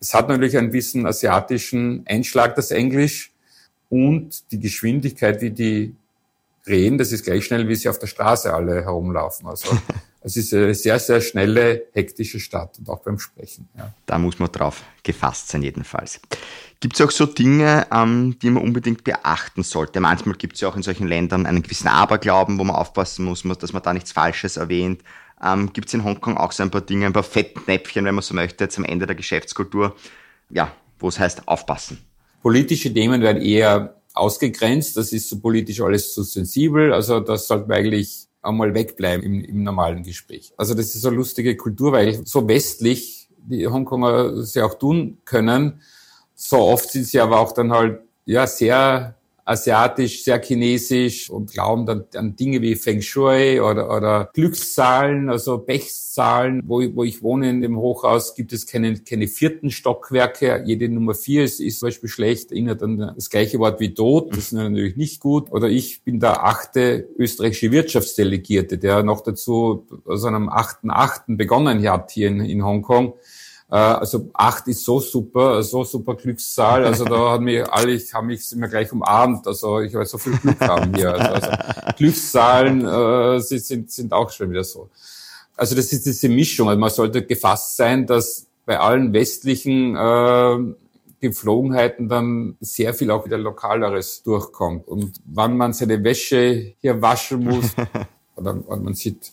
Es 0.00 0.14
hat 0.14 0.28
natürlich 0.28 0.56
einen 0.56 0.68
gewissen 0.68 1.06
asiatischen 1.06 2.04
Einschlag, 2.06 2.56
das 2.56 2.70
Englisch. 2.70 3.32
Und 3.88 4.50
die 4.52 4.58
Geschwindigkeit, 4.58 5.42
wie 5.42 5.50
die 5.50 5.94
reden, 6.66 6.96
das 6.96 7.12
ist 7.12 7.24
gleich 7.24 7.44
schnell, 7.44 7.68
wie 7.68 7.74
sie 7.74 7.88
auf 7.90 7.98
der 7.98 8.06
Straße 8.06 8.52
alle 8.52 8.82
herumlaufen. 8.82 9.46
Also 9.46 9.68
es 10.24 10.36
ist 10.36 10.54
eine 10.54 10.74
sehr, 10.74 10.98
sehr 10.98 11.20
schnelle, 11.20 11.86
hektische 11.92 12.38
Stadt 12.38 12.78
und 12.78 12.88
auch 12.88 13.00
beim 13.00 13.18
Sprechen. 13.18 13.68
Ja. 13.76 13.92
Da 14.06 14.18
muss 14.18 14.38
man 14.38 14.50
drauf 14.52 14.82
gefasst 15.02 15.48
sein, 15.48 15.62
jedenfalls. 15.62 16.20
Gibt 16.80 16.94
es 16.94 17.00
auch 17.00 17.10
so 17.10 17.26
Dinge, 17.26 17.86
ähm, 17.92 18.36
die 18.40 18.50
man 18.50 18.62
unbedingt 18.62 19.04
beachten 19.04 19.62
sollte? 19.62 20.00
Manchmal 20.00 20.36
gibt 20.36 20.54
es 20.54 20.60
ja 20.60 20.68
auch 20.68 20.76
in 20.76 20.82
solchen 20.82 21.06
Ländern 21.06 21.46
einen 21.46 21.62
gewissen 21.62 21.88
Aberglauben, 21.88 22.58
wo 22.58 22.64
man 22.64 22.76
aufpassen 22.76 23.24
muss, 23.24 23.42
dass 23.42 23.72
man 23.72 23.82
da 23.82 23.92
nichts 23.92 24.12
Falsches 24.12 24.56
erwähnt. 24.56 25.02
Ähm, 25.42 25.72
gibt 25.72 25.88
es 25.88 25.94
in 25.94 26.04
Hongkong 26.04 26.36
auch 26.36 26.52
so 26.52 26.62
ein 26.62 26.70
paar 26.70 26.80
Dinge, 26.80 27.06
ein 27.06 27.12
paar 27.12 27.22
Fettnäpfchen, 27.24 28.04
wenn 28.04 28.14
man 28.14 28.22
so 28.22 28.34
möchte, 28.34 28.68
zum 28.68 28.84
Ende 28.84 29.06
der 29.06 29.16
Geschäftskultur, 29.16 29.96
ja, 30.50 30.72
wo 30.98 31.08
es 31.08 31.18
heißt, 31.18 31.48
aufpassen? 31.48 31.98
Politische 32.42 32.92
Themen 32.92 33.22
werden 33.22 33.42
eher 33.42 33.96
ausgegrenzt. 34.14 34.96
Das 34.96 35.12
ist 35.12 35.28
so 35.28 35.40
politisch 35.40 35.80
alles 35.80 36.14
zu 36.14 36.22
sensibel. 36.22 36.92
Also 36.92 37.20
das 37.20 37.48
sollte 37.48 37.68
man 37.68 37.78
eigentlich 37.78 38.28
einmal 38.42 38.74
wegbleiben 38.74 39.24
im, 39.24 39.44
im 39.44 39.62
normalen 39.62 40.02
Gespräch. 40.02 40.52
Also 40.56 40.74
das 40.74 40.94
ist 40.94 41.06
eine 41.06 41.16
lustige 41.16 41.56
Kultur, 41.56 41.92
weil 41.92 42.26
so 42.26 42.46
westlich 42.48 43.28
die 43.38 43.66
Hongkonger 43.66 44.42
sie 44.42 44.62
auch 44.62 44.74
tun 44.74 45.18
können, 45.24 45.80
so 46.34 46.58
oft 46.58 46.90
sind 46.90 47.06
sie 47.06 47.20
aber 47.20 47.40
auch 47.40 47.52
dann 47.52 47.72
halt 47.72 48.00
ja 48.24 48.46
sehr 48.46 49.16
asiatisch, 49.44 50.24
sehr 50.24 50.40
chinesisch 50.42 51.30
und 51.30 51.52
glauben 51.52 51.86
dann 51.86 52.04
an 52.14 52.36
Dinge 52.36 52.62
wie 52.62 52.74
Feng 52.74 53.02
Shui 53.02 53.60
oder, 53.60 53.94
oder 53.94 54.30
Glückszahlen, 54.34 55.28
also 55.30 55.58
Pechszahlen. 55.58 56.62
Wo, 56.64 56.82
wo 56.94 57.04
ich 57.04 57.22
wohne 57.22 57.50
in 57.50 57.60
dem 57.60 57.76
Hochhaus 57.76 58.34
gibt 58.34 58.52
es 58.52 58.66
keine, 58.66 58.98
keine 58.98 59.28
vierten 59.28 59.70
Stockwerke. 59.70 60.62
Jede 60.66 60.88
Nummer 60.88 61.14
vier 61.14 61.44
ist, 61.44 61.60
ist 61.60 61.80
zum 61.80 61.88
Beispiel 61.88 62.08
schlecht, 62.08 62.52
erinnert 62.52 62.82
an 62.82 63.12
das 63.14 63.30
gleiche 63.30 63.58
Wort 63.58 63.80
wie 63.80 63.94
tot. 63.94 64.30
Das 64.30 64.38
ist 64.38 64.52
natürlich 64.52 64.96
nicht 64.96 65.20
gut. 65.20 65.50
Oder 65.50 65.68
ich 65.68 66.02
bin 66.02 66.20
der 66.20 66.44
achte 66.44 67.08
österreichische 67.16 67.72
Wirtschaftsdelegierte, 67.72 68.78
der 68.78 69.02
noch 69.02 69.22
dazu 69.22 69.86
aus 70.04 70.24
einem 70.24 70.48
achten 70.48 70.90
achten 70.90 71.36
begonnen 71.36 71.88
hat 71.88 72.12
hier 72.12 72.28
in, 72.28 72.40
in 72.40 72.64
Hongkong. 72.64 73.14
Äh, 73.72 73.76
also 73.76 74.28
acht 74.34 74.68
ist 74.68 74.84
so 74.84 75.00
super, 75.00 75.62
so 75.62 75.82
super 75.82 76.14
Glückszahl. 76.14 76.84
Also 76.84 77.06
da 77.06 77.32
hat 77.32 77.40
mich 77.40 77.66
alle, 77.72 77.92
ich 77.92 78.12
habe 78.12 78.26
mich 78.26 78.52
immer 78.52 78.68
gleich 78.68 78.92
umarmt. 78.92 79.46
Also 79.46 79.80
ich 79.80 79.94
werde 79.94 80.06
so 80.06 80.18
viel 80.18 80.36
Glück 80.36 80.60
haben 80.60 80.94
hier. 80.94 81.14
Also, 81.14 81.48
also 81.48 81.94
Glückszahlen 81.96 82.86
äh, 82.86 83.40
sie 83.40 83.58
sind, 83.58 83.90
sind 83.90 84.12
auch 84.12 84.30
schon 84.30 84.50
wieder 84.50 84.62
so. 84.62 84.90
Also 85.56 85.74
das 85.74 85.90
ist 85.90 86.04
diese 86.04 86.28
Mischung. 86.28 86.68
Also 86.68 86.78
man 86.78 86.90
sollte 86.90 87.24
gefasst 87.24 87.76
sein, 87.76 88.06
dass 88.06 88.46
bei 88.66 88.78
allen 88.78 89.14
westlichen 89.14 89.96
äh, 89.96 90.74
Gepflogenheiten 91.20 92.10
dann 92.10 92.58
sehr 92.60 92.92
viel 92.92 93.10
auch 93.10 93.24
wieder 93.24 93.38
Lokaleres 93.38 94.22
durchkommt. 94.22 94.86
Und 94.86 95.14
wann 95.24 95.56
man 95.56 95.72
seine 95.72 96.04
Wäsche 96.04 96.74
hier 96.78 97.00
waschen 97.00 97.44
muss, 97.44 97.70
oder 98.36 98.54
man 98.54 98.92
sieht 98.92 99.32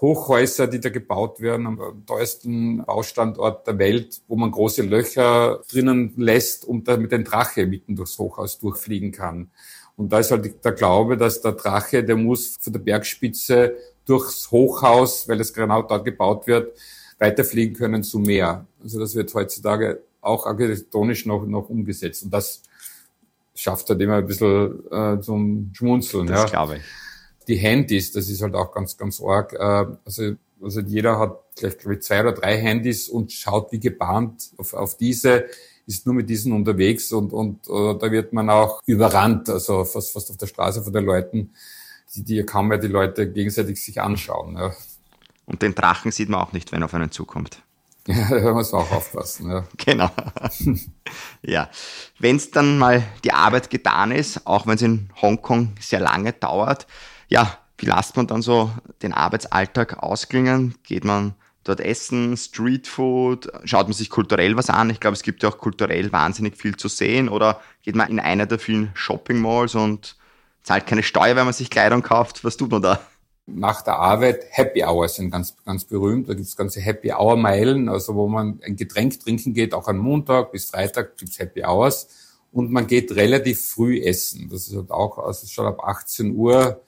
Hochhäuser, 0.00 0.68
die 0.68 0.78
da 0.78 0.90
gebaut 0.90 1.40
werden, 1.40 1.66
am 1.66 2.06
teuersten 2.06 2.84
Baustandort 2.84 3.66
der 3.66 3.78
Welt, 3.78 4.20
wo 4.28 4.36
man 4.36 4.52
große 4.52 4.82
Löcher 4.82 5.60
drinnen 5.70 6.12
lässt 6.16 6.64
und 6.64 6.86
damit 6.86 7.12
ein 7.12 7.24
Drache 7.24 7.66
mitten 7.66 7.96
durchs 7.96 8.18
Hochhaus 8.18 8.60
durchfliegen 8.60 9.10
kann. 9.10 9.50
Und 9.96 10.12
da 10.12 10.20
ist 10.20 10.30
halt 10.30 10.64
der 10.64 10.72
Glaube, 10.72 11.16
dass 11.16 11.40
der 11.40 11.52
Drache, 11.52 12.04
der 12.04 12.14
muss 12.14 12.56
von 12.60 12.72
der 12.72 12.80
Bergspitze 12.80 13.74
durchs 14.06 14.52
Hochhaus, 14.52 15.28
weil 15.28 15.40
es 15.40 15.52
genau 15.52 15.82
dort 15.82 16.04
gebaut 16.04 16.46
wird, 16.46 16.78
weiterfliegen 17.18 17.74
können 17.74 18.04
zu 18.04 18.20
Meer. 18.20 18.66
Also 18.80 19.00
das 19.00 19.16
wird 19.16 19.34
heutzutage 19.34 20.00
auch 20.20 20.46
architektonisch 20.46 21.26
noch, 21.26 21.44
noch 21.44 21.68
umgesetzt. 21.68 22.22
Und 22.22 22.30
das 22.30 22.62
schafft 23.56 23.90
halt 23.90 24.00
immer 24.00 24.16
ein 24.16 24.26
bisschen 24.26 24.92
äh, 24.92 25.20
zum 25.20 25.72
Schmunzeln. 25.74 26.28
Das 26.28 26.42
ja. 26.42 26.48
glaube 26.48 26.76
ich 26.76 26.82
die 27.48 27.56
Handys, 27.56 28.12
das 28.12 28.28
ist 28.28 28.42
halt 28.42 28.54
auch 28.54 28.72
ganz, 28.72 28.96
ganz 28.96 29.20
arg. 29.20 29.52
Äh, 29.54 29.86
also, 30.04 30.34
also 30.62 30.80
jeder 30.80 31.18
hat 31.18 31.38
vielleicht 31.56 31.80
glaube 31.80 31.94
ich, 31.94 32.02
zwei 32.02 32.20
oder 32.20 32.32
drei 32.32 32.58
Handys 32.58 33.08
und 33.08 33.32
schaut 33.32 33.72
wie 33.72 33.80
gebahnt 33.80 34.50
auf, 34.56 34.74
auf 34.74 34.96
diese, 34.96 35.46
ist 35.86 36.06
nur 36.06 36.14
mit 36.14 36.28
diesen 36.28 36.52
unterwegs 36.52 37.12
und, 37.12 37.32
und 37.32 37.68
uh, 37.68 37.94
da 37.94 38.12
wird 38.12 38.32
man 38.32 38.50
auch 38.50 38.82
überrannt, 38.84 39.48
also 39.48 39.84
fast, 39.84 40.12
fast 40.12 40.30
auf 40.30 40.36
der 40.36 40.46
Straße 40.46 40.84
von 40.84 40.92
den 40.92 41.04
Leuten, 41.04 41.50
die, 42.14 42.22
die 42.22 42.42
kaum 42.44 42.68
mehr 42.68 42.78
die 42.78 42.88
Leute 42.88 43.30
gegenseitig 43.30 43.82
sich 43.82 44.00
anschauen. 44.00 44.56
Ja. 44.56 44.74
Und 45.46 45.62
den 45.62 45.74
Drachen 45.74 46.12
sieht 46.12 46.28
man 46.28 46.40
auch 46.40 46.52
nicht, 46.52 46.72
wenn 46.72 46.82
er 46.82 46.86
auf 46.86 46.94
einen 46.94 47.10
zukommt. 47.10 47.62
Ja, 48.10 48.26
da 48.30 48.54
muss 48.54 48.72
man 48.72 48.82
auch 48.82 48.92
aufpassen. 48.92 49.50
Ja. 49.50 49.64
Genau. 49.76 50.10
ja. 51.42 51.68
Wenn 52.18 52.36
es 52.36 52.50
dann 52.50 52.78
mal 52.78 53.02
die 53.22 53.32
Arbeit 53.32 53.68
getan 53.68 54.12
ist, 54.12 54.46
auch 54.46 54.66
wenn 54.66 54.76
es 54.76 54.82
in 54.82 55.10
Hongkong 55.20 55.74
sehr 55.78 56.00
lange 56.00 56.32
dauert, 56.32 56.86
ja, 57.28 57.58
wie 57.78 57.86
lasst 57.86 58.16
man 58.16 58.26
dann 58.26 58.42
so 58.42 58.70
den 59.02 59.12
Arbeitsalltag 59.12 60.02
ausklingen? 60.02 60.74
Geht 60.82 61.04
man 61.04 61.34
dort 61.62 61.80
essen, 61.80 62.36
Streetfood? 62.36 63.50
Schaut 63.64 63.86
man 63.86 63.92
sich 63.92 64.10
kulturell 64.10 64.56
was 64.56 64.70
an? 64.70 64.90
Ich 64.90 65.00
glaube, 65.00 65.14
es 65.14 65.22
gibt 65.22 65.42
ja 65.42 65.48
auch 65.48 65.58
kulturell 65.58 66.12
wahnsinnig 66.12 66.56
viel 66.56 66.76
zu 66.76 66.88
sehen. 66.88 67.28
Oder 67.28 67.60
geht 67.82 67.94
man 67.94 68.08
in 68.08 68.18
einer 68.18 68.46
der 68.46 68.58
vielen 68.58 68.90
Shopping 68.94 69.40
Malls 69.40 69.74
und 69.74 70.16
zahlt 70.62 70.86
keine 70.86 71.02
Steuer, 71.02 71.36
wenn 71.36 71.44
man 71.44 71.54
sich 71.54 71.70
Kleidung 71.70 72.02
kauft? 72.02 72.44
Was 72.44 72.56
tut 72.56 72.70
man 72.70 72.82
da? 72.82 73.00
Nach 73.46 73.80
der 73.80 73.96
Arbeit 73.96 74.44
Happy 74.50 74.84
Hours 74.84 75.14
sind 75.14 75.30
ganz, 75.30 75.56
ganz 75.64 75.84
berühmt. 75.84 76.28
Da 76.28 76.34
gibt 76.34 76.46
es 76.46 76.56
ganze 76.56 76.80
Happy 76.80 77.12
Hour 77.12 77.36
Meilen, 77.36 77.88
also 77.88 78.14
wo 78.14 78.28
man 78.28 78.60
ein 78.62 78.76
Getränk 78.76 79.20
trinken 79.20 79.54
geht, 79.54 79.72
auch 79.72 79.88
am 79.88 79.98
Montag 79.98 80.52
bis 80.52 80.66
Freitag 80.66 81.16
gibt's 81.16 81.38
Happy 81.38 81.64
Hours. 81.64 82.08
Und 82.52 82.72
man 82.72 82.86
geht 82.86 83.12
relativ 83.12 83.64
früh 83.66 84.00
essen. 84.00 84.48
Das 84.50 84.66
ist 84.66 84.76
halt 84.76 84.90
auch, 84.90 85.18
also 85.18 85.46
schon 85.46 85.66
ab 85.66 85.80
18 85.82 86.34
Uhr 86.34 86.82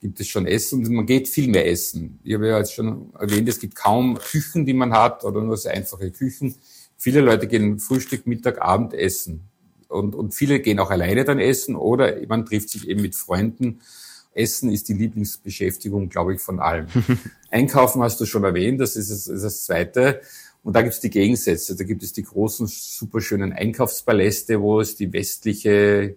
gibt 0.00 0.20
es 0.20 0.28
schon 0.28 0.46
Essen 0.46 0.84
und 0.84 0.92
man 0.92 1.06
geht 1.06 1.28
viel 1.28 1.48
mehr 1.48 1.66
essen. 1.66 2.20
Ich 2.22 2.34
habe 2.34 2.48
ja 2.48 2.58
jetzt 2.58 2.74
schon 2.74 3.12
erwähnt, 3.18 3.48
es 3.48 3.58
gibt 3.58 3.74
kaum 3.74 4.18
Küchen, 4.18 4.66
die 4.66 4.74
man 4.74 4.92
hat 4.92 5.24
oder 5.24 5.40
nur 5.40 5.56
so 5.56 5.68
einfache 5.68 6.10
Küchen. 6.10 6.54
Viele 6.96 7.20
Leute 7.20 7.46
gehen 7.46 7.78
Frühstück, 7.78 8.26
Mittag, 8.26 8.60
Abend 8.60 8.94
essen. 8.94 9.42
Und, 9.88 10.14
und 10.14 10.34
viele 10.34 10.60
gehen 10.60 10.80
auch 10.80 10.90
alleine 10.90 11.24
dann 11.24 11.38
essen 11.38 11.76
oder 11.76 12.16
man 12.28 12.44
trifft 12.44 12.70
sich 12.70 12.88
eben 12.88 13.02
mit 13.02 13.14
Freunden. 13.14 13.80
Essen 14.34 14.70
ist 14.70 14.88
die 14.88 14.94
Lieblingsbeschäftigung, 14.94 16.08
glaube 16.08 16.34
ich, 16.34 16.40
von 16.40 16.60
allen. 16.60 16.88
Einkaufen 17.50 18.02
hast 18.02 18.20
du 18.20 18.26
schon 18.26 18.44
erwähnt, 18.44 18.80
das 18.80 18.96
ist 18.96 19.10
das, 19.10 19.26
ist 19.28 19.42
das 19.42 19.64
Zweite. 19.64 20.20
Und 20.62 20.74
da 20.74 20.82
gibt 20.82 20.94
es 20.94 21.00
die 21.00 21.10
Gegensätze. 21.10 21.76
Da 21.76 21.84
gibt 21.84 22.02
es 22.02 22.12
die 22.12 22.24
großen, 22.24 22.66
superschönen 22.66 23.52
Einkaufspaläste, 23.52 24.60
wo 24.60 24.80
es 24.80 24.96
die 24.96 25.12
westliche 25.12 26.16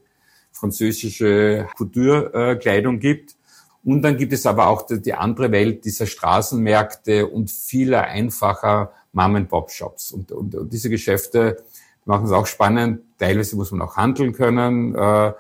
französische 0.52 1.68
Couture-Kleidung 1.78 3.00
gibt. 3.00 3.36
Und 3.84 4.02
dann 4.02 4.18
gibt 4.18 4.34
es 4.34 4.46
aber 4.46 4.68
auch 4.68 4.86
die, 4.86 5.14
andere 5.14 5.52
Welt 5.52 5.86
dieser 5.86 6.06
Straßenmärkte 6.06 7.28
und 7.28 7.50
vieler 7.50 8.04
einfacher 8.04 8.92
Mom-and-Pop-Shops. 9.14 10.12
Und, 10.12 10.32
und, 10.32 10.56
und, 10.56 10.74
diese 10.74 10.90
Geschäfte 10.90 11.58
machen 12.06 12.26
es 12.26 12.32
auch 12.32 12.46
spannend. 12.46 13.02
Teilweise 13.18 13.56
muss 13.56 13.72
man 13.72 13.82
auch 13.82 13.96
handeln 13.96 14.34
können. 14.34 14.96
Äh, 14.96 15.34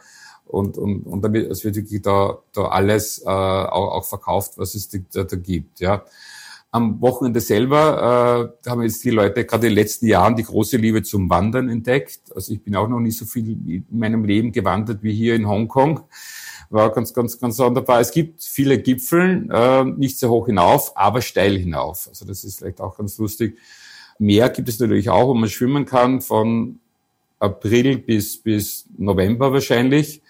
und, 0.46 0.78
und, 0.78 1.04
und 1.04 1.36
es 1.36 1.64
wird 1.64 1.76
wirklich 1.76 2.02
da, 2.02 2.40
da 2.54 2.64
alles 2.70 3.20
äh, 3.20 3.28
auch, 3.28 3.92
auch 3.92 4.06
verkauft, 4.06 4.54
was 4.58 4.74
es 4.74 4.90
da, 4.90 5.24
da 5.24 5.36
gibt. 5.36 5.80
Ja. 5.80 6.04
Am 6.72 7.02
Wochenende 7.02 7.40
selber 7.40 8.54
äh, 8.66 8.70
haben 8.70 8.82
jetzt 8.84 9.04
die 9.04 9.10
Leute 9.10 9.46
gerade 9.46 9.68
in 9.68 9.74
den 9.74 9.84
letzten 9.84 10.08
Jahren 10.08 10.36
die 10.36 10.44
große 10.44 10.78
Liebe 10.78 11.04
zum 11.04 11.30
Wandern 11.30 11.70
entdeckt. 11.70 12.20
Also 12.34 12.54
ich 12.54 12.64
bin 12.64 12.76
auch 12.76 12.88
noch 12.88 13.00
nicht 13.00 13.18
so 13.18 13.26
viel 13.26 13.50
in 13.50 13.86
meinem 13.92 14.24
Leben 14.24 14.52
gewandert 14.52 15.04
wie 15.04 15.14
hier 15.14 15.36
in 15.36 15.48
Hongkong. 15.48 16.02
War 16.70 16.92
ganz, 16.92 17.14
ganz, 17.14 17.40
ganz 17.40 17.58
wunderbar. 17.58 18.00
Es 18.00 18.12
gibt 18.12 18.44
viele 18.44 18.78
Gipfel, 18.78 19.50
äh, 19.52 19.84
nicht 19.84 20.20
so 20.20 20.30
hoch 20.30 20.46
hinauf, 20.46 20.96
aber 20.96 21.22
steil 21.22 21.58
hinauf. 21.58 22.08
Also 22.08 22.26
das 22.26 22.44
ist 22.44 22.60
vielleicht 22.60 22.80
auch 22.80 22.98
ganz 22.98 23.18
lustig. 23.18 23.58
Meer 24.20 24.50
gibt 24.50 24.70
es 24.70 24.80
natürlich 24.80 25.10
auch, 25.10 25.28
wo 25.28 25.34
man 25.34 25.50
schwimmen 25.50 25.86
kann, 25.86 26.22
von 26.22 26.80
April 27.40 27.98
bis, 27.98 28.38
bis 28.38 28.86
November 28.98 29.52
wahrscheinlich. 29.52 30.22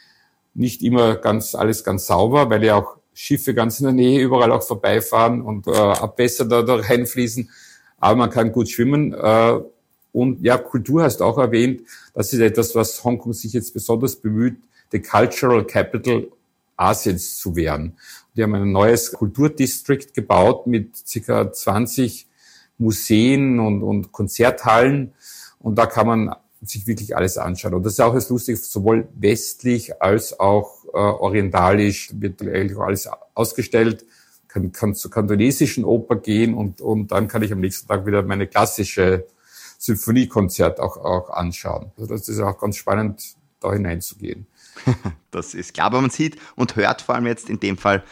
Nicht 0.53 0.81
immer 0.81 1.15
ganz, 1.15 1.55
alles 1.55 1.83
ganz 1.83 2.07
sauber, 2.07 2.49
weil 2.49 2.63
ja 2.63 2.75
auch 2.75 2.97
Schiffe 3.13 3.53
ganz 3.53 3.79
in 3.79 3.85
der 3.85 3.93
Nähe 3.93 4.21
überall 4.21 4.51
auch 4.51 4.63
vorbeifahren 4.63 5.41
und 5.41 5.67
äh, 5.67 5.71
Abwässer 5.71 6.45
da, 6.45 6.61
da 6.61 6.75
reinfließen. 6.75 7.49
Aber 7.99 8.15
man 8.15 8.29
kann 8.29 8.53
gut 8.53 8.69
schwimmen. 8.69 9.13
Äh, 9.13 9.59
und 10.11 10.41
ja, 10.41 10.57
Kultur 10.57 11.03
hast 11.03 11.21
auch 11.21 11.37
erwähnt. 11.37 11.81
Das 12.13 12.31
ist 12.31 12.39
etwas, 12.39 12.75
was 12.75 13.03
Hongkong 13.03 13.33
sich 13.33 13.53
jetzt 13.53 13.73
besonders 13.73 14.15
bemüht, 14.15 14.57
the 14.91 14.99
Cultural 14.99 15.65
Capital 15.65 16.27
Asiens 16.77 17.37
zu 17.37 17.55
werden. 17.55 17.97
Die 18.35 18.43
haben 18.43 18.55
ein 18.55 18.71
neues 18.71 19.11
Kulturdistrikt 19.11 20.13
gebaut 20.13 20.65
mit 20.65 21.03
ca. 21.25 21.51
20 21.51 22.27
Museen 22.77 23.59
und, 23.59 23.83
und 23.83 24.11
Konzerthallen. 24.11 25.13
Und 25.59 25.75
da 25.75 25.85
kann 25.85 26.07
man 26.07 26.35
sich 26.61 26.87
wirklich 26.87 27.15
alles 27.15 27.37
anschauen. 27.37 27.73
Und 27.73 27.85
das 27.85 27.93
ist 27.93 27.99
auch 27.99 28.13
das 28.13 28.29
Lustige, 28.29 28.57
sowohl 28.57 29.07
westlich 29.15 30.01
als 30.01 30.39
auch 30.39 30.85
äh, 30.85 30.97
orientalisch 30.97 32.11
wird 32.13 32.41
eigentlich 32.41 32.77
alles 32.77 33.09
ausgestellt. 33.33 34.05
Kann, 34.47 34.71
kann 34.71 34.95
zur 34.95 35.11
kantonesischen 35.11 35.85
Oper 35.85 36.15
gehen 36.15 36.55
und, 36.55 36.81
und 36.81 37.11
dann 37.11 37.27
kann 37.27 37.43
ich 37.43 37.53
am 37.53 37.59
nächsten 37.59 37.87
Tag 37.87 38.07
wieder 38.07 38.23
meine 38.23 38.47
klassische 38.47 39.27
Symphoniekonzert 39.77 40.79
auch, 40.79 40.97
auch 40.97 41.29
anschauen. 41.29 41.91
Also 41.97 42.15
das 42.15 42.27
ist 42.27 42.39
auch 42.39 42.57
ganz 42.57 42.77
spannend, 42.77 43.35
da 43.59 43.71
hineinzugehen. 43.73 44.47
das 45.31 45.53
ist 45.53 45.73
klar, 45.73 45.87
aber 45.87 46.01
man 46.01 46.09
sieht 46.09 46.37
und 46.55 46.75
hört 46.75 47.01
vor 47.01 47.15
allem 47.15 47.27
jetzt 47.27 47.49
in 47.49 47.59
dem 47.59 47.77
Fall, 47.77 48.03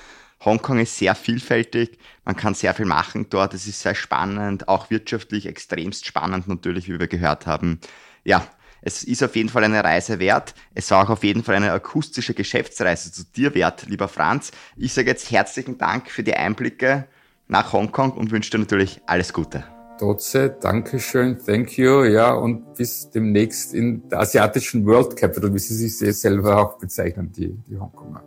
Hongkong 0.45 0.80
ist 0.80 0.95
sehr 0.97 1.15
vielfältig, 1.15 1.97
man 2.24 2.36
kann 2.36 2.53
sehr 2.53 2.76
viel 2.76 2.86
machen 2.86 3.28
dort, 3.30 3.55
es 3.55 3.65
ist 3.65 3.82
sehr 3.82 3.95
spannend, 3.95 4.68
auch 4.68 4.91
wirtschaftlich 4.91 5.47
extremst 5.47 6.05
spannend 6.05 6.47
natürlich, 6.47 6.88
wie 6.88 6.99
wir 6.99 7.07
gehört 7.07 7.47
haben 7.47 7.80
ja, 8.28 8.45
es 8.82 9.03
ist 9.03 9.24
auf 9.24 9.36
jeden 9.36 9.49
Fall 9.49 9.63
eine 9.63 9.84
Reise 9.84 10.20
wert. 10.20 10.53
Es 10.76 10.91
war 10.91 11.03
auch 11.03 11.09
auf 11.09 11.24
jeden 11.24 11.43
Fall 11.43 11.55
eine 11.55 11.72
akustische 11.72 12.34
Geschäftsreise 12.34 13.11
zu 13.11 13.24
dir 13.24 13.55
wert, 13.55 13.88
lieber 13.88 14.09
Franz. 14.09 14.51
Ich 14.76 14.93
sage 14.93 15.09
jetzt 15.09 15.32
herzlichen 15.32 15.78
Dank 15.78 16.11
für 16.11 16.24
die 16.24 16.36
Einblicke 16.36 17.07
nach 17.47 17.72
Hongkong 17.72 18.11
und 18.11 18.32
wünsche 18.32 18.51
dir 18.51 18.59
natürlich 18.59 19.01
alles 19.07 19.32
Gute. 19.32 19.77
Dotze, 20.00 20.56
Dankeschön, 20.62 21.38
thank 21.43 21.78
you, 21.78 22.04
ja, 22.04 22.34
und 22.34 22.76
bis 22.76 23.10
demnächst 23.10 23.74
in 23.74 24.08
der 24.10 24.20
asiatischen 24.20 24.86
World 24.86 25.16
Capital, 25.16 25.54
wie 25.54 25.60
Sie 25.60 25.88
sich 25.88 26.20
selber 26.20 26.58
auch 26.58 26.78
bezeichnen, 26.78 27.32
die, 27.32 27.58
die 27.68 27.78
Hongkonger. 27.78 28.24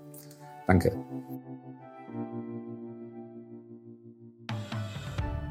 Danke. 0.67 0.97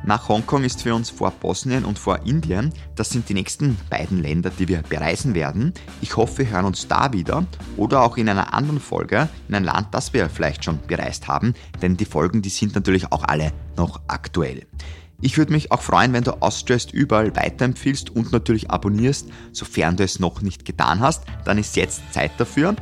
Nach 0.10 0.28
Hongkong 0.28 0.64
ist 0.64 0.82
für 0.82 0.96
uns 0.96 1.12
vor 1.12 1.30
Bosnien 1.30 1.86
und 1.86 2.00
vor 2.00 2.26
Indien. 2.26 2.74
Das 2.96 3.12
sind 3.12 3.30
die 3.30 3.36
nächsten 3.36 3.78
beiden 3.92 4.24
Länder, 4.24 4.50
die 4.50 4.68
wir 4.68 4.82
bereisen 4.82 5.36
werden. 5.36 5.72
Ich 6.02 6.18
hoffe, 6.18 6.40
wir 6.40 6.50
hören 6.50 6.66
uns 6.66 6.88
da 6.88 7.14
wieder 7.14 7.46
oder 7.78 8.02
auch 8.02 8.18
in 8.18 8.28
einer 8.28 8.54
anderen 8.56 8.80
Folge 8.80 9.30
in 9.48 9.54
ein 9.54 9.64
Land, 9.64 9.90
das 9.92 10.12
wir 10.14 10.28
vielleicht 10.28 10.66
schon 10.66 10.80
bereist 10.88 11.28
haben, 11.28 11.54
denn 11.84 11.96
die 11.96 12.06
Folgen, 12.06 12.42
die 12.42 12.50
sind 12.50 12.74
natürlich 12.74 13.12
auch 13.12 13.24
alle 13.24 13.52
noch 13.78 14.02
aktuell. 14.08 14.66
Ich 15.22 15.38
würde 15.38 15.52
mich 15.52 15.72
auch 15.72 15.82
freuen, 15.82 16.14
wenn 16.14 16.24
du 16.24 16.42
Austria 16.42 16.78
ist 16.78 16.94
überall 16.94 17.36
weiterempfiehlst 17.36 18.10
und 18.10 18.32
natürlich 18.32 18.72
abonnierst, 18.72 19.28
sofern 19.52 19.98
du 19.98 20.04
es 20.04 20.20
noch 20.20 20.42
nicht 20.42 20.64
getan 20.64 21.02
hast. 21.02 21.24
Dann 21.44 21.58
ist 21.58 21.76
jetzt 21.76 22.02
Zeit 22.14 22.32
dafür. 22.38 22.76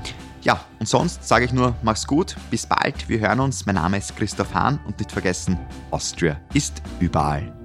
Ja, 0.43 0.63
und 0.79 0.87
sonst 0.87 1.27
sage 1.27 1.45
ich 1.45 1.51
nur, 1.51 1.75
mach's 1.81 2.05
gut, 2.05 2.35
bis 2.51 2.67
bald, 2.67 3.09
wir 3.09 3.19
hören 3.19 3.39
uns. 3.39 3.65
Mein 3.65 3.75
Name 3.75 3.97
ist 3.97 4.15
Christoph 4.15 4.53
Hahn 4.53 4.79
und 4.85 4.99
nicht 4.99 5.11
vergessen, 5.11 5.57
Austria 5.89 6.39
ist 6.53 6.81
überall. 6.99 7.56